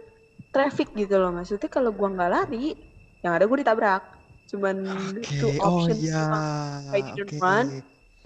traffic 0.55 0.95
gitu 0.95 1.19
loh 1.19 1.35
maksudnya 1.35 1.67
kalau 1.67 1.91
gue 1.91 2.07
nggak 2.07 2.31
lari 2.31 2.71
yang 3.19 3.35
ada 3.35 3.43
gue 3.43 3.57
ditabrak 3.59 4.16
cuman 4.47 4.75
Oke, 5.19 5.27
two 5.39 5.51
oh 5.59 5.85
options 5.85 6.01
iya. 6.07 6.23
doang. 6.23 6.83
I 6.95 6.99
didn't 7.03 7.31
Oke. 7.35 7.43
run. 7.43 7.67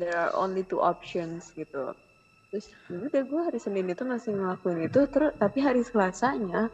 there 0.02 0.18
are 0.18 0.34
only 0.34 0.66
two 0.66 0.82
options 0.82 1.54
gitu 1.54 1.94
terus 2.50 2.74
ya 2.90 2.98
udah 3.00 3.22
gue 3.22 3.42
hari 3.48 3.60
Senin 3.62 3.86
itu 3.88 4.02
masih 4.02 4.34
ngelakuin 4.34 4.90
itu 4.90 5.00
terus 5.14 5.32
tapi 5.38 5.62
hari 5.62 5.86
Selasanya 5.86 6.74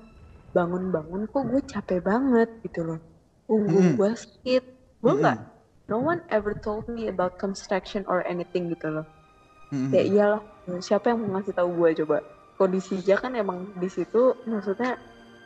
bangun-bangun 0.56 1.28
kok 1.28 1.44
gue 1.44 1.62
capek 1.68 2.00
banget 2.02 2.50
gitu 2.64 2.88
loh 2.88 3.00
punggung 3.46 4.00
gue 4.00 4.10
sakit 4.16 4.64
gue 5.04 5.14
nggak 5.22 5.38
no 5.92 6.02
one 6.02 6.24
ever 6.32 6.56
told 6.56 6.88
me 6.88 7.12
about 7.12 7.36
construction 7.38 8.08
or 8.08 8.24
anything 8.26 8.72
gitu 8.72 8.90
loh 8.90 9.06
Mm-mm. 9.70 9.92
ya 9.92 10.02
iyalah 10.02 10.42
siapa 10.80 11.12
yang 11.12 11.28
mau 11.28 11.38
ngasih 11.38 11.54
tahu 11.54 11.70
gue 11.84 11.90
coba 12.04 12.24
kondisinya 12.58 13.16
kan 13.20 13.36
emang 13.38 13.76
di 13.78 13.92
situ 13.92 14.34
maksudnya 14.50 14.98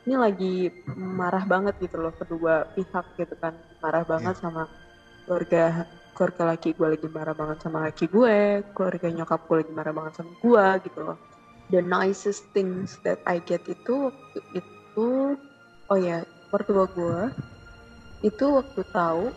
ini 0.06 0.16
lagi 0.18 0.56
marah 0.98 1.46
banget 1.46 1.78
gitu 1.78 2.02
loh 2.02 2.14
kedua 2.16 2.66
pihak 2.74 3.06
gitu 3.18 3.36
kan. 3.38 3.54
Marah 3.82 4.02
banget 4.06 4.38
sama 4.42 4.66
keluarga 5.26 5.86
keluarga 6.18 6.44
laki 6.54 6.74
gue 6.76 6.88
lagi 6.98 7.08
marah 7.08 7.36
banget 7.38 7.58
sama 7.64 7.88
laki 7.88 8.06
gue 8.10 8.66
keluarga 8.74 9.08
nyokap 9.14 9.42
gue 9.46 9.58
lagi 9.64 9.74
marah 9.74 9.94
banget 9.94 10.14
sama 10.18 10.32
gue 10.42 10.66
gitu 10.90 11.00
loh. 11.06 11.18
The 11.72 11.82
nicest 11.86 12.50
things 12.52 12.98
that 13.06 13.22
I 13.30 13.40
get 13.46 13.64
itu 13.70 14.12
waktu 14.12 14.40
itu 14.58 15.08
oh 15.88 16.00
ya 16.00 16.26
mertua 16.50 16.90
gue 16.92 17.20
itu 18.26 18.46
waktu 18.46 18.82
tahu 18.92 19.30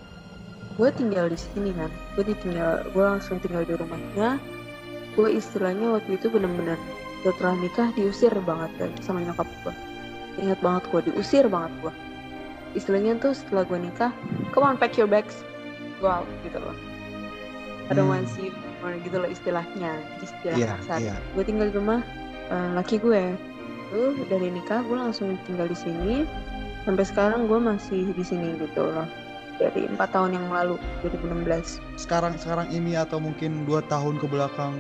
gue 0.81 0.89
tinggal 0.97 1.29
di 1.29 1.37
sini 1.37 1.77
kan. 1.77 1.93
Gue 2.17 2.25
ditinggal 2.25 2.89
gue 2.89 3.05
langsung 3.05 3.37
tinggal 3.39 3.69
di 3.69 3.77
rumahnya. 3.77 4.41
Gue 5.13 5.37
istilahnya 5.37 5.95
waktu 5.95 6.17
itu 6.19 6.27
bener-bener 6.33 6.81
setelah 7.23 7.57
nikah 7.57 7.89
diusir 7.97 8.33
banget 8.45 8.71
kan 8.77 8.91
sama 9.01 9.25
nyokap 9.25 9.49
gue 9.65 9.94
ingat 10.37 10.59
banget 10.61 10.83
gue 10.89 11.01
diusir 11.09 11.47
banget 11.47 11.73
gue 11.81 11.95
istilahnya 12.75 13.15
tuh 13.19 13.31
setelah 13.33 13.63
gue 13.63 13.79
nikah 13.79 14.11
come 14.51 14.67
on 14.67 14.75
pack 14.75 14.99
your 14.99 15.07
bags. 15.07 15.47
Go 16.03 16.11
out 16.11 16.27
gitu 16.43 16.59
loh. 16.59 16.75
I 17.87 17.95
don't 17.95 18.11
want 18.11 18.27
to 18.27 18.31
see 18.35 18.51
you 18.51 18.55
anymore 18.83 18.99
gitu 18.99 19.17
loh 19.17 19.31
istilahnya 19.31 19.91
istilah 20.19 20.57
Iya, 20.59 20.67
kasar 20.83 20.99
iya. 21.01 21.15
gue 21.39 21.45
tinggal 21.47 21.71
di 21.71 21.75
rumah 21.79 22.03
eh, 22.51 22.71
laki 22.75 22.99
gue 22.99 23.37
tuh 23.89 24.27
dari 24.27 24.51
nikah 24.51 24.83
gue 24.83 24.97
langsung 24.99 25.39
tinggal 25.47 25.71
di 25.71 25.79
sini. 25.79 26.27
Sampai 26.83 27.07
sekarang 27.07 27.47
gue 27.49 27.57
masih 27.57 28.11
di 28.13 28.25
sini 28.27 28.59
gitu 28.59 28.85
loh. 28.85 29.07
Dari 29.55 29.87
empat 29.87 30.11
tahun 30.11 30.35
yang 30.35 30.51
lalu 30.51 30.75
2016 31.07 31.79
Sekarang 31.95 32.35
sekarang 32.35 32.67
ini 32.75 32.99
atau 32.99 33.23
mungkin 33.23 33.63
dua 33.65 33.87
tahun 33.87 34.19
ke 34.19 34.27
belakang 34.27 34.75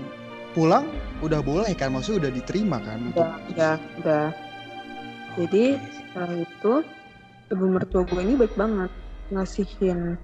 pulang 0.50 0.90
udah 1.22 1.38
boleh 1.40 1.70
kan? 1.78 1.94
Maksudnya 1.94 2.26
udah 2.26 2.32
diterima 2.34 2.82
kan? 2.82 2.98
untuk- 3.06 3.22
udah 3.22 3.38
udah 3.54 3.72
udah 4.02 4.22
jadi 5.34 5.82
setelah 5.90 6.32
itu 6.38 6.72
ibu 7.50 7.64
mertua 7.66 8.06
gue 8.06 8.20
ini 8.22 8.34
baik 8.38 8.54
banget. 8.54 8.90
Ngasihin 9.34 10.14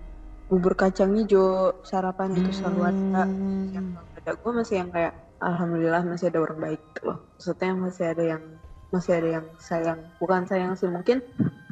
bubur 0.47 0.75
kacang 0.79 1.19
hijau 1.19 1.75
sarapan 1.83 2.35
itu 2.39 2.51
selalu 2.55 2.95
ada. 2.95 3.27
Hmm. 3.27 3.71
yang 3.71 3.87
ada 4.19 4.35
gue 4.35 4.51
masih 4.51 4.83
yang 4.83 4.91
kayak 4.91 5.15
alhamdulillah 5.39 6.03
masih 6.07 6.31
ada 6.31 6.39
orang 6.43 6.59
baik 6.59 6.81
gitu 6.91 7.01
loh. 7.11 7.19
Maksudnya 7.39 7.71
masih 7.75 8.05
ada 8.07 8.25
yang 8.37 8.43
masih 8.91 9.13
ada 9.19 9.29
yang 9.41 9.47
sayang. 9.59 10.01
Bukan 10.23 10.47
sayang 10.47 10.73
sih 10.79 10.87
mungkin 10.91 11.23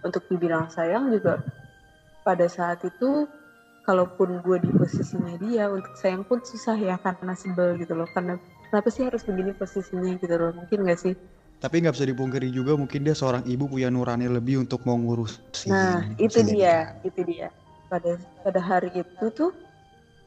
untuk 0.03 0.27
dibilang 0.27 0.67
sayang 0.71 1.11
juga 1.11 1.43
pada 2.23 2.47
saat 2.51 2.83
itu 2.87 3.27
kalaupun 3.87 4.45
gue 4.45 4.59
di 4.61 4.71
posisinya 4.75 5.35
dia 5.41 5.71
untuk 5.73 5.97
sayang 5.97 6.23
pun 6.27 6.43
susah 6.45 6.77
ya 6.77 6.99
karena 6.99 7.39
sebel 7.39 7.79
gitu 7.79 7.95
loh. 7.95 8.07
Karena 8.11 8.35
kenapa 8.71 8.89
sih 8.91 9.07
harus 9.07 9.23
begini 9.23 9.55
posisinya? 9.55 10.19
gitu 10.19 10.35
loh. 10.35 10.51
Mungkin 10.55 10.87
gak 10.87 11.01
sih 11.03 11.15
Tapi 11.59 11.83
nggak 11.83 11.95
bisa 11.99 12.07
dipungkiri 12.07 12.49
juga 12.55 12.79
mungkin 12.79 13.03
dia 13.03 13.19
seorang 13.19 13.43
ibu 13.43 13.67
punya 13.67 13.91
nurani 13.91 14.31
lebih 14.31 14.63
untuk 14.63 14.87
mau 14.87 14.95
ngurus 14.95 15.43
si 15.51 15.75
Nah, 15.75 16.07
itu 16.15 16.39
si 16.39 16.55
dia, 16.55 16.95
itu 17.03 17.21
dia. 17.27 17.51
Pada 17.91 18.15
pada 18.47 18.61
hari 18.63 18.95
itu 18.95 19.27
tuh 19.35 19.51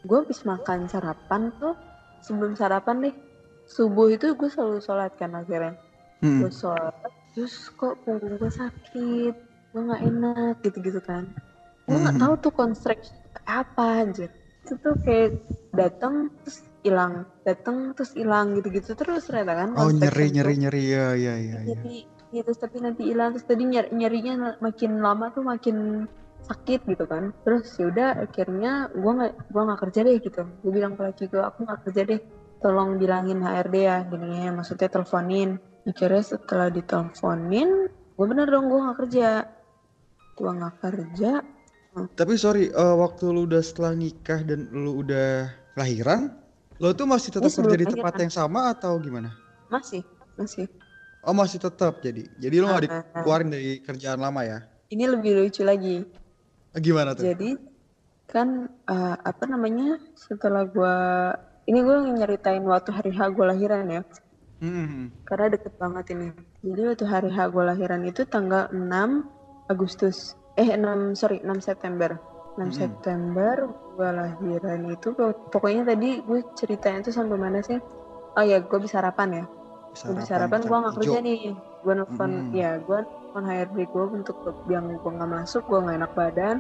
gue 0.04 0.18
habis 0.18 0.44
makan 0.44 0.90
sarapan 0.92 1.54
tuh 1.62 1.78
sebelum 2.20 2.58
sarapan 2.58 3.10
deh 3.10 3.16
subuh 3.70 4.12
itu 4.12 4.34
gue 4.34 4.50
selalu 4.50 4.82
sholat 4.84 5.14
kan 5.16 5.32
akhirnya 5.38 5.78
Hmm. 6.22 6.46
gue 6.46 6.52
sholat 6.54 6.94
terus 7.34 7.70
kok 7.74 7.98
punggung 8.06 8.38
gue 8.38 8.52
sakit 8.52 9.34
gue 9.72 9.82
nggak 9.82 10.02
enak 10.06 10.54
gitu-gitu 10.62 11.02
kan 11.02 11.26
gue 11.86 11.98
nggak 11.98 12.18
Hmm. 12.18 12.22
tahu 12.22 12.34
tuh 12.50 12.54
construction 12.54 13.16
apa 13.46 14.06
aja 14.06 14.26
itu 14.66 14.74
tuh 14.82 14.96
kayak 15.06 15.38
datang 15.74 16.30
terus 16.44 16.66
hilang 16.82 17.30
datang 17.46 17.94
terus 17.94 18.18
hilang 18.18 18.58
gitu-gitu 18.58 18.98
terus 18.98 19.30
ternyata 19.30 19.54
kan? 19.66 19.70
Oh 19.78 19.90
nyeri 19.94 20.34
nyeri 20.34 20.54
nyeri 20.58 20.84
ya 20.90 21.08
ya 21.14 21.36
ya. 21.38 21.60
ya. 21.62 21.74
jadi 21.74 21.96
ya, 22.34 22.42
terus 22.42 22.60
tapi 22.60 22.78
nanti 22.82 23.02
hilang 23.06 23.38
terus 23.38 23.46
tadi 23.46 23.64
nyeri 23.70 23.90
nyerinya 23.94 24.58
makin 24.60 24.92
lama 25.00 25.30
tuh 25.30 25.46
makin 25.46 26.10
sakit 26.46 26.90
gitu 26.90 27.06
kan? 27.06 27.34
Terus 27.46 27.70
yaudah 27.78 28.18
akhirnya 28.26 28.90
gua 28.98 29.12
nggak 29.22 29.34
gua 29.54 29.62
nggak 29.72 29.82
kerja 29.88 30.00
deh 30.10 30.18
gitu. 30.18 30.42
Gue 30.66 30.72
bilang 30.74 30.98
ke 30.98 31.02
laki 31.06 31.24
gue 31.30 31.42
aku 31.42 31.60
nggak 31.70 31.80
kerja 31.86 32.02
deh 32.10 32.22
tolong 32.62 33.02
bilangin 33.02 33.42
HRD 33.42 33.76
ya 33.82 33.98
gini 34.10 34.50
ya 34.50 34.52
maksudnya 34.54 34.90
teleponin. 34.90 35.62
Akhirnya 35.86 36.24
setelah 36.26 36.70
diteleponin 36.74 37.70
gue 37.90 38.26
bener 38.30 38.48
dong 38.50 38.70
gue 38.70 38.80
nggak 38.82 38.98
kerja. 39.06 39.30
Gue 40.34 40.50
nggak 40.50 40.76
kerja. 40.82 41.32
Tapi 41.92 42.34
sorry, 42.40 42.72
eh, 42.72 42.96
waktu 42.96 43.36
lu 43.36 43.44
udah 43.52 43.60
setelah 43.60 43.92
nikah 43.92 44.40
dan 44.48 44.72
lu 44.72 45.04
udah 45.04 45.52
lahiran, 45.76 46.32
lu 46.82 46.92
tuh 46.92 47.06
masih 47.06 47.30
tetap 47.30 47.48
kerja 47.48 47.78
di 47.78 47.86
tempat 47.88 48.14
yang 48.18 48.34
sama 48.34 48.74
atau 48.74 48.98
gimana? 48.98 49.30
masih 49.68 50.02
masih 50.36 50.66
Oh 51.22 51.32
masih 51.32 51.62
tetap 51.62 52.02
jadi. 52.02 52.26
Jadi 52.36 52.56
lu 52.58 52.66
nggak 52.66 52.82
Ah. 52.82 52.86
dikeluarin 53.14 53.48
dari 53.48 53.78
kerjaan 53.80 54.18
lama 54.18 54.42
ya? 54.42 54.66
ini 54.90 55.06
lebih 55.06 55.38
lucu 55.38 55.62
lagi 55.62 56.02
Eh, 56.72 56.80
Gimana 56.80 57.14
tuh? 57.14 57.24
jadi 57.24 57.56
kan 58.26 58.48
eh, 58.68 59.16
apa 59.22 59.44
namanya 59.46 60.02
setelah 60.16 60.66
gue 60.66 60.96
ini 61.64 61.80
gue 61.80 61.96
nyeritain 62.12 62.64
waktu 62.64 62.90
hari 62.90 63.12
H 63.12 63.30
gue 63.30 63.46
lahiran 63.46 63.86
ya 63.88 64.02
Hmm. 64.58 65.10
karena 65.24 65.50
deket 65.50 65.74
banget 65.76 66.06
ini 66.12 66.28
jadi 66.60 66.82
waktu 66.90 67.06
hari 67.06 67.30
H 67.30 67.50
gue 67.50 67.64
lahiran 67.66 68.02
itu 68.04 68.26
tanggal 68.26 68.70
6 68.70 69.26
Agustus 69.68 70.34
eh 70.54 70.70
6 70.70 71.14
sorry 71.14 71.38
6 71.40 71.60
September 71.62 72.18
6 72.56 72.60
Mm-mm. 72.60 72.72
September 72.76 73.56
gue 73.96 74.10
lahiran 74.12 74.80
itu 74.92 75.16
pokoknya 75.52 75.96
tadi 75.96 76.20
gue 76.20 76.40
ceritain 76.56 77.00
itu 77.00 77.12
sampai 77.16 77.38
mana 77.40 77.64
sih? 77.64 77.80
Oh 78.36 78.44
ya 78.44 78.60
gue 78.60 78.80
bisa 78.80 79.00
sarapan 79.00 79.44
ya? 79.44 79.46
Gue 79.96 80.14
bisa 80.20 80.36
sarapan 80.36 80.60
gue 80.64 80.78
nggak 80.78 80.96
kerja 81.00 81.20
nih. 81.24 81.42
Gue 81.82 81.94
nelfon 81.96 82.32
Mm-mm. 82.32 82.56
ya 82.56 82.80
gue 82.84 83.00
nelfon 83.04 83.44
HRD 83.48 83.78
gue 83.88 84.06
untuk 84.12 84.38
yang 84.68 84.86
gue 84.92 85.12
nggak 85.12 85.32
masuk 85.32 85.64
gue 85.68 85.80
nggak 85.80 85.98
enak 86.04 86.12
badan. 86.16 86.58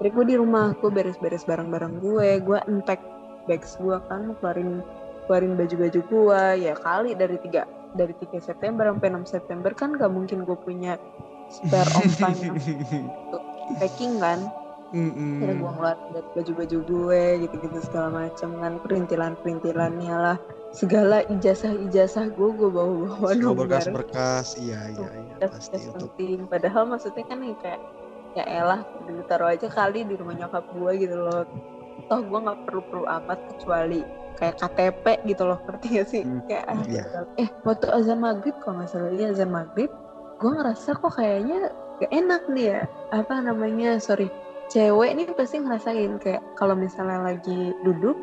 Jadi 0.00 0.08
gue 0.12 0.24
di 0.24 0.36
rumah 0.36 0.76
gue 0.76 0.90
beres-beres 0.90 1.44
barang-barang 1.48 2.02
gue 2.04 2.28
gue 2.44 2.58
unpack 2.68 3.00
bags 3.48 3.80
gue 3.80 3.96
kan 4.06 4.36
keluarin 4.38 4.84
keluarin 5.26 5.54
baju-baju 5.54 6.00
gue 6.02 6.42
ya 6.66 6.74
kali 6.76 7.14
dari 7.14 7.38
tiga 7.42 7.66
dari 7.92 8.14
3 8.16 8.40
September 8.40 8.88
sampai 8.88 9.08
6 9.20 9.28
September 9.28 9.70
kan 9.76 9.94
gak 10.00 10.08
mungkin 10.08 10.48
gue 10.48 10.56
punya 10.56 10.96
spare 11.52 11.90
on 11.92 12.08
time 12.16 12.56
untuk 13.28 13.42
packing 13.76 14.16
kan 14.16 14.48
Mm-mm. 14.92 15.40
Akhirnya 15.40 15.56
gue 15.56 15.70
ngeluarin 15.72 16.24
baju-baju 16.36 16.78
gue 16.84 17.24
gitu-gitu 17.48 17.78
segala 17.88 18.08
macam 18.12 18.48
kan. 18.60 18.72
Perintilan-perintilannya 18.84 20.16
lah 20.16 20.36
segala 20.72 21.24
ijazah-ijazah 21.28 22.32
gue 22.32 22.48
gue 22.56 22.70
bawa-bawa 22.72 23.32
Semua 23.36 23.52
nomor 23.52 23.68
berkas-berkas, 23.68 24.56
iya 24.56 24.80
iya 24.92 25.08
iya 25.16 25.48
pasti 25.48 25.76
untuk 25.88 26.12
penting. 26.16 26.48
Padahal 26.48 26.88
maksudnya 26.88 27.24
kan 27.28 27.38
nih 27.40 27.56
kayak 27.60 27.80
ya 28.32 28.44
elah 28.48 28.80
dulu 29.04 29.20
taruh 29.28 29.52
aja 29.52 29.68
kali 29.68 30.08
di 30.08 30.16
rumah 30.16 30.36
nyokap 30.36 30.64
gue 30.72 30.92
gitu 31.00 31.16
loh. 31.16 31.44
Toh 32.08 32.20
gue 32.24 32.38
nggak 32.40 32.60
perlu 32.68 32.82
perlu 32.88 33.04
amat 33.08 33.38
kecuali 33.52 34.00
kayak 34.40 34.56
KTP 34.58 35.04
gitu 35.28 35.44
loh 35.44 35.60
ngerti 35.68 35.86
gak 36.00 36.08
sih? 36.08 36.22
Hmm, 36.24 36.40
kayak 36.48 36.64
ah, 36.66 36.82
iya. 36.88 37.04
eh 37.36 37.48
waktu 37.68 37.86
azan 37.92 38.18
maghrib 38.24 38.56
kalau 38.64 38.80
nggak 38.80 38.90
salah 38.90 39.12
iya 39.12 39.30
azan 39.30 39.52
maghrib 39.52 39.92
gue 40.40 40.50
ngerasa 40.50 40.98
kok 40.98 41.12
kayaknya 41.20 41.68
gak 42.00 42.12
enak 42.16 42.42
nih 42.48 42.66
ya. 42.76 42.80
Apa 43.12 43.44
namanya 43.44 44.00
sorry 44.00 44.32
cewek 44.72 45.12
ini 45.12 45.22
pasti 45.30 45.60
ngerasain 45.60 46.16
kayak 46.18 46.40
kalau 46.56 46.72
misalnya 46.72 47.20
lagi 47.22 47.76
duduk 47.84 48.16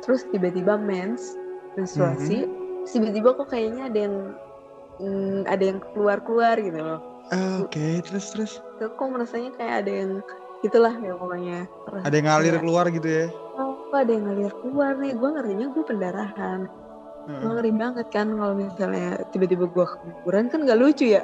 terus 0.00 0.24
tiba-tiba 0.26 0.80
mens 0.80 1.36
menstruasi 1.76 2.48
Mhm. 2.48 2.50
terus 2.82 2.92
tiba-tiba 2.92 3.28
kok 3.36 3.48
kayaknya 3.48 3.82
ada 3.86 3.98
yang 4.00 4.16
mm, 4.98 5.38
ada 5.46 5.64
yang 5.64 5.78
keluar 5.92 6.18
keluar 6.20 6.56
gitu 6.56 6.80
loh. 6.80 7.00
Ah, 7.28 7.62
Oke, 7.62 8.02
terus 8.02 8.34
terus? 8.34 8.52
Terus 8.76 8.92
kok 8.92 9.08
merasanya 9.08 9.50
kayak 9.54 9.74
ada 9.86 9.92
yang 9.94 10.12
itulah 10.60 10.92
ya 10.92 11.12
pokoknya. 11.14 11.58
Ada 12.02 12.14
yang 12.14 12.26
ngalir 12.26 12.50
Kayak, 12.50 12.62
keluar 12.62 12.84
gitu 12.90 13.08
ya? 13.08 13.26
oh 13.52 13.72
ada 13.92 14.10
yang 14.10 14.24
ngalir 14.26 14.52
keluar 14.58 14.92
nih? 14.98 15.12
Gue 15.14 15.28
ngerinya 15.30 15.66
gue 15.70 15.84
pendarahan. 15.86 16.60
Gue 17.22 17.30
Heeh. 17.38 17.52
ngeri 17.54 17.72
banget 17.72 18.06
kan 18.10 18.26
kalau 18.34 18.54
misalnya 18.58 19.08
tiba-tiba 19.30 19.64
gue 19.70 19.86
keguguran 19.86 20.50
kan 20.50 20.66
gak 20.66 20.80
lucu 20.80 21.06
ya 21.06 21.22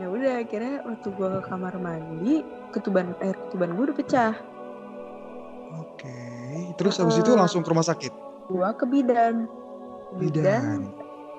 ya 0.00 0.06
udah 0.08 0.32
akhirnya 0.44 0.84
waktu 0.84 1.08
gue 1.16 1.28
ke 1.32 1.40
kamar 1.48 1.74
mandi 1.80 2.44
ketuban 2.76 3.16
air 3.24 3.36
ketuban 3.48 3.72
gue 3.72 3.84
udah 3.88 3.96
pecah. 3.96 4.34
Oke, 5.80 6.18
terus 6.76 6.98
habis 6.98 7.16
itu 7.16 7.30
Heeh. 7.30 7.40
langsung 7.40 7.62
ke 7.64 7.70
rumah 7.70 7.86
sakit. 7.86 8.12
gue 8.50 8.68
ke 8.74 8.84
bidan. 8.90 9.46
Bidan. 10.18 10.90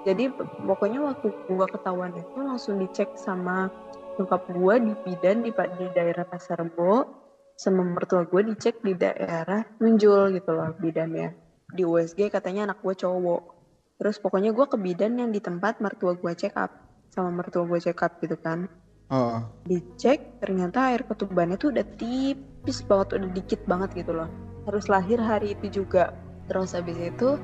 jadi 0.07 0.31
pokoknya 0.63 1.03
waktu 1.03 1.27
gue 1.29 1.65
ketahuan 1.67 2.15
itu 2.15 2.39
langsung 2.39 2.79
dicek 2.79 3.19
sama 3.19 3.67
nyokap 4.15 4.47
gue 4.47 4.73
di 4.79 4.93
bidan 5.03 5.43
di, 5.43 5.51
di 5.51 5.85
daerah 5.91 6.23
pasar 6.23 6.63
Rebo. 6.63 7.19
Sama 7.59 7.85
mertua 7.85 8.25
gue 8.25 8.41
dicek 8.49 8.81
di 8.81 8.97
daerah 8.97 9.61
Munjul 9.77 10.33
gitu 10.33 10.55
loh 10.55 10.73
bidannya. 10.79 11.35
Di 11.69 11.85
USG 11.85 12.33
katanya 12.33 12.71
anak 12.71 12.81
gue 12.81 12.95
cowok 12.97 13.60
terus 14.01 14.17
pokoknya 14.17 14.49
gue 14.49 14.65
ke 14.65 14.81
bidan 14.81 15.21
yang 15.21 15.29
di 15.29 15.37
tempat 15.37 15.77
mertua 15.77 16.17
gue 16.17 16.33
check 16.33 16.57
up 16.57 16.73
sama 17.13 17.29
mertua 17.29 17.69
gue 17.69 17.77
check 17.77 18.01
up 18.01 18.17
gitu 18.17 18.33
kan. 18.41 18.65
Oh, 19.13 19.43
dicek 19.67 20.41
ternyata 20.41 20.89
air 20.89 21.05
ketubannya 21.05 21.59
tuh 21.59 21.75
udah 21.75 21.85
tipis 21.99 22.81
banget 22.87 23.21
udah 23.21 23.29
dikit 23.35 23.61
banget 23.69 24.01
gitu 24.01 24.15
loh. 24.15 24.31
Harus 24.65 24.89
lahir 24.89 25.21
hari 25.21 25.53
itu 25.53 25.83
juga. 25.83 26.15
Terus 26.49 26.73
habis 26.73 26.97
itu 26.97 27.37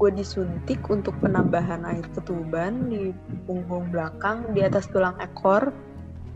gue 0.00 0.10
disuntik 0.16 0.80
untuk 0.88 1.12
penambahan 1.20 1.84
air 1.84 2.02
ketuban 2.16 2.88
di 2.88 3.12
punggung 3.44 3.92
belakang 3.92 4.50
di 4.56 4.64
atas 4.64 4.88
tulang 4.88 5.14
ekor. 5.20 5.70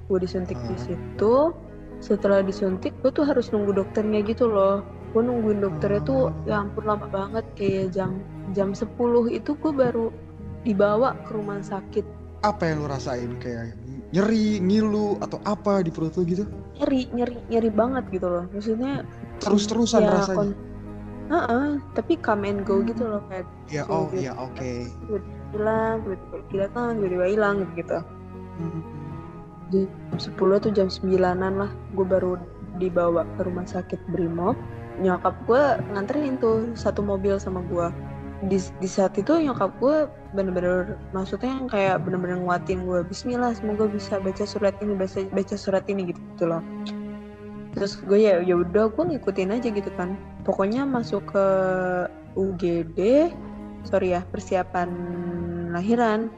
Gue 0.06 0.20
disuntik 0.20 0.60
di 0.68 0.76
Hmm. 0.76 0.84
situ. 0.84 1.34
Setelah 2.04 2.44
disuntik 2.44 2.92
gue 3.00 3.10
tuh 3.10 3.24
harus 3.24 3.48
nunggu 3.48 3.72
dokternya 3.72 4.20
gitu 4.28 4.52
loh. 4.52 4.84
Gue 5.16 5.24
nungguin 5.24 5.64
dokternya 5.64 6.04
tuh 6.04 6.28
Hmm. 6.28 6.44
ya 6.44 6.60
ampun 6.60 6.84
lama 6.84 7.08
banget 7.08 7.44
kayak 7.56 7.96
jam 7.96 8.20
jam 8.54 8.70
10 8.70 8.86
itu 9.28 9.50
gue 9.52 9.72
baru 9.72 10.08
dibawa 10.62 11.18
ke 11.26 11.34
rumah 11.34 11.60
sakit 11.60 12.06
apa 12.40 12.62
yang 12.64 12.80
lu 12.80 12.88
rasain 12.88 13.32
kayak 13.36 13.72
nyeri, 14.10 14.60
ngilu 14.60 15.16
atau 15.18 15.40
apa 15.42 15.80
di 15.80 15.88
perut 15.88 16.14
lu 16.14 16.22
gitu? 16.24 16.44
nyeri 16.76 17.08
nyeri 17.10 17.36
nyeri 17.48 17.70
banget 17.70 18.04
gitu 18.10 18.26
loh 18.26 18.44
maksudnya 18.48 19.02
Terus-terusan 19.36 20.00
ya, 20.00 20.10
rasanya. 20.14 20.36
kon- 20.54 20.58
Heeh, 21.24 21.68
tapi 21.96 22.20
come 22.20 22.44
and 22.44 22.62
go 22.62 22.84
gitu 22.84 23.00
loh 23.02 23.24
kayak 23.26 23.48
Ya, 23.66 23.88
oh, 23.88 24.06
gitu. 24.08 24.28
ya 24.28 24.32
oke. 24.36 24.72
hilang 25.50 26.04
tiba-tiba 26.04 26.68
datang 26.68 27.00
tiba-tiba 27.00 27.26
hilang 27.26 27.56
gitu 27.72 27.98
Hmm. 28.54 28.82
jam 29.72 29.88
10 30.14 30.30
atau 30.54 30.70
jam 30.70 30.86
9an 30.86 31.54
lah 31.56 31.70
gue 31.90 32.06
baru 32.06 32.38
dibawa 32.76 33.26
ke 33.34 33.42
rumah 33.42 33.64
sakit 33.64 33.98
Brimob 34.08 34.54
nyokap 34.96 35.34
gue 35.44 35.62
nganterin 35.90 36.36
tuh 36.36 36.70
satu 36.74 37.02
mobil 37.02 37.34
sama 37.36 37.64
gue 37.64 37.88
di, 38.42 38.58
di 38.58 38.88
saat 38.90 39.14
itu 39.14 39.30
nyokap 39.30 39.70
gue 39.78 40.10
bener-bener 40.34 40.98
maksudnya 41.14 41.54
yang 41.54 41.70
kayak 41.70 42.02
bener-bener 42.02 42.42
nguatin 42.42 42.82
gue 42.82 43.06
Bismillah 43.06 43.54
semoga 43.54 43.86
bisa 43.86 44.18
baca 44.18 44.44
surat 44.44 44.74
ini 44.82 44.98
baca 44.98 45.22
baca 45.30 45.54
surat 45.54 45.84
ini 45.86 46.10
gitu, 46.10 46.20
gitu 46.34 46.44
loh 46.50 46.62
terus 47.74 47.98
gue 48.02 48.18
ya 48.18 48.42
ya 48.42 48.54
udah 48.58 48.90
gue 48.90 49.04
ngikutin 49.14 49.54
aja 49.54 49.68
gitu 49.70 49.90
kan 49.94 50.18
pokoknya 50.42 50.82
masuk 50.86 51.26
ke 51.30 51.46
UGD 52.34 53.30
sorry 53.86 54.18
ya 54.18 54.26
persiapan 54.26 54.90
lahiran 55.70 56.30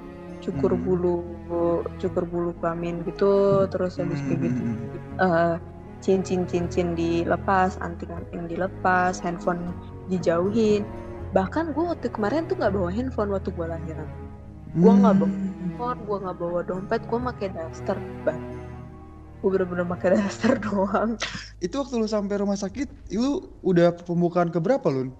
cukur 0.45 0.77
Hmm. 0.77 0.85
bulu 0.85 1.17
cukur 1.97 2.29
bulu 2.29 2.51
kelamin 2.61 3.01
gitu 3.09 3.65
terus 3.73 3.97
habis 3.97 4.21
kayak 4.29 4.53
gitu 4.53 4.63
Hmm. 4.63 4.77
eh, 5.17 5.57
cincin-cincin 6.05 6.93
dilepas, 6.95 7.81
anting-anting 7.81 8.47
dilepas, 8.47 9.19
handphone 9.25 9.73
dijauhin. 10.13 10.85
Bahkan 11.37 11.77
gue 11.77 11.85
waktu 11.85 12.09
kemarin 12.09 12.49
tuh 12.49 12.57
nggak 12.57 12.73
bawa 12.73 12.89
handphone 12.89 13.29
waktu 13.29 13.53
gue 13.53 13.67
lahiran. 13.69 14.09
Gua 14.81 14.93
nggak 14.97 15.15
bawa 15.21 15.29
Hmm. 15.29 15.45
Handphone, 15.61 15.99
gue 16.09 16.17
nggak 16.25 16.37
bawa 16.41 16.61
dompet, 16.65 17.01
gue 17.05 17.19
pakai 17.21 17.49
daster. 17.53 17.97
Gue 19.45 19.49
bener-bener 19.53 19.85
pakai 19.85 20.09
daster 20.17 20.57
doang. 20.57 21.21
Itu 21.61 21.85
waktu 21.85 22.01
lu 22.01 22.09
sampai 22.09 22.41
rumah 22.41 22.57
sakit, 22.57 23.13
lu 23.13 23.53
udah 23.61 23.93
pembukaan 24.01 24.49
ke 24.49 24.57
berapa 24.65 24.89
lu? 24.89 25.13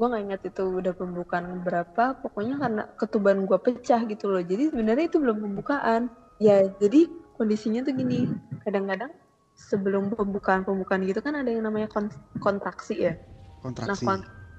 Gue 0.00 0.06
nggak 0.08 0.22
ingat 0.32 0.40
itu 0.48 0.64
udah 0.64 0.96
pembukaan 0.96 1.60
berapa. 1.60 2.16
Pokoknya 2.24 2.56
karena 2.56 2.82
ketuban 2.96 3.44
gue 3.44 3.58
pecah 3.60 4.00
gitu 4.08 4.32
loh. 4.32 4.40
Jadi 4.40 4.72
sebenarnya 4.72 5.12
itu 5.12 5.20
belum 5.20 5.44
pembukaan. 5.44 6.08
Ya 6.40 6.64
jadi 6.80 7.04
kondisinya 7.36 7.84
tuh 7.84 7.92
gini. 7.92 8.32
Kadang-kadang 8.64 9.12
sebelum 9.60 10.08
pembukaan-pembukaan 10.08 11.04
gitu 11.04 11.20
kan 11.20 11.36
ada 11.36 11.52
yang 11.52 11.68
namanya 11.68 11.92
kon- 11.92 12.16
kontraksi 12.40 12.96
ya. 12.96 13.12
Nah, 13.12 13.60
Kontraksi. 13.60 14.08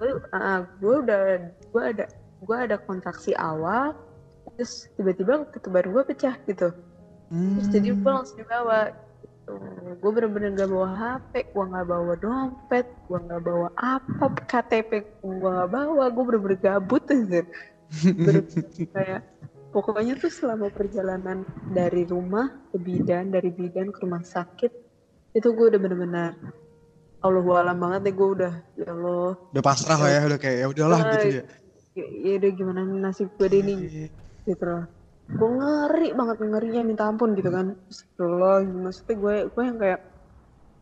Gue 0.02 0.10
gue 0.82 0.96
udah 1.06 1.22
gue 1.70 1.84
ada 1.86 2.06
gue 2.42 2.58
ada 2.58 2.76
kontraksi 2.82 3.38
awal 3.38 3.94
terus 4.58 4.90
tiba-tiba 4.98 5.46
ketuban 5.54 5.86
gue 5.86 6.04
pecah 6.10 6.36
gitu 6.50 6.74
terus 7.30 7.68
jadi 7.70 7.94
gue 7.94 8.02
Hmm. 8.02 8.18
langsung 8.18 8.42
dibawa 8.42 8.90
gitu. 9.22 9.54
gue 10.02 10.12
bener-bener 10.12 10.50
gak 10.58 10.70
bawa 10.70 10.90
HP 10.92 11.54
gue 11.54 11.66
nggak 11.70 11.88
bawa 11.88 12.14
dompet 12.18 12.86
gue 13.06 13.20
nggak 13.22 13.42
bawa 13.46 13.68
apa 13.78 14.26
KTP 14.50 14.92
gue 15.22 15.34
nggak 15.38 15.70
bawa 15.70 16.04
gue 16.10 16.24
bener-bener 16.26 16.58
gabut 16.58 17.04
Bener- 17.06 18.50
kayak 18.90 19.22
pokoknya 19.70 20.18
tuh 20.18 20.32
selama 20.34 20.68
perjalanan 20.74 21.46
dari 21.70 22.04
rumah 22.04 22.50
ke 22.74 22.78
bidan 22.82 23.30
dari 23.30 23.54
bidan 23.54 23.94
ke 23.94 24.02
rumah 24.04 24.26
sakit 24.26 24.72
itu 25.32 25.48
gue 25.48 25.66
udah 25.72 25.80
bener-bener 25.80 26.36
Allah 27.22 27.44
alam 27.62 27.78
banget 27.78 28.02
deh 28.04 28.14
gue 28.14 28.30
udah 28.34 28.54
ya 28.76 28.88
Allah. 28.90 29.38
Udah 29.54 29.64
pasrah 29.64 29.98
lah 29.98 30.10
ya, 30.10 30.20
udah 30.26 30.40
kayak 30.42 30.58
ya 30.58 30.68
udahlah 30.68 31.00
gitu 31.14 31.28
ya. 31.30 31.44
ya, 31.94 32.06
ya 32.08 32.32
udah 32.42 32.52
gimana 32.52 32.80
nasib 32.84 33.30
gue 33.38 33.48
deh 33.48 33.62
nih 33.62 33.78
Iya. 33.78 34.08
gitu 34.48 34.64
loh. 34.66 34.84
Gue 35.32 35.50
ngeri 35.54 36.10
banget 36.12 36.38
ngerinya 36.42 36.82
minta 36.82 37.04
ampun 37.06 37.38
gitu 37.38 37.48
kan. 37.48 37.78
Astagfirullah 37.88 38.66
maksudnya 38.66 39.16
gue 39.16 39.36
gue 39.48 39.64
yang 39.64 39.78
kayak 39.78 40.00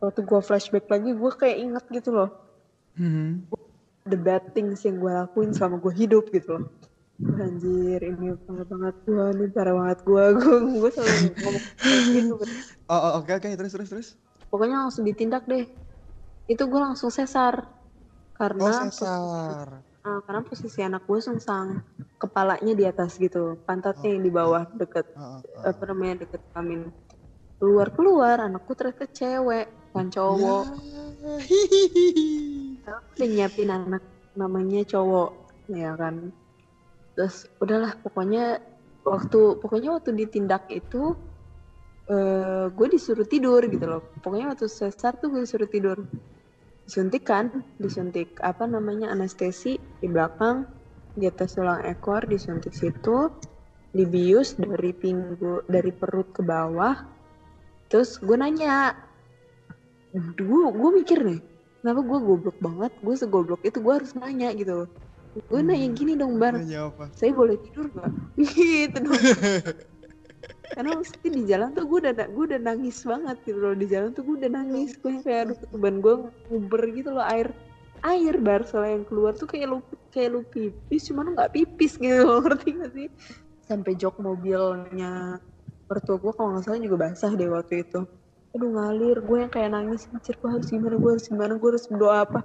waktu 0.00 0.20
gue 0.24 0.40
flashback 0.40 0.86
lagi 0.88 1.10
gue 1.12 1.30
kayak 1.34 1.56
inget 1.60 1.84
gitu 1.92 2.10
loh. 2.10 2.30
Hmm. 2.96 3.44
the 4.02 4.16
bad 4.16 4.42
things 4.56 4.80
yang 4.82 4.96
gue 4.96 5.12
lakuin 5.12 5.52
selama 5.52 5.76
gue 5.78 5.92
hidup 5.94 6.32
gitu 6.32 6.56
loh. 6.56 6.64
Anjir 7.20 8.00
ini 8.00 8.32
parah 8.48 8.64
banget 8.64 8.96
gue 9.04 9.24
ini 9.36 9.46
parah 9.52 9.74
banget 9.76 9.98
gue 10.02 10.24
gue 10.40 10.56
gue 10.80 10.90
selalu 10.90 11.16
ngomong 11.36 11.64
gitu 12.16 12.34
Oh, 12.88 12.96
oh, 12.96 13.12
oke 13.20 13.28
oke 13.30 13.44
terus 13.44 13.72
terus 13.76 13.88
terus. 13.92 14.08
pokoknya 14.48 14.82
langsung 14.82 15.04
ditindak 15.04 15.44
deh 15.44 15.68
itu 16.50 16.66
gue 16.66 16.80
langsung 16.82 17.14
sesar. 17.14 17.62
Oh 17.62 17.78
karena 18.34 18.90
sesar. 18.90 19.84
Ah, 20.00 20.18
karena 20.24 20.40
posisi 20.40 20.80
anak 20.80 21.04
gue 21.04 21.20
sungsang 21.20 21.84
kepalanya 22.16 22.72
di 22.72 22.88
atas 22.88 23.20
gitu. 23.20 23.60
Pantatnya 23.68 24.16
yang 24.16 24.24
di 24.24 24.32
bawah 24.32 24.64
deket 24.72 25.12
Oh, 25.12 25.38
oh, 25.38 25.62
apa 25.62 25.82
namanya 25.92 26.24
deket 26.24 26.40
kelamin. 26.50 26.88
Keluar 27.60 27.92
keluar 27.92 28.36
anakku 28.40 28.72
ternyata 28.72 29.04
cewek 29.12 29.68
bukan 29.92 30.06
cowok. 30.08 30.64
Ya. 32.80 32.96
Aku 32.96 33.08
udah 33.20 33.28
nyiapin 33.28 33.68
anak 33.68 34.02
namanya 34.32 34.80
cowok 34.88 35.30
ya 35.68 35.92
kan. 36.00 36.32
Terus 37.12 37.44
udahlah 37.60 37.92
pokoknya 38.00 38.64
waktu 39.04 39.60
pokoknya 39.60 40.00
waktu 40.00 40.16
ditindak 40.16 40.64
itu 40.72 41.12
eh 42.08 42.72
gue 42.72 42.86
disuruh 42.88 43.28
tidur 43.28 43.60
gitu 43.68 43.84
loh. 43.84 44.00
Pokoknya 44.24 44.56
waktu 44.56 44.64
sesar 44.64 45.20
tuh 45.20 45.28
gue 45.28 45.44
disuruh 45.44 45.68
tidur 45.68 46.08
disuntik 46.90 47.22
kan 47.22 47.62
disuntik 47.78 48.34
apa 48.42 48.66
namanya 48.66 49.14
anestesi 49.14 49.78
di 49.78 50.10
belakang 50.10 50.66
di 51.14 51.30
atas 51.30 51.54
tulang 51.54 51.86
ekor 51.86 52.26
disuntik 52.26 52.74
situ 52.74 53.30
dibius 53.94 54.58
dari 54.58 54.90
pinggul 54.90 55.62
dari 55.70 55.94
perut 55.94 56.34
ke 56.34 56.42
bawah. 56.42 56.98
Terus 57.86 58.18
gue 58.18 58.34
nanya 58.34 58.98
gue 60.34 60.62
gue 60.74 60.90
mikir 60.98 61.22
nih 61.22 61.38
kenapa 61.78 62.02
gue 62.02 62.18
goblok 62.26 62.58
banget? 62.58 62.90
Gue 63.06 63.14
segoblok 63.14 63.62
itu 63.62 63.78
gue 63.78 63.94
harus 63.94 64.10
nanya 64.18 64.50
gitu 64.58 64.82
loh. 64.82 64.88
Gue 65.46 65.62
nanya 65.62 65.94
gini 65.94 66.18
dong 66.18 66.42
bar 66.42 66.58
saya 67.14 67.30
boleh 67.30 67.54
tidur 67.70 67.86
nggak? 67.94 68.10
Gitu 68.50 68.98
dong 68.98 69.14
karena 70.70 70.94
mesti 70.94 71.26
di 71.26 71.42
jalan 71.50 71.74
tuh 71.74 71.84
gue 71.90 71.98
udah 72.06 72.14
gue 72.30 72.44
udah 72.54 72.60
nangis 72.62 73.02
banget 73.02 73.36
gitu 73.42 73.58
loh. 73.58 73.74
Di 73.74 73.86
jalan 73.90 74.10
tuh 74.14 74.22
gue 74.22 74.34
udah 74.38 74.50
nangis. 74.54 74.94
Gue 75.02 75.18
kayak 75.18 75.40
aduh 75.50 75.56
ketuban 75.58 75.94
gue 75.98 76.14
nguber 76.46 76.82
gitu 76.94 77.10
loh. 77.10 77.26
Air 77.26 77.48
air 78.00 78.34
bar 78.40 78.62
soalnya 78.64 79.02
yang 79.02 79.04
keluar 79.10 79.32
tuh 79.34 79.48
kayak 79.50 79.66
lu 79.66 79.78
kayak 80.14 80.28
lu 80.30 80.40
pipis. 80.46 81.10
Cuman 81.10 81.22
lu 81.26 81.32
nggak 81.34 81.52
pipis 81.52 81.92
gitu 81.98 82.22
loh. 82.22 82.38
Ngerti 82.46 82.68
gak 82.78 82.90
sih? 82.94 83.08
Sampai 83.66 83.92
jok 83.98 84.22
mobilnya 84.22 85.42
mertua 85.90 86.16
gue 86.22 86.32
kalau 86.38 86.54
nggak 86.54 86.64
salah 86.64 86.78
juga 86.78 86.96
basah 87.02 87.32
deh 87.34 87.50
waktu 87.50 87.74
itu. 87.82 88.00
Aduh 88.54 88.70
ngalir. 88.70 89.18
Gue 89.26 89.42
yang 89.42 89.52
kayak 89.52 89.74
nangis. 89.74 90.06
Mikir 90.14 90.38
gue 90.38 90.50
harus 90.54 90.68
gimana? 90.70 90.94
Gue 90.96 91.10
harus 91.18 91.26
gimana? 91.26 91.52
Gue 91.58 91.68
harus 91.74 91.84
berdoa 91.90 92.16
apa? 92.22 92.40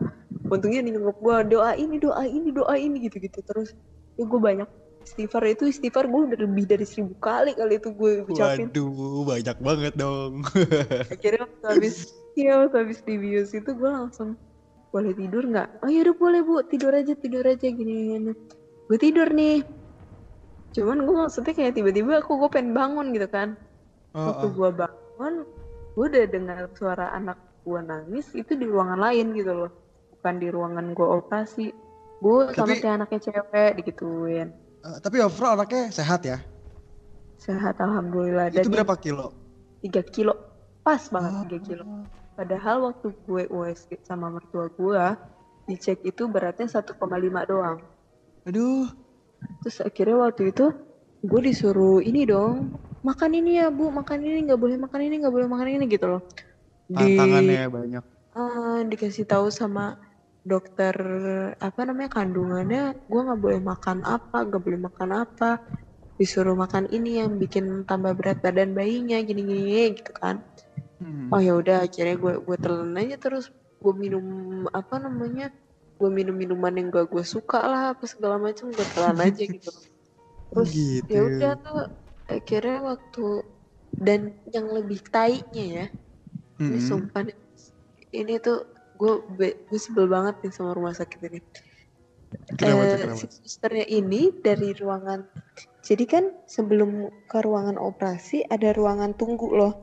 Untungnya 0.49 0.81
nih 0.81 0.97
gue 0.97 1.37
doa 1.49 1.71
ini 1.77 1.95
doa 2.01 2.23
ini 2.25 2.49
doa 2.49 2.73
ini 2.73 2.97
gitu 3.05 3.21
gitu 3.21 3.39
terus. 3.45 3.77
Ya 4.17 4.25
gue 4.25 4.39
banyak 4.41 4.84
istighfar 5.05 5.45
itu 5.45 5.69
istighfar 5.69 6.09
gue 6.09 6.21
udah 6.33 6.39
lebih 6.41 6.65
dari 6.65 6.81
seribu 6.81 7.13
kali 7.21 7.53
kali 7.53 7.77
itu 7.77 7.93
gue 7.93 8.11
ucapin. 8.25 8.73
Waduh, 8.73 9.21
banyak 9.29 9.57
banget 9.61 9.93
dong. 9.93 10.41
akhirnya 11.13 11.45
waktu 11.45 11.65
habis 11.69 11.95
iya 12.33 12.65
waktu 12.65 12.75
habis 12.81 12.99
dibius 13.05 13.53
itu 13.53 13.69
gue 13.69 13.85
langsung 13.85 14.33
boleh 14.89 15.13
tidur 15.13 15.45
nggak? 15.45 15.85
Oh 15.85 15.89
ya 15.93 16.01
udah 16.09 16.15
boleh 16.17 16.41
bu. 16.41 16.65
Tidur 16.65 16.91
aja 16.97 17.13
tidur 17.13 17.45
aja 17.45 17.67
gini 17.69 18.17
gini 18.17 18.33
gue 18.89 18.97
tidur 18.97 19.29
nih. 19.29 19.61
Cuman 20.73 21.05
gue 21.05 21.15
maksudnya 21.15 21.53
kayak 21.53 21.77
tiba-tiba 21.77 22.25
aku 22.25 22.41
gue 22.41 22.49
pengen 22.49 22.73
bangun 22.73 23.13
gitu 23.13 23.29
kan. 23.29 23.53
Oh, 24.17 24.33
waktu 24.33 24.47
oh. 24.49 24.51
gue 24.57 24.69
bangun 24.73 25.33
gue 25.95 26.05
udah 26.11 26.25
dengar 26.27 26.59
suara 26.75 27.13
anak 27.13 27.37
gue 27.61 27.79
nangis 27.79 28.33
itu 28.33 28.57
di 28.57 28.65
ruangan 28.65 28.97
lain 28.97 29.37
gitu 29.37 29.53
loh. 29.53 29.71
Bukan 30.17 30.41
di 30.41 30.49
ruangan 30.49 30.97
gue 30.97 31.07
operasi. 31.07 31.69
Gue 32.25 32.49
sama 32.57 32.73
Tapi- 32.73 32.81
kayak 32.81 32.95
anaknya 33.05 33.19
cewek 33.21 33.71
digituin 33.77 34.64
Eh, 34.85 34.97
tapi 35.01 35.17
overall 35.17 35.57
anaknya 35.57 35.89
sehat 35.89 36.21
ya? 36.23 36.37
sehat 37.35 37.77
alhamdulillah 37.77 38.49
Itu 38.49 38.69
dan 38.69 38.73
berapa 38.73 38.95
kilo? 38.97 39.33
3 39.81 40.01
kilo 40.05 40.33
pas 40.81 41.01
banget 41.09 41.33
Oh. 41.33 41.41
3 41.45 41.59
kilo 41.61 41.83
padahal 42.33 42.75
waktu 42.85 43.07
gue 43.25 43.43
USG 43.49 44.01
sama 44.01 44.29
mertua 44.29 44.69
gue 44.71 45.03
dicek 45.65 46.01
itu 46.03 46.25
beratnya 46.25 46.65
1,5 46.65 46.95
doang 47.45 47.79
Aduh, 48.45 48.85
terus 49.61 49.81
akhirnya 49.81 50.21
waktu 50.21 50.53
itu 50.53 50.69
gue 51.21 51.41
disuruh 51.41 52.01
ini 52.01 52.25
dong 52.25 52.77
makan 53.01 53.31
ini 53.33 53.57
ya 53.57 53.69
bu 53.69 53.89
makan 53.89 54.21
ini 54.21 54.45
nggak 54.45 54.59
boleh 54.61 54.77
makan 54.77 54.99
ini 55.01 55.15
nggak 55.21 55.33
boleh 55.33 55.47
makan 55.49 55.67
ini 55.75 55.85
gitu 55.89 56.05
loh 56.07 56.21
di 56.85 56.97
tantangannya 56.97 57.65
banyak. 57.69 58.03
eh, 58.37 58.79
dikasih 58.85 59.25
tahu 59.25 59.49
sama 59.49 59.97
dokter 60.45 60.93
apa 61.57 61.79
namanya 61.89 62.21
kandungannya 62.21 62.83
gue 63.09 63.21
nggak 63.25 63.41
boleh 63.41 63.61
makan 63.65 64.05
apa 64.05 64.45
nggak 64.45 64.61
boleh 64.61 64.79
makan 64.85 65.09
apa 65.25 65.57
disuruh 66.15 66.55
makan 66.55 66.85
ini 66.93 67.19
yang 67.19 67.35
bikin 67.35 67.83
tambah 67.83 68.13
berat 68.15 68.39
badan 68.39 68.71
bayinya 68.71 69.19
gini 69.25 69.41
gini 69.43 69.97
gitu 69.97 70.13
kan 70.15 70.39
Hmm. 70.95 71.27
oh 71.27 71.43
ya 71.43 71.59
udah 71.59 71.83
akhirnya 71.83 72.15
gue 72.15 72.39
gue 72.39 72.55
telan 72.55 72.95
aja 72.95 73.19
terus 73.19 73.51
gue 73.83 73.93
minum 73.99 74.23
apa 74.71 74.95
namanya 74.95 75.51
gue 75.99 76.07
minum 76.07 76.31
minuman 76.31 76.71
yang 76.71 76.87
gak 76.87 77.11
gue 77.11 77.19
suka 77.27 77.59
lah 77.59 77.91
apa 77.91 78.07
segala 78.07 78.39
macam 78.39 78.71
gue 78.71 78.87
telan 78.95 79.19
aja 79.19 79.43
gitu 79.59 79.75
terus 80.55 80.71
Gitu. 80.71 81.11
ya 81.11 81.19
udah 81.19 81.51
tuh 81.59 81.83
akhirnya 82.31 82.79
waktu 82.95 83.25
dan 83.91 84.39
yang 84.55 84.71
lebih 84.71 85.03
tainya 85.11 85.65
ya 85.83 85.85
ini 86.63 86.79
Mm-mm. 86.79 86.87
sumpah 86.87 87.27
ini 88.15 88.33
tuh 88.39 88.63
gue 88.95 89.13
gue 89.37 89.79
sebel 89.79 90.07
banget 90.07 90.39
nih 90.43 90.51
sama 90.51 90.71
rumah 90.73 90.95
sakit 90.95 91.19
ini 91.27 91.41
Kenapa 92.59 92.83
Eh, 92.83 92.97
kenapa? 92.99 93.15
si 93.15 93.27
susternya 93.31 93.85
ini 93.87 94.27
dari 94.43 94.75
ruangan 94.75 95.23
jadi 95.85 96.03
kan 96.03 96.25
sebelum 96.49 97.07
ke 97.29 97.39
ruangan 97.39 97.77
operasi 97.77 98.43
ada 98.43 98.73
ruangan 98.75 99.13
tunggu 99.15 99.47
loh 99.55 99.73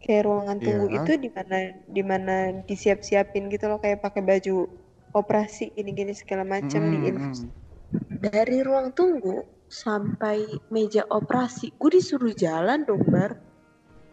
kayak 0.00 0.24
ruangan 0.26 0.58
tunggu 0.58 0.86
Iya. 0.90 0.96
itu 1.04 1.12
di 1.20 1.28
mana 1.30 1.56
di 1.86 2.02
mana 2.02 2.36
disiap-siapin 2.64 3.52
gitu 3.52 3.68
loh 3.68 3.78
kayak 3.78 4.00
pakai 4.00 4.24
baju 4.24 4.66
operasi 5.12 5.70
gini-gini 5.76 6.16
segala 6.16 6.42
macam 6.42 6.80
Mm-mm, 6.80 6.94
di 7.04 7.10
mm-mm. 7.12 7.34
dari 8.24 8.58
ruang 8.64 8.90
tunggu 8.96 9.44
sampai 9.70 10.42
meja 10.72 11.06
operasi 11.06 11.76
gue 11.78 11.90
disuruh 11.94 12.34
jalan 12.34 12.82
dong 12.82 13.06
bar 13.06 13.38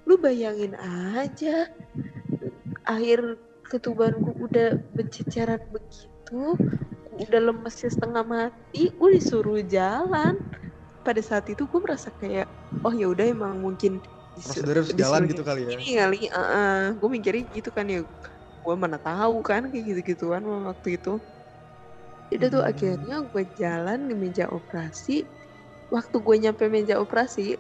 lu 0.06 0.20
bayangin 0.22 0.76
aja 1.18 1.66
akhir 2.86 3.40
ketubanku 3.68 4.32
udah 4.40 4.80
berceceran 4.96 5.60
begitu 5.72 6.56
udah 7.18 7.42
lemesnya 7.52 7.90
setengah 7.90 8.24
mati 8.24 8.92
gue 8.94 9.10
disuruh 9.18 9.60
jalan. 9.66 10.38
Pada 11.04 11.22
saat 11.24 11.48
itu 11.48 11.64
gue 11.64 11.80
merasa 11.80 12.12
kayak 12.12 12.52
oh 12.84 12.92
ya 12.92 13.08
udah 13.08 13.26
emang 13.32 13.64
mungkin 13.64 14.04
disu- 14.36 14.60
Prosedurnya 14.60 14.84
harus 14.84 14.92
jalan 14.92 15.22
disuruh 15.24 15.32
gitu 15.32 15.44
kali 15.48 15.62
ya. 15.64 15.72
ini 15.74 15.86
kali 15.96 16.20
gue 17.00 17.10
mikirnya 17.10 17.44
gitu 17.56 17.70
kan 17.72 17.86
ya 17.88 18.02
gue 18.68 18.76
mana 18.76 19.00
tahu 19.00 19.40
kan 19.40 19.72
kayak 19.72 19.84
gitu 19.96 20.00
gituan 20.16 20.44
waktu 20.44 21.00
itu. 21.00 21.16
Itu 22.28 22.46
tuh 22.52 22.60
Hmm. 22.60 22.72
akhirnya 22.76 23.16
gue 23.24 23.44
jalan 23.56 24.00
ke 24.12 24.16
meja 24.20 24.46
operasi. 24.52 25.24
Waktu 25.88 26.16
gue 26.20 26.36
nyampe 26.44 26.68
meja 26.68 27.00
operasi 27.00 27.56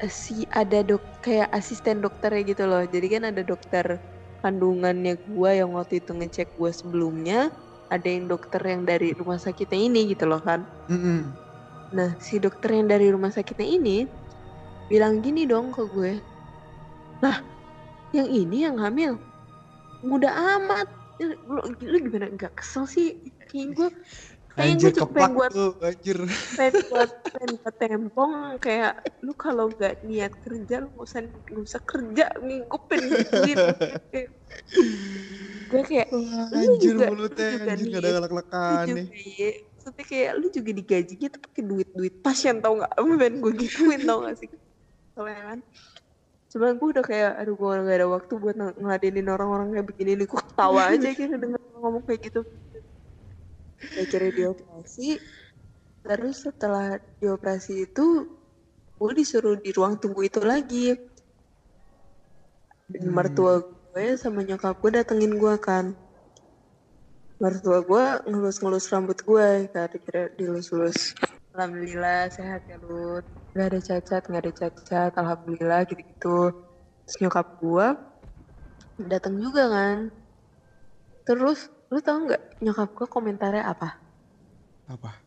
eh, 0.00 0.08
si 0.08 0.48
ada 0.48 0.80
dok 0.80 1.04
kayak 1.20 1.52
asisten 1.52 2.00
dokternya 2.00 2.42
gitu 2.48 2.64
loh. 2.64 2.80
Jadi 2.88 3.06
kan 3.12 3.28
ada 3.28 3.44
dokter 3.44 4.00
kandungannya 4.44 5.16
gue 5.16 5.50
yang 5.56 5.72
waktu 5.72 6.04
itu 6.04 6.12
ngecek 6.12 6.60
gue 6.60 6.68
sebelumnya 6.68 7.48
ada 7.88 8.04
yang 8.04 8.28
dokter 8.28 8.60
yang 8.60 8.84
dari 8.84 9.16
rumah 9.16 9.40
sakitnya 9.40 9.80
ini 9.80 10.12
gitu 10.12 10.28
loh 10.28 10.44
kan 10.44 10.68
Mm-mm. 10.92 11.44
Nah, 11.94 12.10
si 12.18 12.42
dokter 12.42 12.74
yang 12.74 12.90
dari 12.90 13.06
rumah 13.06 13.30
sakitnya 13.30 13.70
ini 13.70 14.10
bilang 14.90 15.22
gini 15.22 15.46
dong 15.46 15.70
ke 15.70 15.86
gue. 15.86 16.18
Lah, 17.22 17.38
yang 18.10 18.26
ini 18.26 18.66
yang 18.66 18.82
hamil 18.82 19.14
muda 20.02 20.34
amat. 20.58 20.90
Lu, 21.22 21.62
lu 21.62 21.96
gimana 22.02 22.34
nggak 22.34 22.58
kesel 22.58 22.90
sih? 22.90 23.14
Kayak 23.46 23.78
gue 23.78 23.88
kayaknya 24.54 24.74
Anjir 24.76 24.92
gue 24.94 25.08
pengen 25.08 25.32
buat 25.34 25.50
tuh, 25.50 25.70
anjir. 25.80 26.18
pengen 26.54 26.74
buat 26.90 27.10
pengen 27.26 27.50
buat 27.56 27.74
tempong 27.76 28.32
kayak 28.56 28.92
lu 29.20 29.32
kalau 29.34 29.66
nggak 29.68 29.94
niat 30.02 30.32
kerja 30.38 30.74
lu 30.78 30.88
nggak 30.90 31.04
usah 31.04 31.20
nggak 31.20 31.64
usah 31.64 31.80
kerja 31.82 32.26
nih 32.38 32.58
gue 32.62 32.80
pengen 32.86 33.10
Kayak- 34.12 34.32
gue 35.64 35.82
kayak 35.84 36.06
Wah, 36.08 36.46
Lu 36.46 36.56
anjir 36.56 36.92
juga- 36.92 37.08
mulutnya 37.08 37.46
lu 37.46 37.56
juga 37.56 37.70
anjir 37.72 37.86
gak 37.90 38.02
ada 38.04 38.20
lek-lekan 38.22 38.84
nih. 38.88 39.06
maksudnya 39.74 40.04
kayak 40.06 40.30
lu 40.34 40.46
juga 40.48 40.70
digajinya 40.72 41.28
tuh 41.28 41.40
pakai 41.42 41.62
duit 41.62 41.88
duit 41.90 42.14
pasien 42.20 42.56
tau 42.58 42.72
nggak? 42.74 42.92
Lu 42.96 43.14
pengen 43.14 43.34
gue 43.38 43.52
gituin 43.58 44.00
tau 44.02 44.18
gak 44.22 44.36
sih? 44.36 44.48
Soalnya 45.12 45.42
kan 45.44 45.58
cuman 46.46 46.78
gue 46.78 46.88
udah 46.88 47.02
kayak 47.02 47.32
aduh 47.34 47.54
gue 47.54 47.70
gak 47.82 47.96
ada 47.98 48.06
waktu 48.06 48.32
buat 48.38 48.54
ng- 48.54 48.76
ngeladenin 48.78 49.26
orang-orang 49.26 49.66
kayak 49.72 49.86
begini 49.90 50.12
nih. 50.14 50.26
Gue 50.26 50.38
ketawa 50.40 50.82
aja 50.88 51.08
gitu 51.10 51.34
denger 51.34 51.58
ngomong 51.74 52.02
kayak 52.06 52.20
gitu 52.22 52.40
akhirnya 53.92 54.32
dioperasi. 54.32 55.20
Terus 56.04 56.36
setelah 56.44 57.00
dioperasi 57.20 57.88
itu 57.88 58.06
gue 58.94 59.10
disuruh 59.16 59.56
di 59.60 59.72
ruang 59.72 60.00
tunggu 60.00 60.24
itu 60.24 60.40
lagi. 60.40 60.96
Dan 62.88 63.08
Hmm. 63.08 63.16
mertua 63.16 63.64
gue 63.64 64.06
sama 64.20 64.44
nyokap 64.44 64.80
gue 64.80 64.90
datengin 65.00 65.36
gue 65.36 65.54
kan. 65.60 65.96
Mertua 67.40 67.82
gue 67.84 68.04
ngelus-ngelus 68.30 68.88
rambut 68.92 69.18
gue 69.20 69.48
kan 69.72 69.90
kira 69.90 70.30
dilus-lus. 70.36 71.16
Alhamdulillah 71.54 72.28
sehat 72.32 72.66
ya 72.68 72.76
Lut 72.80 73.24
nggak 73.54 73.66
ada 73.70 73.80
cacat 73.80 74.22
nggak 74.26 74.42
ada 74.42 74.52
cacat. 74.52 75.12
Alhamdulillah 75.14 75.80
gitu-gitu. 75.86 76.38
Terus 77.06 77.16
nyokap 77.22 77.46
gue 77.62 77.86
datang 79.08 79.34
juga 79.38 79.66
kan. 79.70 79.98
Terus 81.24 81.72
lu 81.94 82.00
tau 82.06 82.18
nggak 82.26 82.42
nyokap 82.64 82.88
gue 82.98 83.06
komentarnya 83.14 83.64
apa 83.72 83.88
Apa? 84.88 85.24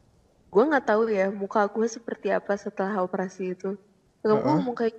gue 0.53 0.63
nggak 0.69 0.85
tahu 0.89 1.01
ya 1.19 1.23
muka 1.41 1.59
gue 1.75 1.87
seperti 1.95 2.27
apa 2.37 2.53
setelah 2.63 2.93
operasi 3.07 3.41
itu 3.53 3.67
kalau 4.21 4.35
gue 4.41 4.49
Heeh. 4.49 4.55
ngomong 4.55 4.75
kayak 4.79 4.95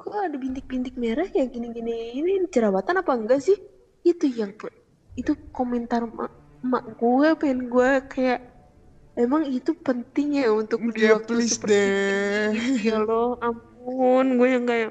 kok 0.00 0.14
ada 0.26 0.36
bintik-bintik 0.44 0.94
merah 1.04 1.28
ya 1.38 1.44
gini-gini 1.54 1.92
ini 2.18 2.30
jerawatan 2.54 2.96
apa 3.02 3.12
enggak 3.18 3.40
sih 3.46 3.56
itu 4.10 4.24
yang 4.40 4.52
itu 5.20 5.32
komentar 5.56 6.02
mak, 6.18 6.30
mak 6.70 6.84
gue 7.00 7.28
pengen 7.40 7.60
gue 7.74 7.90
kayak 8.12 8.38
emang 9.22 9.42
itu 9.56 9.70
penting 9.86 10.28
ya 10.40 10.46
untuk 10.60 10.80
di 10.96 11.02
Ya, 11.02 11.14
waktu 11.14 11.34
please 11.34 11.58
deh. 11.68 12.52
ini 12.56 12.72
ya 12.86 12.94
lo 13.06 13.14
ampun 13.46 14.24
gue 14.38 14.48
yang 14.54 14.64
kayak 14.70 14.90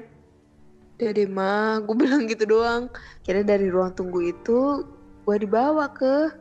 udah 0.94 1.10
deh 1.16 1.28
mah 1.38 1.58
gue 1.86 1.94
bilang 2.02 2.22
gitu 2.30 2.44
doang 2.52 2.82
kira 3.24 3.40
dari 3.50 3.66
ruang 3.74 3.92
tunggu 3.98 4.18
itu 4.32 4.50
gue 5.28 5.44
dibawa 5.44 5.92
ke 5.92 6.32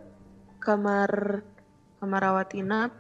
kamar 0.64 1.44
kamar 2.00 2.22
rawat 2.24 2.56
inap. 2.56 2.96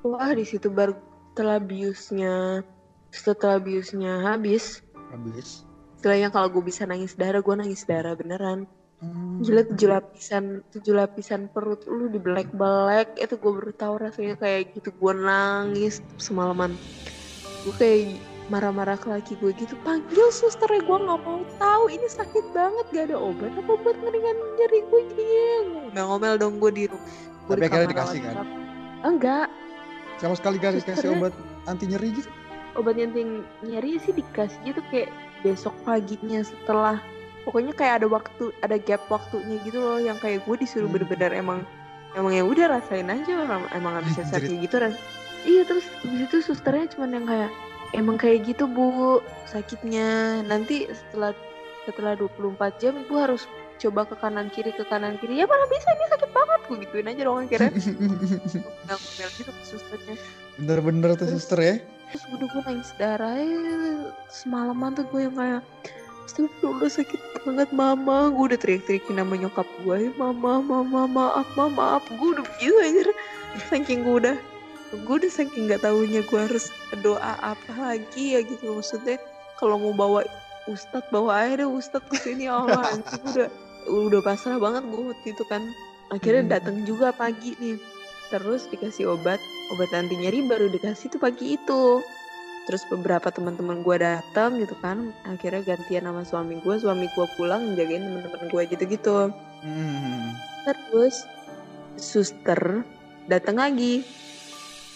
Wah 0.00 0.32
di 0.32 0.48
situ 0.48 0.72
baru 0.72 0.96
setelah 1.36 1.60
biusnya 1.60 2.64
setelah 3.12 3.60
biusnya 3.60 4.24
habis 4.24 4.80
Habis. 5.12 5.68
istilahnya 6.00 6.32
kalau 6.32 6.48
gue 6.48 6.64
bisa 6.64 6.88
nangis 6.88 7.12
darah 7.12 7.44
gue 7.44 7.54
nangis 7.60 7.84
darah 7.84 8.16
beneran. 8.16 8.64
Hmm. 8.96 9.44
gila 9.44 9.68
tujuh 9.68 9.92
lapisan 9.92 10.64
tujuh 10.72 10.96
lapisan 10.96 11.52
perut 11.52 11.84
lu 11.84 12.08
di 12.08 12.16
black 12.16 12.48
black 12.56 13.20
itu 13.20 13.36
gue 13.36 13.52
baru 13.52 13.76
tahu 13.76 13.94
rasanya 14.00 14.40
kayak 14.40 14.80
gitu. 14.80 14.96
Gue 14.96 15.12
nangis 15.12 16.00
semalaman 16.16 16.72
gue 17.68 17.74
kayak 17.76 18.16
marah-marah 18.46 18.94
ke 18.94 19.08
laki 19.08 19.34
gue 19.36 19.50
gitu 19.52 19.74
panggil 19.80 20.30
suster 20.30 20.68
ya 20.68 20.78
gue 20.78 20.98
nggak 20.98 21.20
mau 21.20 21.42
tahu 21.56 21.84
ini 21.88 22.06
sakit 22.06 22.46
banget 22.50 22.86
gak 22.90 23.04
ada 23.08 23.18
obat 23.18 23.50
apa 23.52 23.72
buat 23.74 23.96
ngeringan 23.96 24.36
nyeri 24.54 24.80
gue 24.84 25.00
gini 25.08 25.26
nggak 25.90 26.04
ngomel 26.04 26.34
dong 26.36 26.56
gue 26.56 26.70
di 26.70 26.84
ru- 26.86 27.02
gua 27.44 27.52
Tapi 27.52 27.60
di 27.60 27.66
akhirnya 27.66 27.90
dikasih 27.90 28.20
kan? 28.22 28.34
enggak 29.02 29.46
Sama 30.16 30.32
sekali 30.32 30.56
gak 30.56 30.78
dikasih 30.78 31.08
obat 31.12 31.34
anti 31.64 31.84
nyeri 31.86 32.08
gitu. 32.14 32.30
obat 32.74 32.94
yang 32.94 33.10
ting- 33.10 33.46
nyeri 33.60 33.98
sih 33.98 34.12
dikasih 34.12 34.58
gitu 34.64 34.80
kayak 34.88 35.10
besok 35.40 35.74
paginya 35.82 36.40
setelah 36.40 37.02
pokoknya 37.42 37.72
kayak 37.72 37.94
ada 38.00 38.06
waktu 38.08 38.44
ada 38.60 38.76
gap 38.76 39.02
waktunya 39.06 39.58
gitu 39.60 39.78
loh 39.78 39.98
yang 39.98 40.16
kayak 40.16 40.42
gue 40.42 40.56
disuruh 40.56 40.86
Hmm. 40.86 40.94
bener-bener 40.96 41.32
emang 41.32 41.60
emang 42.12 42.32
ya 42.32 42.42
udah 42.42 42.66
rasain 42.72 43.06
aja 43.06 43.26
emang 43.36 43.66
emang 43.70 43.90
nggak 43.92 44.06
bisa 44.06 44.22
sakit 44.24 44.54
gitu 44.60 44.78
ras 44.78 44.94
iya 45.42 45.62
terus 45.62 45.84
di 46.00 46.22
situ 46.22 46.42
susternya 46.44 46.86
cuman 46.88 47.10
yang 47.12 47.24
kayak 47.24 47.50
emang 47.92 48.16
kayak 48.16 48.48
gitu 48.48 48.66
bu 48.66 49.20
sakitnya. 49.46 50.40
Nanti 50.42 50.88
setelah 50.88 51.36
setelah 51.84 52.18
24 52.18 52.82
jam 52.82 52.98
ibu 52.98 53.14
harus 53.14 53.46
coba 53.76 54.08
ke 54.08 54.16
kanan 54.16 54.48
kiri 54.50 54.72
ke 54.72 54.82
kanan 54.88 55.20
kiri. 55.20 55.38
Ya 55.38 55.46
mana 55.46 55.68
bisa 55.68 55.86
ini 55.92 56.06
sakit 56.10 56.30
banget. 56.32 56.60
Gue 56.66 56.76
gituin 56.82 57.06
aja 57.06 57.22
dong 57.22 57.38
akhirnya. 57.44 57.70
Ngomel 58.88 59.28
gitu 59.36 59.50
ke 59.50 59.62
susternya. 59.62 60.16
Bener-bener 60.56 61.08
tuh 61.14 61.26
Terus- 61.28 61.42
suster 61.42 61.60
ya. 61.60 61.76
terus 62.06 62.22
udah 62.30 62.46
gue 62.46 62.62
nangis 62.70 62.90
darah 63.02 63.34
ya, 63.34 63.74
semalaman 64.30 64.94
tuh 64.94 65.02
gue 65.10 65.26
yang 65.26 65.34
kayak 65.34 65.62
Astagfirullah 66.22 66.86
sakit 66.86 67.18
banget 67.42 67.70
mama. 67.74 68.30
Gue 68.30 68.54
udah 68.54 68.58
teriak-teriakin 68.58 69.18
nama 69.18 69.34
nyokap 69.34 69.66
gue 69.82 70.14
Mama, 70.14 70.62
mama, 70.62 71.06
maaf, 71.06 71.50
mama, 71.54 71.98
maaf 71.98 72.02
Gue 72.10 72.38
udah 72.38 72.46
begitu 72.46 72.74
aja 72.78 73.02
Saking 73.70 74.06
gue 74.06 74.14
udah 74.22 74.36
Gue 75.04 75.20
udah 75.20 75.32
saking 75.32 75.68
gak 75.68 75.84
taunya 75.84 76.22
gue 76.24 76.40
harus 76.40 76.72
doa 77.04 77.36
apa 77.42 77.72
lagi 77.76 78.38
ya 78.38 78.40
gitu. 78.46 78.78
Maksudnya 78.80 79.20
kalau 79.60 79.76
mau 79.76 79.92
bawa 79.92 80.20
Ustadz 80.66 81.10
bawa 81.14 81.46
aja 81.46 81.62
deh 81.64 81.68
Ustadz 81.68 82.08
ke 82.10 82.16
sini 82.18 82.48
ya 82.48 82.64
Allah 82.64 82.96
udah 83.30 83.48
Udah 83.86 84.18
pasrah 84.18 84.58
banget 84.58 84.82
gue 84.90 85.02
waktu 85.14 85.28
itu 85.30 85.44
kan. 85.46 85.62
Hmm. 85.62 86.16
Akhirnya 86.18 86.58
datang 86.58 86.82
juga 86.82 87.14
pagi 87.14 87.54
nih. 87.62 87.78
Terus 88.30 88.66
dikasih 88.66 89.14
obat 89.14 89.38
Obat 89.74 89.90
anti 89.94 90.14
nyeri 90.14 90.46
baru 90.46 90.70
dikasih 90.70 91.10
tuh 91.14 91.22
pagi 91.22 91.58
itu. 91.58 92.02
Terus 92.66 92.82
beberapa 92.90 93.30
teman-teman 93.30 93.86
gue 93.86 93.96
datang 94.02 94.58
gitu 94.58 94.74
kan. 94.82 95.14
Akhirnya 95.26 95.62
gantian 95.62 96.06
sama 96.06 96.22
suami 96.26 96.58
gue 96.58 96.74
suami 96.82 97.06
gue 97.14 97.26
pulang 97.38 97.78
jagain 97.78 98.02
teman-teman 98.02 98.46
gue 98.50 98.62
gitu-gitu. 98.74 99.30
Hmm. 99.66 100.36
terus 100.66 101.26
suster 101.96 102.84
datang 103.26 103.58
lagi 103.58 104.04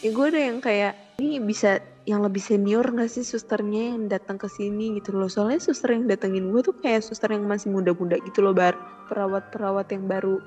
ya 0.00 0.10
gue 0.16 0.26
ada 0.32 0.40
yang 0.40 0.58
kayak 0.64 0.96
ini 1.20 1.36
bisa 1.36 1.84
yang 2.08 2.24
lebih 2.24 2.40
senior 2.40 2.82
gak 2.82 3.12
sih 3.12 3.20
susternya 3.20 3.92
yang 3.92 4.08
datang 4.08 4.40
ke 4.40 4.48
sini? 4.48 4.96
Gitu 4.96 5.12
loh. 5.12 5.28
Soalnya 5.28 5.60
suster 5.60 5.92
yang 5.92 6.08
datengin 6.08 6.48
gue 6.48 6.64
tuh 6.64 6.72
kayak 6.80 7.04
suster 7.04 7.28
yang 7.28 7.44
masih 7.44 7.68
muda-muda 7.68 8.16
gitu 8.24 8.40
loh 8.40 8.56
bar. 8.56 8.72
Perawat-perawat 9.12 9.92
yang 9.92 10.08
baru. 10.08 10.40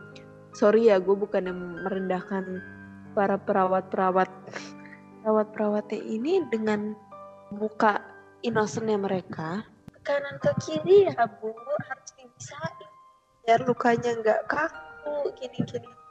Sorry 0.58 0.90
ya 0.90 0.98
gue 0.98 1.14
bukan 1.14 1.46
yang 1.46 1.60
merendahkan 1.86 2.44
para 3.14 3.38
perawat-perawat. 3.38 4.30
Perawat-perawatnya 5.22 6.02
ini 6.02 6.42
dengan 6.50 6.98
muka 7.54 8.02
innocentnya 8.42 8.98
mereka. 8.98 9.62
Kanan 10.04 10.36
ke 10.42 10.52
kiri 10.60 11.08
ya 11.08 11.26
bu 11.40 11.54
harus 11.88 12.12
dibisain. 12.18 12.90
Biar 13.46 13.62
lukanya 13.64 14.20
nggak 14.20 14.42
kaku 14.52 15.32
gini-gini 15.40 16.04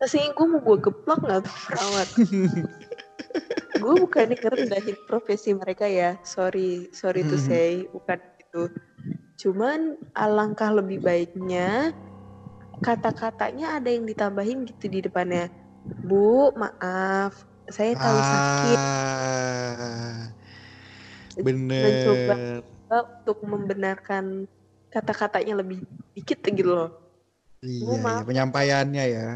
Rasanya 0.00 0.32
gue 0.32 0.46
mau 0.48 0.60
gue 0.64 0.78
geplak 0.80 1.20
nggak 1.20 1.40
tuh 1.44 1.56
perawat 1.68 2.08
gue 3.80 3.94
bukannya 3.96 4.36
ngerendahin 4.36 4.96
profesi 5.08 5.56
mereka 5.56 5.88
ya 5.88 6.16
sorry 6.20 6.88
sorry 6.92 7.24
to 7.24 7.36
Mhm. 7.36 7.44
say 7.44 7.68
bukan 7.88 8.18
gitu 8.40 8.62
cuman 9.40 9.96
alangkah 10.12 10.68
lebih 10.72 11.00
baiknya 11.00 11.92
kata-katanya 12.80 13.80
ada 13.80 13.88
yang 13.88 14.04
ditambahin 14.04 14.68
gitu 14.68 14.88
di 14.88 15.00
depannya 15.04 15.48
bu 16.04 16.52
maaf 16.56 17.44
saya 17.72 17.96
tahu 17.96 18.20
sakit 18.20 18.78
Ah, 19.80 20.28
mencoba 21.40 22.36
bener. 22.36 22.60
untuk 22.90 23.38
membenarkan 23.44 24.24
kata-katanya 24.90 25.62
lebih 25.62 25.80
dikit 26.12 26.42
gitu 26.42 26.68
loh. 26.68 26.90
Iya, 27.62 27.80
Bu, 27.86 27.92
iya, 27.94 28.02
maaf. 28.02 28.22
penyampaiannya 28.26 29.04
ya. 29.06 29.28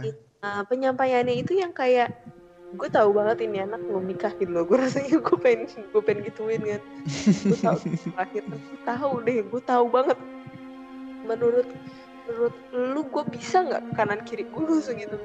Nah, 0.44 0.60
penyampaiannya 0.68 1.40
itu 1.40 1.56
yang 1.56 1.72
kayak 1.72 2.12
gue 2.76 2.88
tahu 2.92 3.16
banget 3.16 3.48
ini 3.48 3.64
anak 3.64 3.80
belum 3.80 4.04
nikah 4.04 4.36
gitu 4.36 4.52
loh. 4.52 4.68
Gue 4.68 4.76
rasanya 4.76 5.16
gue 5.24 5.36
pengen 5.40 5.64
gue 5.72 6.02
pengen 6.04 6.20
gituin 6.28 6.60
kan. 6.60 6.82
Gue 7.48 7.58
tahu 7.64 7.78
terakhir 8.12 8.42
tahu 8.84 9.12
deh, 9.24 9.40
gue 9.40 9.62
tahu 9.64 9.84
banget. 9.88 10.18
Menurut 11.24 11.64
menurut 12.28 12.54
lu 12.76 13.08
gue 13.08 13.24
bisa 13.32 13.64
nggak 13.64 13.96
kanan 13.96 14.20
kiri 14.28 14.44
gue 14.44 14.64
langsung 14.68 15.00
gitu. 15.00 15.16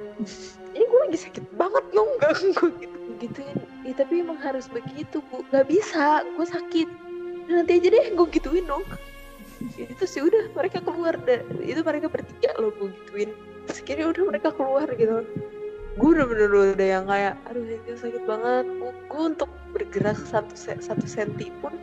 Ini 0.72 0.86
gue 0.88 1.00
lagi 1.04 1.20
sakit 1.20 1.46
banget 1.60 1.84
lo 1.92 2.08
nggak 2.16 2.32
gue 2.56 2.70
gitu 2.80 2.98
gituin. 3.20 3.58
Ya, 3.84 3.92
tapi 4.00 4.24
emang 4.24 4.40
harus 4.40 4.72
begitu 4.72 5.20
bu. 5.28 5.44
Gak 5.52 5.68
bisa, 5.68 6.24
gue 6.24 6.48
sakit. 6.48 6.88
Nanti 7.52 7.72
aja 7.76 7.88
deh 7.92 8.06
gue 8.16 8.28
gituin 8.32 8.64
dong. 8.64 8.88
itu 9.76 10.08
sih 10.08 10.24
udah 10.24 10.56
mereka 10.56 10.80
keluar 10.80 11.20
da- 11.28 11.44
itu 11.60 11.84
mereka 11.84 12.08
bertiga 12.08 12.56
loh 12.56 12.72
gue 12.80 12.96
gituin 13.04 13.32
terus 13.70 13.86
udah 13.86 14.24
mereka 14.26 14.50
keluar 14.58 14.90
gitu 14.98 15.22
gue 16.00 16.10
udah 16.16 16.26
bener 16.32 16.50
udah 16.74 16.88
yang 16.88 17.06
kayak 17.06 17.36
aduh 17.46 17.60
ini 17.60 17.94
sakit 17.94 18.24
banget 18.24 18.66
gue, 18.66 18.94
untuk 19.20 19.52
bergerak 19.76 20.18
satu 20.26 20.56
se- 20.56 20.80
satu 20.80 21.06
senti 21.06 21.52
pun 21.60 21.76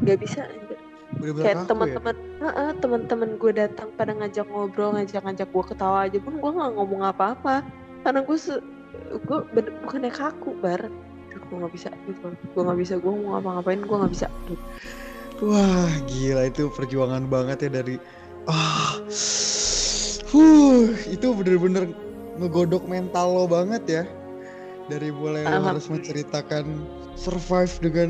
nggak 0.00 0.16
bisa 0.16 0.48
anjir. 0.48 0.80
Kayak 1.20 1.58
ya. 1.60 1.68
teman-teman 1.68 2.16
Heeh, 2.40 2.70
teman-teman 2.80 3.30
gue 3.36 3.52
datang 3.52 3.92
pada 4.00 4.16
ngajak 4.16 4.48
ngobrol 4.48 4.96
ngajak-ngajak 4.96 5.48
gue 5.52 5.64
ketawa 5.68 6.08
aja 6.08 6.18
pun 6.24 6.40
gue 6.40 6.50
nggak 6.56 6.72
ngomong 6.72 7.02
apa-apa 7.04 7.60
karena 8.00 8.24
gue 8.24 8.38
se 8.40 8.56
gue 9.28 9.38
bukannya 9.84 10.08
kaku 10.08 10.56
bar 10.56 10.88
gue 11.30 11.56
nggak 11.60 11.74
bisa 11.74 11.90
gitu 12.08 12.32
gue 12.32 12.62
nggak 12.64 12.80
bisa 12.80 12.94
gue 12.96 13.12
mau 13.12 13.36
ngapa-ngapain 13.36 13.82
gue 13.84 13.96
nggak 14.00 14.12
bisa 14.16 14.26
gitu. 14.48 14.64
Wah, 15.40 15.92
gila 16.08 16.48
itu 16.48 16.72
perjuangan 16.72 17.28
banget 17.28 17.68
ya 17.68 17.70
dari 17.82 17.96
ah. 18.48 18.96
Huh, 20.30 20.94
itu 21.10 21.26
bener-bener 21.34 21.90
ngegodok 22.38 22.86
mental 22.86 23.34
lo 23.34 23.44
banget 23.50 23.82
ya. 23.86 24.04
Dari 24.86 25.10
mulai 25.10 25.46
lo 25.46 25.62
harus 25.62 25.90
menceritakan 25.90 26.66
survive 27.18 27.74
dengan 27.82 28.08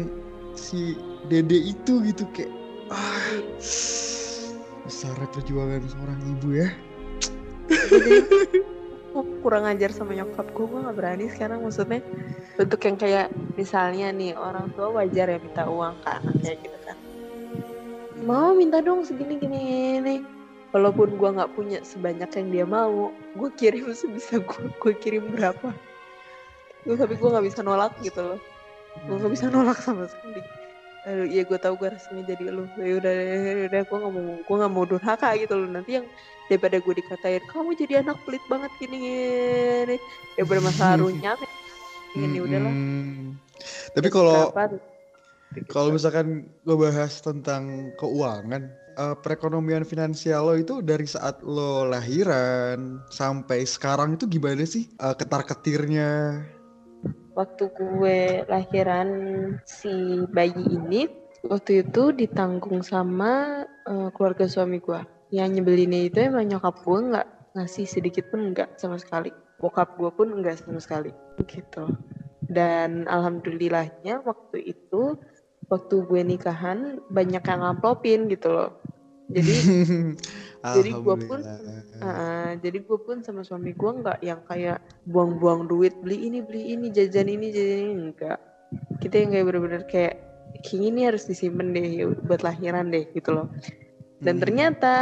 si 0.57 0.97
Dede 1.29 1.57
itu 1.57 2.01
gitu 2.05 2.25
kayak 2.37 2.53
ah. 2.93 3.41
Besar 4.85 5.17
perjuangan 5.33 5.85
seorang 5.89 6.21
ibu 6.37 6.49
ya. 6.61 6.69
Jadi, 7.71 8.21
kurang 9.41 9.65
ajar 9.67 9.91
sama 9.91 10.15
nyokap 10.15 10.47
gue 10.55 10.67
gue 10.69 10.81
nggak 10.87 10.97
berani 10.97 11.27
sekarang 11.33 11.65
maksudnya 11.65 12.01
bentuk 12.55 12.81
yang 12.87 12.97
kayak 13.01 13.27
misalnya 13.57 14.13
nih 14.15 14.37
orang 14.37 14.71
tua 14.77 14.93
wajar 14.95 15.27
ya 15.33 15.39
minta 15.41 15.65
uang 15.67 15.95
ke 16.05 16.09
anaknya 16.13 16.53
gitu 16.61 16.79
kan 16.87 16.97
mau 18.23 18.53
minta 18.55 18.79
dong 18.85 19.03
segini 19.03 19.41
gini 19.41 19.61
nih 20.05 20.21
walaupun 20.71 21.19
gue 21.19 21.31
nggak 21.35 21.53
punya 21.55 21.79
sebanyak 21.83 22.31
yang 22.31 22.49
dia 22.51 22.67
mau 22.67 23.11
gue 23.35 23.51
kirim 23.59 23.91
sebisa 24.01 24.39
gue 24.41 24.65
gue 24.79 24.93
kirim 24.99 25.35
berapa. 25.35 25.75
Gue 26.87 26.97
tapi 26.97 27.15
gue 27.19 27.29
nggak 27.29 27.47
bisa 27.47 27.61
nolak 27.61 27.93
gitu 28.01 28.21
loh. 28.23 28.41
Gue 29.07 29.17
nggak 29.21 29.33
bisa 29.33 29.47
nolak 29.53 29.79
sama 29.79 30.09
sekali. 30.09 30.41
Aduh, 31.09 31.25
ya 31.33 31.49
gue 31.49 31.59
tahu 31.61 31.81
gue 31.81 31.89
resmi 31.97 32.21
jadi 32.29 32.53
lu. 32.53 32.69
Ya 32.77 33.01
udah 33.01 33.15
ya 33.15 33.67
udah 33.73 33.83
gue 33.85 33.97
nggak 34.01 34.13
mau 34.13 34.37
gue 34.41 34.57
nggak 34.61 34.73
mau 34.73 34.85
durhaka 34.85 35.29
gitu 35.37 35.55
loh. 35.57 35.69
Nanti 35.69 36.01
yang 36.01 36.07
daripada 36.49 36.77
gue 36.83 36.95
dikatain 36.99 37.45
kamu 37.49 37.71
jadi 37.79 38.05
anak 38.05 38.21
pelit 38.25 38.45
banget 38.49 38.73
gini 38.81 38.97
gini. 39.01 39.97
Daripada 40.37 40.61
masalah 40.65 40.97
runyam 41.05 41.39
ini 42.19 42.39
udahlah. 42.43 42.73
Mm-mm. 42.75 43.39
Tapi 43.95 44.09
kalau 44.11 44.51
kalau 45.67 45.91
misalkan 45.91 46.47
gue 46.63 46.77
bahas 46.79 47.19
tentang 47.23 47.91
keuangan, 47.99 48.71
eh, 49.01 49.17
perekonomian 49.17 49.89
finansial 49.89 50.53
lo 50.53 50.55
itu 50.61 50.85
dari 50.85 51.09
saat 51.09 51.41
lo 51.41 51.89
lahiran 51.89 53.01
sampai 53.09 53.65
sekarang 53.65 54.21
itu 54.21 54.29
gimana 54.29 54.69
sih 54.69 54.93
uh, 55.01 55.17
ketar 55.17 55.49
ketirnya? 55.49 56.45
waktu 57.41 57.73
gue 57.73 58.45
lahiran 58.51 59.09
si 59.65 60.25
bayi 60.29 60.61
ini 60.61 61.09
waktu 61.47 61.87
itu 61.87 62.13
ditanggung 62.13 62.85
sama 62.85 63.65
eh, 63.65 64.09
keluarga 64.13 64.45
suami 64.45 64.77
gue. 64.83 65.01
Yang 65.31 65.49
nyebelinnya 65.63 66.11
itu 66.11 66.19
emang 66.21 66.51
nyokap 66.51 66.83
gue 66.85 66.99
nggak 67.15 67.29
ngasih 67.57 67.87
sedikit 67.87 68.29
pun 68.29 68.53
nggak 68.53 68.77
sama 68.77 69.01
sekali. 69.01 69.33
Bokap 69.57 69.97
gue 69.97 70.11
pun 70.13 70.29
nggak 70.43 70.61
sama 70.61 70.81
sekali 70.83 71.15
gitu. 71.49 71.89
Dan 72.51 73.07
alhamdulillahnya 73.07 74.27
waktu 74.27 74.75
itu 74.75 75.15
waktu 75.71 75.95
gue 76.05 76.21
nikahan 76.27 76.99
banyak 77.09 77.41
yang 77.41 77.61
ngamplopin 77.63 78.27
gitu 78.29 78.51
loh 78.51 78.71
jadi 79.31 79.55
Jadi 80.61 80.93
gua 80.93 81.17
pun-. 81.17 81.41
Uh, 82.01 82.53
jadi 82.61 82.85
gue 82.85 82.99
pun 83.01 83.25
sama 83.25 83.41
suami 83.41 83.73
gue 83.73 83.91
nggak 83.93 84.21
yang 84.21 84.45
kayak 84.45 84.81
buang-buang 85.09 85.69
duit 85.69 85.97
beli 86.05 86.29
ini 86.29 86.45
beli 86.45 86.77
ini 86.77 86.93
jajan 86.93 87.29
ini 87.29 87.49
jajan 87.49 87.81
ini 87.81 87.93
enggak 88.13 88.39
kita 89.01 89.25
yang 89.25 89.31
kayak 89.33 89.47
bener-bener 89.49 89.83
kayak 89.89 90.15
kayak 90.65 90.83
ini 90.85 91.01
harus 91.09 91.25
disimpan 91.29 91.73
deh 91.73 92.13
buat 92.25 92.41
lahiran 92.41 92.89
deh 92.93 93.09
gitu 93.13 93.37
loh 93.37 93.49
dan 94.21 94.37
Hmm. 94.37 94.43
ternyata 94.45 94.95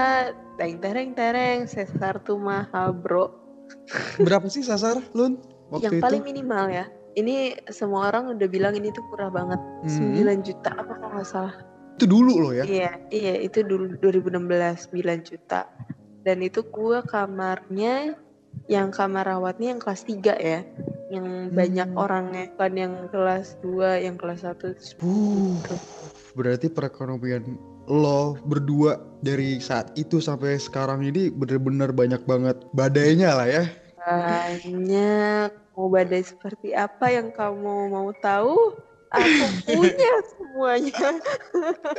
tereng 0.58 0.78
tereng 0.78 1.10
tereng 1.14 1.58
sesar 1.66 2.18
tuh 2.22 2.38
mahal 2.38 2.94
bro 2.94 3.30
berapa 4.18 4.46
sih 4.46 4.62
sasar 4.62 4.98
Lun 5.14 5.38
waktu 5.70 5.86
yang 5.86 5.94
itu? 5.98 6.02
paling 6.02 6.22
minimal 6.22 6.66
ya 6.70 6.86
ini 7.18 7.36
semua 7.68 8.14
orang 8.14 8.38
udah 8.38 8.46
bilang 8.46 8.78
ini 8.78 8.94
tuh 8.94 9.02
murah 9.10 9.28
banget 9.28 9.58
Hmm. 9.82 10.14
9 10.14 10.46
juta 10.46 10.70
apa 10.70 10.92
kalau 10.94 11.12
nggak 11.18 11.26
salah 11.28 11.54
Itu 11.98 12.06
dulu 12.06 12.34
loh 12.38 12.52
ya. 12.54 12.62
Iya, 12.62 12.90
iya 13.10 13.34
itu 13.42 13.66
dulu 13.66 13.98
2016 13.98 14.86
9 14.94 15.18
juta. 15.26 15.66
Dan 16.22 16.46
itu 16.46 16.62
gua 16.62 17.02
kamarnya 17.02 18.14
yang 18.70 18.94
kamar 18.94 19.26
rawatnya 19.26 19.74
yang 19.74 19.82
kelas 19.82 20.06
3 20.06 20.38
ya. 20.38 20.62
Yang 21.10 21.26
banyak 21.58 21.88
Hmm. 21.90 21.98
orangnya, 21.98 22.44
bukan 22.54 22.72
yang 22.78 22.94
kelas 23.10 23.58
2, 23.66 23.98
yang 23.98 24.14
kelas 24.14 24.46
1 24.46 24.78
Uh, 25.02 25.58
berarti 26.38 26.70
perekonomian 26.70 27.58
lo 27.88 28.38
berdua 28.46 29.00
dari 29.24 29.58
saat 29.58 29.90
itu 29.98 30.20
sampai 30.20 30.54
sekarang 30.60 31.02
ini 31.02 31.34
bener-bener 31.34 31.90
banyak 31.90 32.22
banget 32.28 32.62
badainya 32.70 33.34
lah 33.34 33.48
ya. 33.50 33.64
Banyak. 34.08 35.48
Mau 35.76 35.88
badai 35.92 36.24
seperti 36.24 36.72
apa 36.72 37.12
yang 37.12 37.28
kamu 37.30 37.92
mau 37.92 38.08
tahu? 38.18 38.74
Aku 39.08 39.44
punya 39.64 40.12
semuanya. 40.36 41.16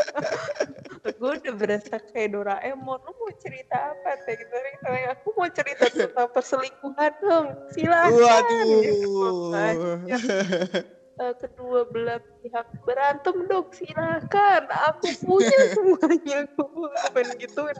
gue 1.19 1.31
udah 1.41 1.53
berasa 1.57 1.97
kayak 2.13 2.37
Doraemon. 2.37 3.01
Lu 3.01 3.11
mau 3.17 3.31
cerita 3.41 3.93
apa? 3.93 4.13
Teh? 4.29 4.37
Gitu. 4.37 4.53
Aku 5.17 5.33
mau 5.33 5.49
cerita 5.49 5.89
tentang 5.89 6.29
perselingkuhan 6.29 7.13
dong. 7.23 7.47
Silakan. 7.73 8.43
Waduh. 9.49 10.97
Eh, 11.19 11.35
kedua 11.35 11.83
belah 11.91 12.23
pihak 12.39 12.79
berantem 12.87 13.43
dong 13.51 13.67
silakan 13.75 14.63
aku 14.71 15.11
punya 15.19 15.59
semuanya 15.75 16.47
gue 16.47 16.89
pengen 17.11 17.35
gituin 17.43 17.75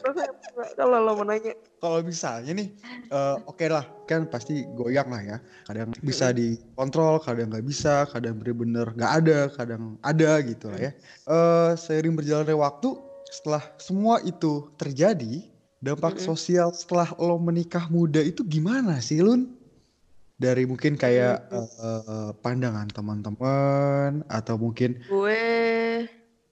kalau 0.75 0.99
lo 0.99 1.15
mau 1.15 1.23
nanya 1.23 1.55
Kalau 1.79 2.03
misalnya 2.03 2.51
nih, 2.51 2.75
eh, 3.07 3.35
oke 3.47 3.63
lah, 3.71 3.87
kan 4.03 4.27
pasti 4.27 4.67
goyang 4.75 5.07
lah 5.07 5.23
ya. 5.23 5.37
Kadang 5.63 5.95
bisa 6.03 6.35
dikontrol, 6.35 7.23
kadang 7.23 7.55
nggak 7.55 7.63
bisa, 7.63 8.03
kadang 8.11 8.43
bener-bener 8.43 8.91
nggak 8.91 9.13
ada, 9.23 9.39
kadang 9.55 9.95
ada 10.03 10.43
gitu 10.43 10.67
lah 10.75 10.91
ya. 10.91 10.91
Eh, 11.23 11.71
seiring 11.79 12.19
berjalannya 12.19 12.59
waktu, 12.59 12.99
setelah 13.31 13.63
semua 13.79 14.19
itu 14.27 14.67
terjadi, 14.75 15.47
dampak 15.79 16.19
Mm-mm. 16.19 16.27
sosial 16.27 16.75
setelah 16.75 17.15
lo 17.15 17.39
menikah 17.39 17.87
muda 17.87 18.19
itu 18.19 18.43
gimana 18.43 18.99
sih, 18.99 19.23
Lun? 19.23 19.58
Dari 20.39 20.63
mungkin 20.63 20.95
kayak 20.95 21.51
Mm. 21.51 21.67
eh, 21.67 22.31
pandangan 22.39 22.87
teman-teman 22.87 24.23
atau 24.31 24.55
mungkin 24.55 24.95
gue 25.03 25.41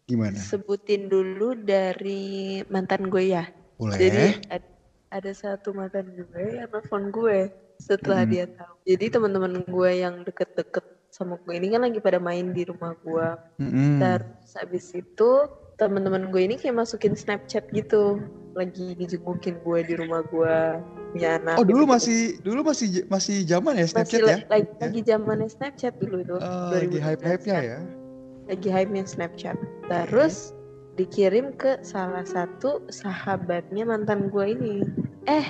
gimana? 0.03 0.35
sebutin 0.35 1.07
dulu 1.07 1.55
dari 1.55 2.59
mantan 2.67 3.07
gue 3.07 3.31
ya 3.31 3.47
Boleh? 3.79 3.95
jadi 3.95 4.25
ad- 4.51 4.75
ada 5.07 5.31
satu 5.31 5.71
mantan 5.71 6.11
gue 6.11 6.43
yang 6.59 6.67
telepon 6.67 7.15
gue 7.15 7.47
setelah 7.79 8.27
Mm-mm. 8.27 8.33
dia 8.35 8.45
tahu 8.51 8.73
jadi 8.83 9.05
teman-teman 9.07 9.63
gue 9.63 9.91
yang 9.95 10.15
deket-deket 10.27 10.83
sama 11.07 11.39
gue 11.39 11.53
ini 11.55 11.71
kan 11.71 11.81
lagi 11.87 11.99
pada 12.03 12.19
main 12.19 12.51
di 12.51 12.67
rumah 12.67 12.91
gue 12.99 13.27
Mm-mm. 13.63 14.03
Terus 14.03 14.51
habis 14.53 14.85
itu 14.91 15.31
teman-teman 15.77 16.33
gue 16.33 16.41
ini 16.41 16.57
kayak 16.57 16.81
masukin 16.81 17.13
Snapchat 17.13 17.69
gitu, 17.69 18.17
lagi 18.57 18.97
dijengukin 18.97 19.61
gue 19.61 19.79
di 19.85 19.93
rumah 19.93 20.25
gue 20.25 20.81
punya 21.13 21.37
anak. 21.37 21.61
Oh 21.61 21.65
dulu 21.65 21.85
gitu. 21.85 21.93
masih 21.93 22.19
dulu 22.41 22.59
masih 22.65 22.87
masih 23.07 23.45
zaman 23.45 23.77
ya 23.77 23.85
masih 23.85 23.93
Snapchat 23.93 24.19
la- 24.21 24.27
ya? 24.27 24.37
lagi 24.49 24.67
Ya. 24.67 24.77
lagi 24.81 24.99
zamannya 25.05 25.49
Snapchat 25.49 25.93
dulu 26.01 26.15
itu. 26.25 26.35
Oh, 26.41 26.69
lagi 26.73 26.97
2016 26.97 27.05
hype-hype-nya 27.05 27.57
ya. 27.61 27.79
Lagi 28.49 28.69
hype-nya 28.73 29.03
Snapchat. 29.05 29.57
Terus 29.85 30.57
dikirim 30.97 31.53
ke 31.53 31.77
salah 31.85 32.25
satu 32.25 32.81
sahabatnya 32.89 33.85
mantan 33.85 34.33
gue 34.33 34.45
ini. 34.57 34.75
Eh, 35.29 35.45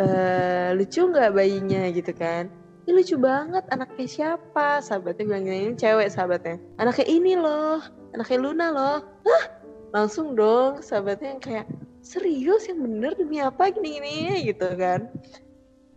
eh 0.00 0.72
lucu 0.72 1.04
nggak 1.04 1.36
bayinya 1.36 1.92
gitu 1.92 2.16
kan? 2.16 2.48
Ini 2.82 2.98
lucu 2.98 3.14
banget, 3.14 3.62
anaknya 3.70 4.08
siapa? 4.10 4.82
Sahabatnya 4.82 5.22
bilang 5.28 5.46
ini 5.46 5.78
cewek 5.78 6.10
sahabatnya. 6.10 6.58
Anaknya 6.82 7.06
ini 7.06 7.38
loh, 7.38 7.78
anaknya 8.14 8.38
Luna 8.40 8.66
loh. 8.72 8.98
Hah? 9.24 9.44
Langsung 9.92 10.32
dong 10.32 10.80
sahabatnya 10.80 11.36
yang 11.36 11.42
kayak, 11.42 11.66
serius 12.00 12.64
yang 12.68 12.80
bener 12.80 13.12
demi 13.12 13.44
apa 13.44 13.68
gini-gini 13.68 14.48
gitu 14.48 14.68
kan. 14.76 15.08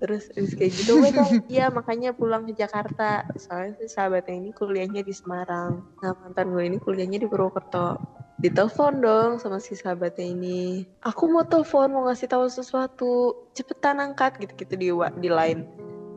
Terus 0.03 0.27
abis 0.35 0.53
kayak 0.59 0.71
gitu, 0.75 0.99
gue 0.99 1.11
kan, 1.15 1.23
iya 1.55 1.71
makanya 1.71 2.11
pulang 2.11 2.43
ke 2.43 2.53
Jakarta. 2.53 3.23
Soalnya 3.39 3.79
si 3.79 3.87
sahabatnya 3.87 4.35
ini 4.35 4.51
kuliahnya 4.51 5.01
di 5.07 5.15
Semarang. 5.15 5.79
Nah 6.03 6.11
mantan 6.19 6.51
gue 6.51 6.63
ini 6.67 6.77
kuliahnya 6.83 7.23
di 7.23 7.27
Purwokerto. 7.31 7.95
Ditelepon 8.35 8.99
dong 8.99 9.31
sama 9.39 9.63
si 9.63 9.79
sahabatnya 9.79 10.27
ini. 10.27 10.83
Aku 11.07 11.31
mau 11.31 11.47
telepon, 11.47 11.87
mau 11.95 12.03
ngasih 12.11 12.27
tahu 12.27 12.51
sesuatu. 12.51 13.31
Cepetan 13.55 14.03
angkat 14.03 14.35
gitu-gitu 14.43 14.75
di 14.75 14.91
di 15.23 15.29
line. 15.31 15.63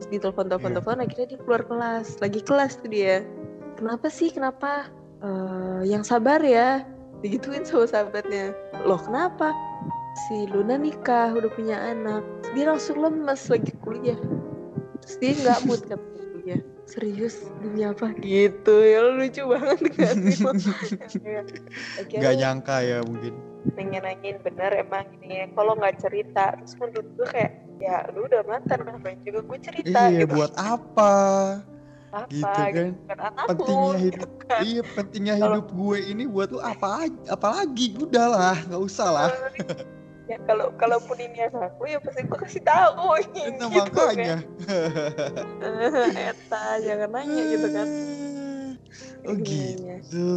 Terus 0.03 0.07
ditelepon 0.11 0.51
telepon 0.51 0.71
Iya. 0.71 0.75
telepon 0.83 0.97
akhirnya 0.99 1.27
dia 1.31 1.39
keluar 1.39 1.61
kelas. 1.63 2.19
Lagi 2.19 2.41
kelas 2.43 2.71
tuh 2.83 2.91
dia. 2.91 3.23
Kenapa 3.79 4.11
sih? 4.11 4.27
Kenapa? 4.27 4.91
"Eh, 5.19 5.81
yang 5.87 6.03
sabar 6.03 6.39
ya. 6.39 6.83
Digituin 7.19 7.67
sama 7.67 7.83
sahabatnya. 7.83 8.55
Loh 8.87 8.99
kenapa? 8.99 9.51
Si 10.27 10.47
Luna 10.47 10.79
nikah, 10.79 11.35
udah 11.35 11.51
punya 11.51 11.77
anak. 11.79 12.23
Dia 12.55 12.71
langsung 12.71 13.03
lemes 13.03 13.51
lagi 13.51 13.75
kuliah. 13.83 14.19
Terus 15.03 15.15
dia 15.19 15.31
nggak 15.43 15.59
mood 15.67 15.81
kan 15.87 15.99
kuliah. 16.33 16.61
Serius 16.89 17.45
demi 17.61 17.85
apa 17.85 18.09
gitu 18.17 18.81
ya 18.81 19.05
lucu 19.13 19.45
banget 19.45 19.77
gak 19.93 20.13
sih 20.25 20.41
lo? 20.41 20.51
Kayak, 21.21 21.45
Gak 21.45 22.09
akhirnya 22.09 22.31
nyangka 22.33 22.77
ya 22.81 22.97
mungkin. 23.05 23.33
nanya-nanyain 23.75 24.39
bener 24.41 24.71
emang 24.73 25.05
ini 25.19 25.43
ya 25.43 25.45
kalau 25.53 25.75
nggak 25.75 25.99
cerita 26.01 26.55
terus 26.57 26.73
menurut 26.79 27.07
gue 27.13 27.27
kayak 27.27 27.51
ya 27.77 28.07
lu 28.15 28.25
udah 28.25 28.41
mantan 28.47 28.81
ngapain 28.87 29.19
juga 29.21 29.39
gue 29.45 29.59
cerita 29.61 29.99
Iya 30.09 30.25
gitu 30.25 30.33
buat 30.33 30.53
apa? 30.57 31.13
Apa 32.09 32.25
gitu 32.27 32.41
gitu 32.41 32.73
kan. 32.73 32.89
kan 33.05 33.19
anak 33.23 33.45
Pentingnya 33.47 33.93
hidup. 33.95 34.17
gitu 34.19 34.27
kan. 34.41 34.59
Iya 34.61 34.81
pentingnya 34.89 35.33
Kalau- 35.35 35.47
hidup 35.51 35.67
gue 35.71 35.97
ini 36.05 36.23
buat 36.25 36.49
lu 36.49 36.59
apa 36.59 36.89
apalagi 37.27 37.85
udah 37.95 38.25
lah 38.27 38.57
nggak 38.65 38.81
usah 38.81 39.09
lah. 39.09 39.29
ya 40.25 40.37
kalau 40.45 40.69
kalaupun 40.75 41.17
ini 41.17 41.41
anakku 41.43 41.85
ya 41.85 41.97
pasti 41.97 42.21
gue 42.21 42.37
kasih 42.39 42.61
tahu 42.61 43.17
Itu 43.49 43.65
gitu 43.65 43.89
makanya. 43.89 44.37
kan 44.37 44.39
eta 46.29 46.63
jangan 46.79 47.09
nanya 47.11 47.43
gitu 47.47 47.67
kan 47.69 47.87
Oh 49.21 49.35
Iya, 49.35 49.99
gitu. 49.99 50.29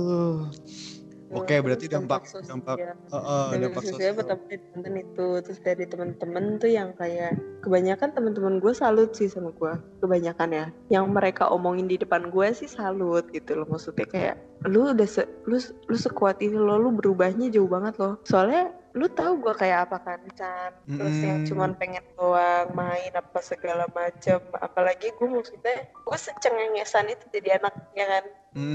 Oke, 1.33 1.55
berarti 1.59 1.87
Terus 1.89 1.97
dampak 1.97 2.23
dampak 2.45 2.77
sosial. 2.77 2.95
uh, 3.09 3.17
uh, 3.17 3.45
Dampak 3.49 3.61
dampak 3.63 3.83
sosial 3.83 3.97
sosial. 3.97 4.19
pertama 4.21 4.43
temen 4.53 4.95
itu 5.01 5.27
terus 5.41 5.59
dari 5.65 5.85
temen-temen 5.89 6.45
tuh 6.57 6.71
yang 6.71 6.91
kayak 6.93 7.33
kebanyakan 7.65 8.09
temen-temen 8.13 8.55
gue 8.61 8.73
salut 8.73 9.11
sih 9.17 9.29
sama 9.29 9.49
gue 9.57 9.73
kebanyakan 10.01 10.49
ya 10.53 10.67
yang 10.91 11.09
mereka 11.09 11.49
omongin 11.49 11.89
di 11.89 11.97
depan 11.97 12.29
gue 12.29 12.49
sih 12.53 12.69
salut 12.69 13.25
gitu 13.33 13.57
loh 13.57 13.67
maksudnya 13.67 14.05
kayak 14.05 14.37
lu 14.69 14.93
udah 14.93 15.09
se 15.09 15.25
lu 15.49 15.57
lu 15.89 15.97
sekuat 15.97 16.39
ini 16.39 16.55
loh 16.55 16.77
lu 16.77 16.93
berubahnya 16.93 17.49
jauh 17.49 17.67
banget 17.67 17.97
loh 17.99 18.21
soalnya 18.23 18.71
lu 18.93 19.09
tahu 19.09 19.41
gue 19.41 19.55
kayak 19.57 19.89
apa 19.89 20.05
kan 20.05 20.21
Chan 20.37 20.71
terus 20.85 21.17
yang 21.17 21.41
Mm-mm. 21.43 21.49
cuman 21.49 21.71
pengen 21.81 22.05
doang 22.15 22.69
main 22.77 23.13
apa 23.17 23.41
segala 23.41 23.89
macam 23.91 24.37
apalagi 24.61 25.09
gue 25.17 25.29
maksudnya 25.33 25.89
gue 25.89 26.19
secengengesan 26.19 27.09
itu 27.09 27.25
jadi 27.33 27.57
anak 27.57 27.73
ya 27.97 28.05
kan 28.05 28.25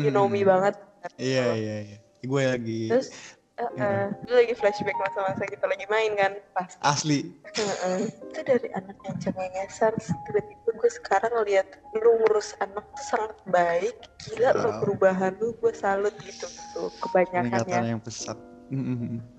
you 0.01 0.10
know 0.10 0.26
me 0.26 0.41
Hmm. 0.41 0.49
banget 0.58 0.76
Iya 1.22 1.53
iya 1.55 1.78
iya. 1.86 1.97
Gue 2.28 2.43
lagi 2.43 2.82
terus 2.91 3.09
eh, 3.57 4.05
lu 4.28 4.34
lagi 4.38 4.53
flashback 4.53 4.97
masa-masa 4.99 5.43
kita 5.47 5.65
lagi 5.65 5.86
main 5.89 6.11
kan 6.13 6.34
pas 6.53 6.71
asli. 6.84 7.34
Itu 7.47 8.39
dari 8.45 8.69
anak 8.75 8.97
yang 9.01 9.17
cengengesan 9.17 9.93
tiba-tiba 10.28 10.69
gue 10.78 10.91
sekarang 10.93 11.34
lihat 11.47 11.65
lu 11.95 12.21
ngurus 12.21 12.53
anak 12.61 12.86
tuh 12.93 13.05
sangat 13.07 13.38
baik 13.47 13.95
gila 14.28 14.51
lo 14.53 14.69
Wow. 14.69 14.80
perubahan 14.84 15.34
lu 15.41 15.55
gue 15.57 15.73
salut 15.73 16.13
gitu 16.21 16.45
tuh 16.75 16.91
kebanyakan 17.01 17.65
ya 17.65 17.82
yang 17.95 18.01
pesat. 18.03 18.38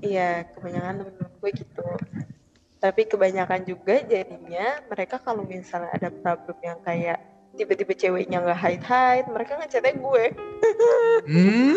Iya 0.00 0.48
kebanyakan 0.56 0.94
temen-temen 1.04 1.32
gue 1.38 1.50
gitu 1.52 1.88
tapi 2.78 3.02
kebanyakan 3.10 3.66
juga 3.66 3.98
jadinya 4.06 4.78
mereka 4.86 5.18
kalau 5.18 5.42
misalnya 5.42 5.90
ada 5.92 6.08
problem 6.14 6.58
yang 6.62 6.78
kayak 6.86 7.18
tiba-tiba 7.58 7.90
ceweknya 7.92 8.38
nggak 8.38 8.54
hide 8.58 8.86
hide 8.86 9.26
mereka 9.28 9.58
ngechatnya 9.58 9.94
gue 9.98 10.24
Hmm. 11.28 11.74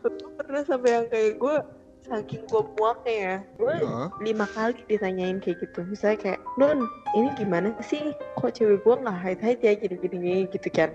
Gue 0.00 0.30
pernah 0.36 0.62
sampai 0.66 0.90
yang 0.90 1.06
kayak 1.08 1.32
gue 1.38 1.56
saking 2.08 2.42
gue 2.48 2.62
muaknya 2.80 3.14
ya. 3.14 3.36
Gue 3.56 3.74
Oh. 3.84 4.08
lima 4.18 4.46
kali 4.50 4.80
ditanyain 4.88 5.38
kayak 5.38 5.62
gitu. 5.62 5.84
Misalnya 5.86 6.18
kayak 6.18 6.40
Nun 6.58 6.88
ini 7.14 7.28
gimana 7.38 7.76
sih? 7.84 8.16
Kok 8.40 8.50
cewek 8.56 8.82
gue 8.82 8.94
nggak 8.98 9.18
hide 9.20 9.42
hide 9.44 9.62
ya 9.62 9.72
gini 9.76 9.96
gini 10.00 10.32
gitu 10.50 10.68
kan. 10.72 10.90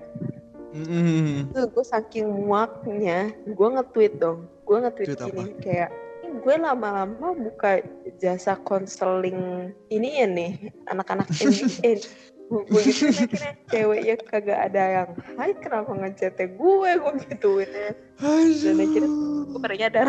Mm-mm. 0.75 1.47
Terus 1.55 1.71
gue 1.71 1.85
saking 1.87 2.27
muaknya 2.27 3.31
gue 3.47 3.67
nge-tweet 3.79 4.19
dong. 4.19 4.49
Gue 4.67 4.83
nge-tweet 4.83 5.15
Tweet 5.15 5.21
apa? 5.23 5.29
gini 5.31 5.51
kayak 5.63 5.89
"Ini 6.25 6.35
gue 6.43 6.55
lama-lama 6.59 7.27
buka 7.37 7.79
jasa 8.19 8.59
konseling 8.67 9.71
ini 9.87 10.19
ya 10.19 10.27
nih 10.27 10.51
anak-anak 10.91 11.31
NBA 11.31 12.01
gue 12.45 12.81
gitu 12.85 13.09
akhirnya 13.09 13.51
ceweknya 13.73 14.15
kagak 14.21 14.59
ada 14.69 14.83
yang 15.01 15.09
hide 15.37 15.59
kenapa 15.59 15.91
ngechatnya 15.97 16.47
gue? 16.53 16.89
Gue 17.01 17.13
gituin 17.25 17.71
ya 17.73 17.91
Dan 18.15 18.79
akhirnya 18.79 19.11
gue 19.45 19.59
baru 19.59 19.75
nyadar. 19.75 20.07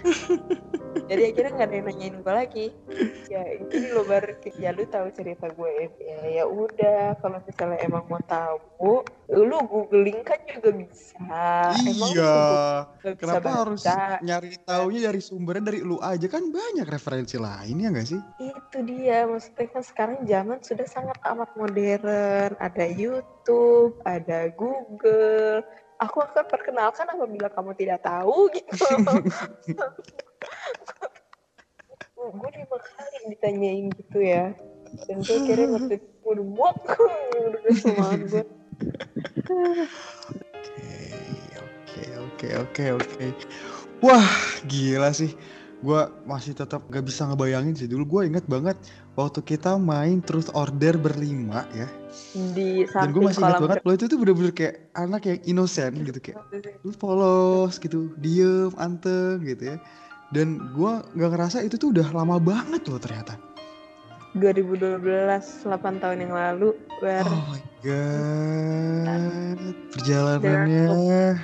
Jadi 1.10 1.22
akhirnya 1.30 1.52
nggak 1.54 1.68
ada 1.68 1.76
yang 1.76 1.86
nanyain 1.86 2.16
gue 2.18 2.34
lagi. 2.34 2.66
Ya 3.30 3.42
ini 3.56 3.94
lo 3.94 4.02
baru 4.08 4.34
ya 4.58 4.70
lu 4.74 4.84
tahu 4.88 5.06
cerita 5.14 5.46
gue 5.52 5.70
ya? 5.70 5.86
Ya 6.26 6.44
udah 6.48 7.14
kalau 7.20 7.38
misalnya 7.44 7.78
emang 7.84 8.04
mau 8.10 8.22
tahu 8.24 9.04
lu 9.30 9.58
googling 9.70 10.24
kan 10.26 10.40
juga 10.50 10.74
bisa. 10.74 11.20
Emang 11.86 12.10
Iya. 12.10 12.34
bisa 12.98 13.16
Kenapa 13.20 13.48
harus 13.64 13.80
baca 13.86 14.18
nyari 14.24 14.50
taunya 14.66 15.00
dari 15.12 15.20
sumbernya 15.22 15.64
dari 15.70 15.80
lu 15.84 15.96
aja? 16.02 16.26
Kan 16.26 16.50
banyak 16.50 16.86
referensi 16.88 17.36
lain 17.38 17.84
ya 17.84 17.88
nggak 17.92 18.08
sih? 18.08 18.20
itu 18.40 18.78
dia 18.86 19.28
maksudnya 19.28 19.66
kan 19.70 19.82
sekarang 19.84 20.18
zaman 20.26 20.58
sudah 20.64 20.86
sangat 20.88 21.16
amat 21.22 21.50
modern. 21.54 22.56
Ada 22.58 22.86
YouTube 22.90 23.94
ada 24.02 24.50
Google 24.56 25.62
aku 26.00 26.24
akan 26.24 26.44
perkenalkan 26.48 27.06
apabila 27.12 27.52
kamu 27.52 27.76
tidak 27.76 28.00
tahu 28.00 28.48
gitu 28.56 28.72
gue 32.20 32.50
lima 32.52 32.76
kali 32.76 33.16
ditanyain 33.32 33.86
gitu 33.96 34.18
ya 34.20 34.52
dan 35.08 35.18
gue 35.24 35.38
kira 35.44 35.64
ngerti 35.68 36.00
gue 36.00 36.30
udah 36.32 36.46
muak 36.46 36.76
udah 37.48 37.60
semangat 37.76 38.20
gue 38.28 38.44
Oke, 39.50 40.94
oke, 41.58 42.04
oke, 42.16 42.48
oke, 42.62 42.84
oke. 42.96 43.26
Wah, 44.00 44.30
gila 44.64 45.10
sih. 45.12 45.34
Gua 45.80 46.12
masih 46.28 46.54
tetap 46.54 46.86
gak 46.88 47.04
bisa 47.04 47.26
ngebayangin 47.28 47.74
sih. 47.76 47.88
Dulu 47.90 48.04
gue 48.06 48.20
inget 48.30 48.44
banget 48.46 48.76
waktu 49.26 49.40
kita 49.44 49.76
main 49.76 50.24
Truth 50.24 50.48
Order 50.56 50.96
berlima 50.96 51.68
ya. 51.76 51.88
di 52.54 52.88
Dan 52.88 53.10
gue 53.12 53.22
masih 53.22 53.42
kolam 53.42 53.60
banget 53.68 53.82
lo 53.86 53.92
itu 53.94 54.04
tuh 54.10 54.18
bener-bener 54.18 54.52
kayak 54.54 54.88
anak 54.98 55.22
yang 55.28 55.38
innocent 55.46 55.94
gitu 56.02 56.18
kayak 56.18 56.40
lu 56.82 56.90
polos 56.96 57.78
gitu, 57.78 58.10
diem, 58.18 58.72
anteng 58.80 59.42
gitu 59.44 59.74
ya. 59.74 59.76
Dan 60.30 60.70
gua 60.78 61.02
nggak 61.18 61.30
ngerasa 61.34 61.66
itu 61.66 61.74
tuh 61.74 61.90
udah 61.90 62.06
lama 62.14 62.38
banget 62.38 62.86
loh 62.86 63.02
ternyata. 63.02 63.34
2012 64.38 65.02
8 65.66 65.66
tahun 65.98 66.18
yang 66.22 66.34
lalu 66.38 66.70
where 67.02 67.26
Oh 67.26 67.42
my 67.50 67.62
god, 67.82 69.58
perjalanannya. 69.90 71.34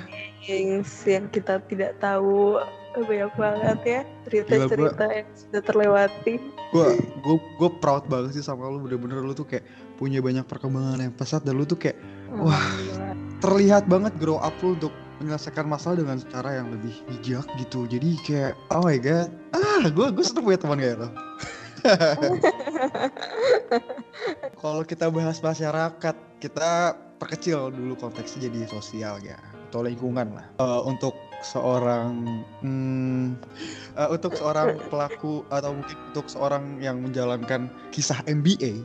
yang 0.47 1.27
kita 1.27 1.59
tidak 1.67 1.99
tahu 1.99 2.63
banyak 3.05 3.31
banget 3.37 3.79
ya 3.85 4.01
cerita-cerita 4.25 5.05
yang 5.11 5.27
sudah 5.35 5.61
terlewati. 5.61 6.33
Gue 6.73 6.87
gue 6.97 7.35
gue 7.59 7.69
proud 7.83 8.09
banget 8.09 8.39
sih 8.39 8.45
sama 8.45 8.65
lu. 8.71 8.81
Bener-bener 8.81 9.21
lu 9.21 9.33
tuh 9.37 9.45
kayak 9.45 9.65
punya 9.97 10.21
banyak 10.21 10.45
perkembangan 10.45 11.01
yang 11.01 11.13
pesat 11.13 11.45
dan 11.45 11.57
lu 11.57 11.65
tuh 11.67 11.77
kayak 11.77 11.97
Wah. 12.33 12.53
Alhamdulillah. 12.53 13.13
terlihat 13.37 13.83
banget 13.85 14.13
grow 14.17 14.41
up 14.41 14.53
lu 14.65 14.73
untuk 14.73 14.93
menyelesaikan 15.21 15.65
masalah 15.65 15.97
dengan 16.01 16.17
cara 16.29 16.61
yang 16.61 16.73
lebih 16.73 16.93
bijak 17.09 17.45
gitu. 17.61 17.85
Jadi 17.85 18.09
kayak 18.25 18.53
oh 18.73 18.81
my 18.85 18.97
god. 18.97 19.29
Ah 19.53 19.85
gue 19.85 20.07
gue 20.13 20.25
seneng 20.25 20.45
punya 20.45 20.59
teman 20.59 20.79
kayak 20.81 20.97
lo 21.05 21.09
kalau 24.59 24.83
kita 24.83 25.07
bahas 25.07 25.39
masyarakat 25.39 26.15
kita 26.41 26.97
perkecil 27.21 27.69
dulu 27.71 27.95
konteksnya 27.95 28.49
jadi 28.49 28.67
sosial 28.67 29.21
ya 29.21 29.37
atau 29.69 29.83
lingkungan 29.83 30.31
lah. 30.31 30.47
Eh, 30.57 30.81
untuk 30.87 31.13
seorang 31.41 32.25
hmm, 32.65 33.37
eh, 33.97 34.09
untuk 34.09 34.33
seorang 34.33 34.77
pelaku 34.89 35.45
atau 35.53 35.71
mungkin 35.73 35.97
untuk 36.13 36.27
seorang 36.29 36.81
yang 36.81 37.01
menjalankan 37.01 37.69
kisah 37.93 38.21
MBA 38.25 38.81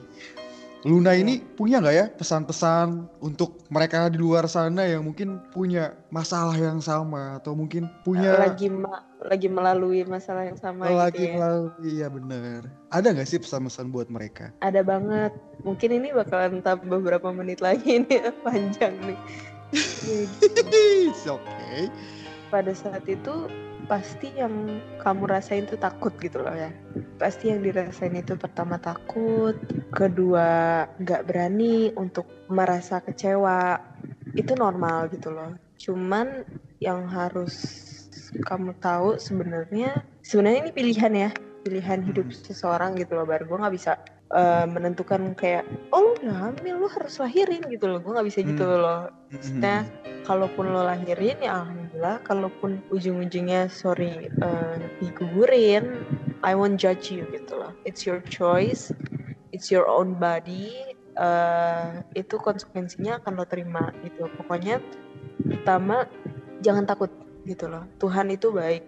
Luna 0.83 1.15
ini 1.15 1.39
punya 1.39 1.79
nggak 1.79 1.95
ya 1.95 2.07
pesan-pesan 2.11 3.07
untuk 3.23 3.63
mereka 3.71 4.11
di 4.11 4.19
luar 4.19 4.51
sana 4.51 4.83
yang 4.83 5.07
mungkin 5.07 5.39
punya 5.55 5.95
masalah 6.11 6.59
yang 6.59 6.83
sama 6.83 7.39
atau 7.39 7.55
mungkin 7.55 7.87
punya 8.03 8.35
lagi 8.35 8.67
ma- 8.67 9.07
lagi 9.23 9.47
melalui 9.47 10.03
masalah 10.03 10.43
yang 10.43 10.59
sama 10.59 10.91
lagi 10.91 11.23
gitu 11.23 11.31
ya. 11.31 11.35
melalui 11.39 11.71
iya 11.87 12.07
bener. 12.11 12.67
Ada 12.91 13.15
nggak 13.15 13.29
sih 13.31 13.39
pesan-pesan 13.39 13.95
buat 13.95 14.11
mereka? 14.11 14.51
Ada 14.59 14.83
banget. 14.83 15.31
Mungkin 15.63 16.03
ini 16.03 16.11
bakalan 16.11 16.59
tetap 16.59 16.83
beberapa 16.83 17.31
menit 17.31 17.63
lagi 17.63 17.99
nih 18.03 18.35
panjang 18.43 18.99
nih. 19.07 19.19
Gitu. 19.71 20.51
It's 21.07 21.31
okay 21.31 21.95
pada 22.53 22.77
saat 22.77 23.09
itu 23.09 23.49
pasti 23.89 24.31
yang 24.37 24.79
kamu 25.01 25.25
rasain 25.25 25.65
tuh 25.65 25.81
takut 25.81 26.13
gitu 26.21 26.45
loh 26.45 26.53
ya. 26.53 26.69
Pasti 27.17 27.49
yang 27.49 27.65
dirasain 27.65 28.13
itu 28.13 28.37
pertama 28.37 28.77
takut 28.77 29.57
kedua 29.91 30.85
nggak 31.01 31.25
berani 31.25 31.91
untuk 31.97 32.29
merasa 32.53 33.01
kecewa. 33.01 33.81
Itu 34.37 34.53
normal 34.55 35.09
gitu 35.17 35.33
loh. 35.33 35.57
Cuman 35.81 36.45
yang 36.79 37.09
harus 37.09 37.81
kamu 38.45 38.77
tahu 38.79 39.17
sebenarnya 39.17 40.05
sebenarnya 40.21 40.69
ini 40.69 40.73
pilihan 40.77 41.13
ya. 41.17 41.31
Pilihan 41.63 42.05
hidup 42.05 42.29
seseorang 42.35 42.99
gitu 42.99 43.17
loh 43.17 43.25
baru 43.25 43.47
gue 43.47 43.59
nggak 43.65 43.75
bisa 43.75 43.93
eh, 44.33 44.67
menentukan 44.67 45.37
kayak 45.37 45.65
oh 45.93 46.17
lu 46.25 46.33
hamil 46.33 46.81
lu 46.81 46.89
harus 46.89 47.21
lahirin 47.21 47.63
gitu 47.69 47.85
loh. 47.87 48.01
Gue 48.01 48.13
nggak 48.17 48.29
bisa 48.29 48.41
gitu 48.43 48.65
Hmm. 48.65 48.81
loh. 48.81 49.03
Maksudnya 49.33 49.77
kalaupun 50.25 50.65
lo 50.73 50.83
lahirin 50.85 51.39
ya 51.41 51.63
alhamdulillah. 51.63 52.17
Kalaupun 52.25 52.81
ujung-ujungnya 52.89 53.69
sorry 53.69 54.29
eh, 54.29 54.77
digugurin 54.99 56.01
I 56.43 56.57
won't 56.57 56.81
judge 56.81 57.13
you 57.13 57.29
gitu 57.31 57.61
loh. 57.61 57.77
It's 57.85 58.03
your 58.09 58.25
choice. 58.25 58.91
It's 59.53 59.69
your 59.69 59.85
own 59.87 60.17
body. 60.17 60.73
Eh, 61.13 61.89
itu 62.17 62.41
konsekuensinya 62.41 63.21
akan 63.21 63.33
lo 63.37 63.45
terima 63.45 63.93
gitu. 64.01 64.27
Pokoknya 64.41 64.81
pertama 65.45 66.09
jangan 66.65 66.89
takut 66.89 67.13
gitu 67.45 67.69
loh. 67.69 67.85
Tuhan 68.01 68.33
itu 68.33 68.49
baik. 68.49 68.81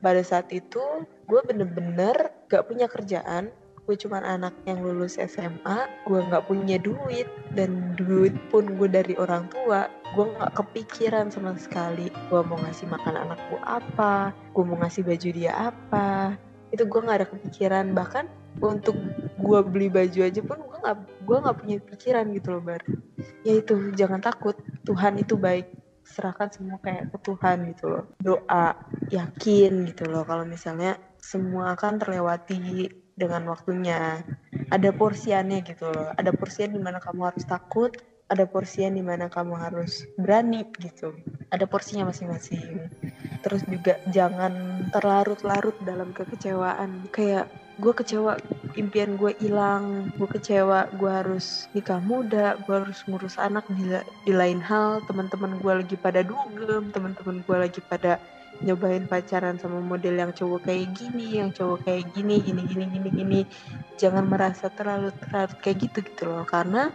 Pada 0.00 0.22
saat 0.22 0.48
itu 0.54 0.80
gue 1.26 1.40
bener-bener 1.42 2.30
gak 2.46 2.70
punya 2.70 2.86
kerjaan 2.86 3.50
gue 3.86 3.94
cuman 3.94 4.26
anak 4.26 4.50
yang 4.66 4.82
lulus 4.82 5.14
SMA 5.14 5.86
gue 6.10 6.18
nggak 6.18 6.50
punya 6.50 6.74
duit 6.82 7.30
dan 7.54 7.94
duit 7.94 8.34
pun 8.50 8.66
gue 8.66 8.90
dari 8.90 9.14
orang 9.14 9.46
tua 9.46 9.86
gue 10.14 10.26
nggak 10.26 10.52
kepikiran 10.58 11.30
sama 11.30 11.54
sekali. 11.58 12.08
Gue 12.32 12.40
mau 12.42 12.58
ngasih 12.58 12.86
makan 12.90 13.14
anak 13.14 13.40
gue 13.46 13.60
apa 13.62 14.34
gue 14.54 14.64
mau 14.66 14.78
ngasih 14.82 15.06
baju 15.06 15.28
dia 15.30 15.52
apa. 15.70 16.34
Itu 16.74 16.88
gue 16.88 17.00
nggak 17.04 17.18
ada 17.22 17.28
kepikiran. 17.30 17.94
Bahkan 17.94 18.24
untuk 18.58 18.96
gue 19.38 19.60
beli 19.62 19.86
baju 19.92 20.20
aja 20.24 20.40
pun 20.42 20.58
gue 20.62 20.78
nggak 20.82 20.96
gue 21.28 21.36
nggak 21.36 21.56
punya 21.62 21.76
pikiran 21.82 22.24
gitu 22.34 22.48
loh 22.58 22.62
bar. 22.62 22.82
Ya 23.46 23.54
itu 23.60 23.74
jangan 23.94 24.18
takut. 24.18 24.58
Tuhan 24.82 25.20
itu 25.20 25.38
baik. 25.38 25.70
Serahkan 26.06 26.48
semua 26.54 26.78
kayak 26.82 27.10
ke 27.14 27.18
Tuhan 27.22 27.66
gitu 27.74 27.84
loh. 27.90 28.04
Doa 28.22 28.74
yakin 29.10 29.90
gitu 29.90 30.10
loh. 30.10 30.22
Kalau 30.22 30.42
misalnya 30.42 30.98
semua 31.18 31.74
akan 31.74 31.98
terlewati 31.98 33.05
dengan 33.16 33.48
waktunya. 33.48 34.22
Ada 34.70 34.92
porsiannya 34.92 35.64
gitu 35.64 35.88
loh. 35.90 36.12
Ada 36.14 36.30
porsian 36.36 36.76
di 36.76 36.80
mana 36.80 37.00
kamu 37.00 37.32
harus 37.32 37.44
takut 37.48 37.96
ada 38.26 38.42
porsian 38.42 38.98
di 38.98 39.04
mana 39.06 39.30
kamu 39.30 39.54
harus 39.54 40.02
berani 40.18 40.66
gitu. 40.82 41.14
Ada 41.54 41.62
porsinya 41.70 42.10
masing-masing. 42.10 42.90
Terus 43.46 43.62
juga 43.70 44.02
jangan 44.10 44.86
terlarut-larut 44.90 45.78
dalam 45.86 46.10
kekecewaan. 46.10 47.06
Kayak 47.14 47.46
gue 47.78 47.92
kecewa 47.94 48.34
impian 48.74 49.14
gue 49.14 49.30
hilang. 49.38 50.10
Gue 50.18 50.26
kecewa 50.26 50.90
gue 50.98 51.10
harus 51.10 51.70
nikah 51.70 52.02
muda 52.02 52.58
gue 52.66 52.74
harus 52.74 53.06
ngurus 53.06 53.38
anak. 53.38 53.62
Di, 53.70 54.02
di 54.26 54.32
lain 54.34 54.58
hal 54.58 55.06
teman-teman 55.06 55.62
gue 55.62 55.72
lagi 55.86 55.94
pada 55.94 56.26
dugem 56.26 56.90
teman-teman 56.90 57.46
gue 57.46 57.56
lagi 57.56 57.78
pada 57.86 58.18
nyobain 58.64 59.04
pacaran 59.04 59.60
sama 59.60 59.82
model 59.82 60.16
yang 60.16 60.32
cowok 60.32 60.70
kayak 60.70 60.92
gini 60.96 61.40
yang 61.42 61.50
cowok 61.52 61.84
kayak 61.84 62.08
gini 62.16 62.40
gini 62.40 62.62
gini 62.64 62.84
gini 62.88 63.08
gini 63.10 63.40
jangan 64.00 64.24
merasa 64.28 64.72
terlalu 64.72 65.12
terlalu 65.20 65.54
kayak 65.60 65.76
gitu 65.88 65.98
gitu 66.04 66.24
loh 66.28 66.44
karena 66.48 66.88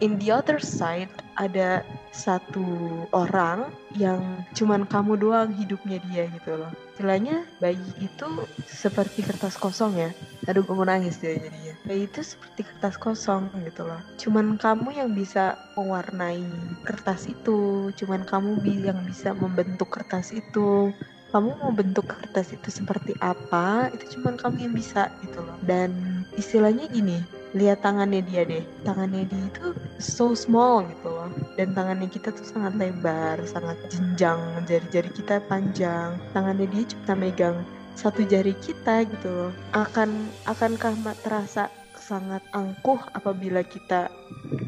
in 0.00 0.20
the 0.20 0.28
other 0.32 0.60
side 0.60 1.10
ada 1.36 1.84
satu 2.12 2.64
orang 3.12 3.68
yang 3.96 4.44
cuman 4.56 4.88
kamu 4.88 5.20
doang 5.20 5.52
hidupnya 5.52 6.00
dia 6.08 6.24
gitu 6.32 6.56
loh. 6.56 6.72
Istilahnya 6.96 7.44
bayi 7.60 7.80
itu 8.00 8.28
seperti 8.64 9.20
kertas 9.20 9.60
kosong 9.60 9.96
ya. 10.00 10.10
Aduh 10.46 10.62
gue 10.62 10.74
mau 10.74 10.86
nangis 10.86 11.18
dia 11.18 11.38
jadinya. 11.38 11.74
Bayi 11.86 12.06
itu 12.06 12.22
seperti 12.22 12.66
kertas 12.66 12.94
kosong 12.98 13.50
gitu 13.66 13.82
loh. 13.86 14.00
Cuman 14.18 14.58
kamu 14.58 14.94
yang 14.94 15.10
bisa 15.14 15.58
mewarnai 15.74 16.42
kertas 16.86 17.26
itu. 17.26 17.90
Cuman 17.98 18.22
kamu 18.26 18.62
yang 18.66 18.98
bisa 19.06 19.34
membentuk 19.34 19.90
kertas 19.90 20.30
itu 20.30 20.94
kamu 21.34 21.58
mau 21.58 21.68
bentuk 21.74 22.06
kertas 22.06 22.54
itu 22.54 22.70
seperti 22.70 23.12
apa 23.18 23.90
itu 23.92 24.16
cuman 24.16 24.38
kamu 24.38 24.56
yang 24.70 24.74
bisa 24.74 25.10
gitu 25.26 25.42
loh 25.42 25.58
dan 25.66 26.22
istilahnya 26.38 26.86
gini 26.88 27.20
lihat 27.52 27.84
tangannya 27.84 28.24
dia 28.24 28.46
deh 28.46 28.64
tangannya 28.88 29.28
dia 29.28 29.42
itu 29.48 29.76
so 29.98 30.32
small 30.32 30.86
gitu 30.86 31.08
loh 31.12 31.28
dan 31.60 31.76
tangannya 31.76 32.08
kita 32.08 32.30
tuh 32.30 32.46
sangat 32.46 32.72
lebar 32.80 33.36
sangat 33.44 33.76
jenjang 33.92 34.38
jari-jari 34.64 35.10
kita 35.12 35.42
panjang 35.50 36.16
tangannya 36.30 36.64
dia 36.70 36.84
cuma 36.94 37.14
megang 37.18 37.56
satu 37.96 38.22
jari 38.28 38.52
kita 38.60 39.08
gitu 39.08 39.28
loh. 39.28 39.52
Akan 39.72 40.28
akankah 40.44 40.94
terasa 41.24 41.72
sangat 42.06 42.44
angkuh 42.54 43.02
apabila 43.18 43.66
kita 43.66 44.06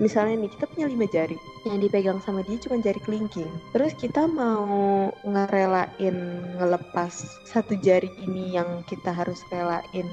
misalnya 0.02 0.42
nih 0.42 0.50
kita 0.58 0.66
punya 0.74 0.86
lima 0.90 1.06
jari 1.06 1.38
yang 1.70 1.78
dipegang 1.78 2.18
sama 2.26 2.42
dia 2.42 2.58
cuma 2.58 2.82
jari 2.82 2.98
kelingking. 3.06 3.46
Terus 3.70 3.94
kita 3.94 4.26
mau 4.26 5.14
ngerelain 5.22 6.16
ngelepas 6.58 7.14
satu 7.46 7.78
jari 7.78 8.10
ini 8.26 8.58
yang 8.58 8.82
kita 8.90 9.14
harus 9.14 9.38
relain 9.54 10.08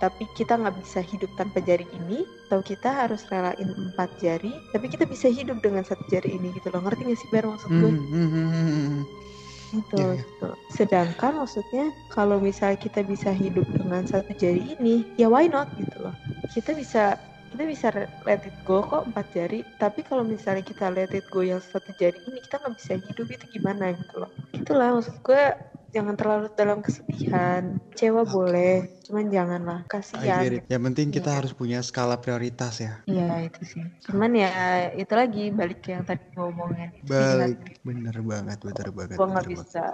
tapi 0.00 0.24
kita 0.32 0.56
nggak 0.56 0.80
bisa 0.80 1.04
hidup 1.04 1.28
tanpa 1.36 1.60
jari 1.60 1.84
ini 1.92 2.24
atau 2.48 2.64
kita 2.64 2.88
harus 2.88 3.28
relain 3.28 3.68
empat 3.92 4.08
jari 4.24 4.56
tapi 4.72 4.88
kita 4.88 5.04
bisa 5.04 5.28
hidup 5.28 5.60
dengan 5.60 5.84
satu 5.84 6.02
jari 6.08 6.32
ini 6.32 6.48
gitu 6.56 6.72
loh. 6.72 6.80
Ngerti 6.80 7.12
gak 7.12 7.20
sih 7.20 7.28
Ber 7.28 7.44
maksud 7.44 7.68
gue? 7.68 7.92
Mm 7.92 8.08
-hmm. 8.08 8.88
Gitu, 9.04 9.29
yeah, 9.72 9.86
yeah. 9.94 10.12
gitu. 10.18 10.48
Sedangkan 10.74 11.32
maksudnya 11.38 11.94
kalau 12.10 12.42
misalnya 12.42 12.78
kita 12.78 13.06
bisa 13.06 13.30
hidup 13.30 13.66
dengan 13.70 14.02
satu 14.06 14.30
jari 14.34 14.76
ini, 14.78 15.06
ya 15.14 15.30
why 15.30 15.46
not 15.46 15.70
gitu 15.78 15.96
loh. 16.02 16.14
Kita 16.50 16.74
bisa 16.74 17.18
kita 17.50 17.64
bisa 17.66 17.86
let 18.22 18.46
it 18.46 18.54
go 18.62 18.78
kok 18.86 19.10
empat 19.10 19.26
jari 19.34 19.66
tapi 19.82 20.06
kalau 20.06 20.22
misalnya 20.22 20.62
kita 20.62 20.86
let 20.86 21.10
it 21.10 21.26
go 21.34 21.42
yang 21.42 21.58
satu 21.58 21.90
jari 21.98 22.14
ini 22.30 22.38
kita 22.46 22.62
nggak 22.62 22.74
bisa 22.78 22.92
hidup 23.02 23.26
itu 23.26 23.44
gimana 23.58 23.90
gitu 23.90 24.22
loh 24.22 24.30
itulah 24.54 24.94
maksud 24.94 25.18
gue 25.26 25.44
jangan 25.90 26.14
terlalu 26.14 26.46
dalam 26.54 26.78
kesedihan. 26.80 27.78
Cewa 27.98 28.22
okay. 28.22 28.32
boleh 28.32 28.74
cuman 29.06 29.26
janganlah. 29.28 29.80
Kasihan. 29.90 30.62
Yang 30.70 30.82
penting 30.90 31.08
kita 31.10 31.30
yeah. 31.30 31.38
harus 31.42 31.52
punya 31.52 31.78
skala 31.82 32.16
prioritas 32.18 32.78
ya. 32.78 33.02
Iya 33.10 33.50
itu 33.50 33.62
sih. 33.66 33.84
Cuman 34.06 34.32
ya 34.34 34.50
itu 34.94 35.12
lagi 35.12 35.50
balik 35.50 35.82
ke 35.82 35.94
yang 35.98 36.06
tadi 36.06 36.22
ngomongin. 36.38 36.94
Balik. 37.04 37.82
Bener 37.82 38.16
banget 38.22 38.58
bener 38.62 38.88
banget 38.94 39.16
gue 39.18 39.26
nggak 39.26 39.48
bisa. 39.50 39.84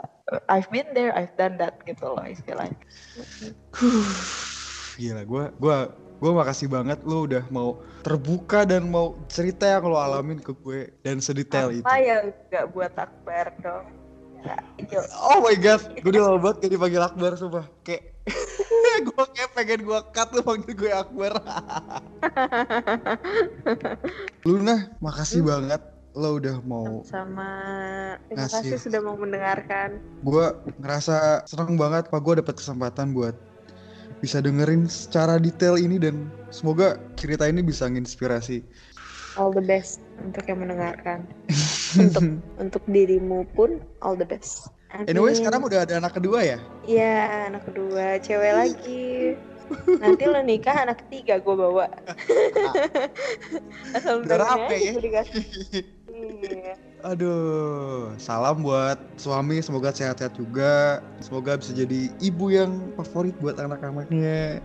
I've 0.53 0.69
been 0.69 0.87
there 0.93 1.17
I've 1.17 1.35
done 1.41 1.57
that 1.59 1.81
gitu 1.89 2.05
loh 2.05 2.25
istilahnya. 2.25 2.77
Gila 4.97 5.23
gue 5.25 5.45
gue 5.57 5.77
gue 6.17 6.33
makasih 6.33 6.69
banget 6.73 7.05
lo 7.05 7.29
udah 7.29 7.45
mau 7.53 7.77
terbuka 8.01 8.65
dan 8.65 8.89
mau 8.89 9.21
cerita 9.29 9.69
yang 9.69 9.85
lo 9.85 10.01
alamin 10.01 10.41
ke 10.41 10.57
gue 10.57 10.93
dan 11.05 11.21
sedetail 11.21 11.69
Apa 11.69 11.77
itu. 11.77 11.85
Apa 11.85 11.97
yang 12.01 12.23
gak 12.49 12.67
buat 12.73 12.93
Akbar 12.97 13.47
dong? 13.61 14.06
Oh 15.19 15.43
my 15.43 15.57
god, 15.59 15.83
gue 16.01 16.11
udah 16.11 16.23
lama 16.31 16.39
banget 16.39 16.67
kayak 16.67 16.73
dipanggil 16.79 17.03
Akbar 17.03 17.35
sumpah. 17.35 17.67
Kayak 17.83 18.15
gue 19.07 19.25
kayak 19.35 19.51
pengen 19.55 19.81
gue 19.85 19.99
cut 20.15 20.29
lo 20.35 20.43
panggil 20.43 20.75
gue 20.75 20.91
Akbar. 20.91 21.33
Luna, 24.49 24.91
makasih 25.03 25.43
hmm. 25.43 25.51
banget 25.51 25.83
lo 26.17 26.41
udah 26.41 26.65
mau 26.65 27.05
sama 27.05 27.45
terima 28.33 28.49
ngasih. 28.49 28.73
kasih 28.73 28.89
sudah 28.89 29.05
mau 29.05 29.21
mendengarkan 29.21 30.01
gue 30.25 30.47
ngerasa 30.81 31.45
seneng 31.45 31.77
banget 31.77 32.09
pak 32.09 32.25
gue 32.25 32.41
dapet 32.41 32.57
kesempatan 32.57 33.13
buat 33.13 33.37
bisa 34.25 34.41
dengerin 34.41 34.89
secara 34.89 35.37
detail 35.37 35.77
ini 35.77 36.01
dan 36.01 36.33
semoga 36.49 36.97
cerita 37.21 37.45
ini 37.45 37.61
bisa 37.61 37.85
menginspirasi. 37.85 38.65
All 39.37 39.53
the 39.53 39.61
best 39.61 40.01
untuk 40.25 40.49
yang 40.49 40.65
mendengarkan. 40.65 41.29
untuk 41.95 42.25
untuk 42.63 42.83
dirimu 42.91 43.47
pun 43.55 43.79
all 44.03 44.19
the 44.19 44.27
best. 44.27 44.67
Amin. 44.95 45.13
Anyway, 45.13 45.35
sekarang 45.35 45.63
udah 45.67 45.85
ada 45.87 45.99
anak 45.99 46.15
kedua 46.17 46.43
ya? 46.43 46.59
Iya, 46.87 47.51
anak 47.53 47.69
kedua, 47.69 48.23
cewek 48.23 48.53
lagi. 48.55 49.37
Nanti 49.99 50.25
lo 50.31 50.41
nikah 50.47 50.87
anak 50.87 51.03
ketiga 51.07 51.43
gue 51.43 51.55
bawa. 51.59 51.91
Asal 53.99 54.23
udah 54.23 54.37
rapi 54.39 54.79
ya. 54.95 54.95
Iya. 56.17 56.81
Aduh, 57.05 58.17
salam 58.17 58.65
buat 58.65 58.97
suami, 59.21 59.61
semoga 59.61 59.93
sehat-sehat 59.93 60.33
juga. 60.33 61.05
Semoga 61.21 61.61
bisa 61.61 61.77
jadi 61.77 62.09
ibu 62.25 62.49
yang 62.49 62.81
favorit 62.97 63.37
buat 63.37 63.61
anak-anaknya. 63.61 64.65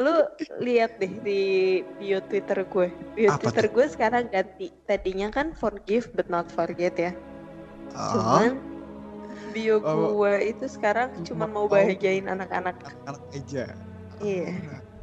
Lu 0.00 0.16
lihat 0.64 0.96
deh 0.96 1.12
di 1.20 1.42
bio 2.00 2.24
Twitter 2.24 2.64
gue. 2.64 2.88
Bio 3.12 3.28
Apa 3.28 3.52
Twitter 3.52 3.66
gue 3.68 3.86
sekarang 3.92 4.32
ganti. 4.32 4.72
Tadinya 4.88 5.28
kan 5.28 5.52
forgive 5.52 6.08
but 6.16 6.32
not 6.32 6.48
forget 6.48 6.96
ya. 6.96 7.12
Oh. 7.92 8.16
Cuman 8.16 8.56
bio 9.52 9.84
oh. 9.84 10.16
gue 10.16 10.48
itu 10.48 10.64
sekarang 10.64 11.12
cuma 11.28 11.44
mau 11.44 11.68
bahagiain 11.68 12.24
anak-anak. 12.24 12.80
Anak 13.04 13.20
aja. 13.36 13.76
Iya. 14.24 14.56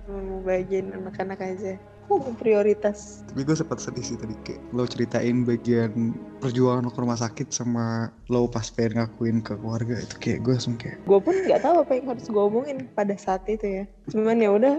Cuma 0.09 0.19
mau 0.25 0.39
bahagiain 0.41 0.89
anak-anak 0.89 1.37
aja 1.37 1.77
uh, 2.09 2.33
prioritas. 2.39 3.23
Tapi 3.31 3.41
gue 3.43 3.55
sempat 3.55 3.79
sedih 3.83 4.03
sih 4.03 4.17
tadi 4.17 4.35
kayak 4.43 4.61
lo 4.73 4.83
ceritain 4.87 5.43
bagian 5.43 6.15
perjuangan 6.39 6.87
lo 6.87 6.91
ke 6.91 6.99
rumah 7.03 7.19
sakit 7.19 7.51
sama 7.51 8.11
lo 8.31 8.47
pas 8.47 8.67
pengen 8.71 9.03
ngakuin 9.03 9.39
ke 9.43 9.53
keluarga 9.59 9.95
itu 9.99 10.15
kayak 10.19 10.39
gue 10.43 10.53
langsung 10.55 10.77
kayak 10.79 10.97
gue 11.03 11.19
pun 11.19 11.35
nggak 11.45 11.61
tahu 11.63 11.75
apa 11.83 11.91
yang 11.97 12.05
harus 12.11 12.25
gue 12.27 12.43
omongin 12.43 12.77
pada 12.95 13.15
saat 13.15 13.43
itu 13.49 13.83
ya. 13.83 13.83
Cuman 14.11 14.39
ya 14.39 14.49
udah 14.55 14.73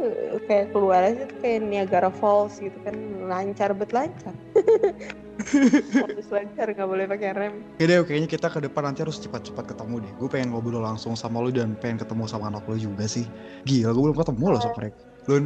kayak 0.49 0.73
keluar 0.73 1.05
aja 1.05 1.29
tuh 1.29 1.39
kayak 1.45 1.61
Niagara 1.65 2.11
Falls 2.11 2.59
gitu 2.59 2.77
kan 2.83 2.97
lancar 3.29 3.73
bet 3.77 3.93
lancar. 3.93 4.35
Harus 5.39 6.29
lancar 6.35 6.67
nggak 6.75 6.89
boleh 6.89 7.07
pakai 7.07 7.31
rem. 7.31 7.55
Ya 7.79 7.87
deh 7.87 8.03
kayaknya 8.03 8.29
kita 8.29 8.51
ke 8.51 8.59
depan 8.59 8.91
nanti 8.91 9.07
harus 9.07 9.23
cepat-cepat 9.23 9.71
ketemu 9.71 10.03
deh. 10.03 10.13
Gue 10.19 10.29
pengen 10.29 10.51
ngobrol 10.51 10.83
langsung 10.83 11.15
sama 11.15 11.39
lo 11.39 11.49
dan 11.55 11.79
pengen 11.79 12.03
ketemu 12.03 12.27
sama 12.27 12.51
anak 12.51 12.67
lo 12.67 12.75
juga 12.75 13.07
sih. 13.07 13.25
Gila 13.63 13.95
gue 13.95 14.03
belum 14.11 14.19
ketemu 14.19 14.45
lo 14.51 14.59
sama 14.59 14.77
mereka. 14.83 14.99
Lun 15.31 15.45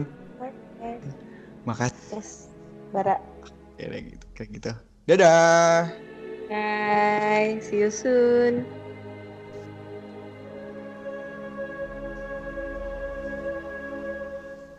Makasih. 1.63 2.19
Yes, 2.19 2.51
Bara. 2.91 3.23
Ya 3.79 3.87
gitu, 3.91 4.27
kayak 4.35 4.51
gitu. 4.59 4.73
Dadah. 5.07 5.91
Bye, 6.51 7.59
see 7.63 7.83
you 7.83 7.91
soon. 7.91 8.67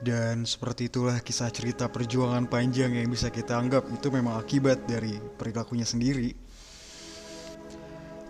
Dan 0.04 0.44
seperti 0.44 0.92
itulah 0.92 1.24
kisah 1.24 1.48
cerita 1.48 1.88
perjuangan 1.88 2.44
panjang 2.52 2.92
yang 2.92 3.08
bisa 3.08 3.32
kita 3.32 3.56
anggap 3.56 3.88
itu 3.88 4.12
memang 4.12 4.36
akibat 4.36 4.84
dari 4.84 5.16
perilakunya 5.40 5.88
sendiri. 5.88 6.36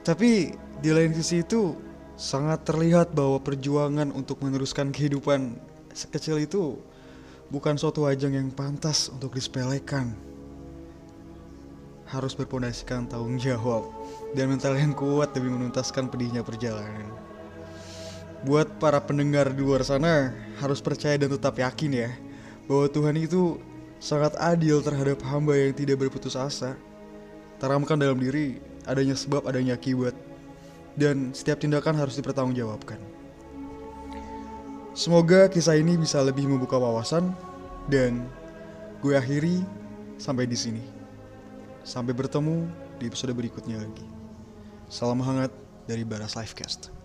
Tapi 0.05 0.53
di 0.53 0.89
lain 0.93 1.17
sisi 1.17 1.41
itu 1.41 1.73
sangat 2.13 2.61
terlihat 2.69 3.17
bahwa 3.17 3.41
perjuangan 3.41 4.13
untuk 4.13 4.45
meneruskan 4.45 4.93
kehidupan 4.93 5.57
sekecil 5.97 6.37
itu 6.37 6.77
bukan 7.53 7.77
suatu 7.77 8.09
ajang 8.09 8.33
yang 8.33 8.49
pantas 8.49 9.13
untuk 9.13 9.37
disepelekan. 9.37 10.09
Harus 12.09 12.33
berpondasikan 12.33 13.05
tanggung 13.05 13.37
jawab 13.37 13.93
dan 14.33 14.49
mental 14.49 14.73
yang 14.73 14.97
kuat 14.97 15.37
demi 15.37 15.53
menuntaskan 15.53 16.09
pedihnya 16.09 16.41
perjalanan. 16.41 17.13
Buat 18.41 18.81
para 18.81 18.97
pendengar 19.05 19.53
di 19.53 19.61
luar 19.61 19.85
sana, 19.85 20.33
harus 20.57 20.81
percaya 20.81 21.15
dan 21.15 21.29
tetap 21.29 21.53
yakin 21.61 22.09
ya, 22.09 22.09
bahwa 22.65 22.89
Tuhan 22.89 23.15
itu 23.21 23.61
sangat 24.01 24.33
adil 24.41 24.81
terhadap 24.81 25.21
hamba 25.21 25.53
yang 25.53 25.77
tidak 25.77 26.01
berputus 26.01 26.33
asa. 26.33 26.73
Tanamkan 27.61 28.01
dalam 28.01 28.17
diri 28.17 28.59
adanya 28.89 29.15
sebab 29.15 29.45
adanya 29.47 29.77
akibat 29.77 30.17
dan 30.97 31.31
setiap 31.31 31.61
tindakan 31.61 31.95
harus 31.95 32.17
dipertanggungjawabkan. 32.17 33.12
Semoga 34.93 35.49
kisah 35.49 35.73
ini 35.73 35.97
bisa 35.97 36.21
lebih 36.21 36.45
membuka 36.45 36.77
wawasan 36.77 37.33
dan 37.89 38.29
gue 39.01 39.17
akhiri 39.17 39.65
sampai 40.21 40.45
di 40.45 40.53
sini. 40.53 40.85
Sampai 41.81 42.13
bertemu 42.13 42.69
di 43.01 43.09
episode 43.09 43.33
berikutnya 43.33 43.81
lagi. 43.81 44.05
Salam 44.93 45.17
hangat 45.25 45.49
dari 45.89 46.05
Baras 46.05 46.37
Livecast. 46.37 47.02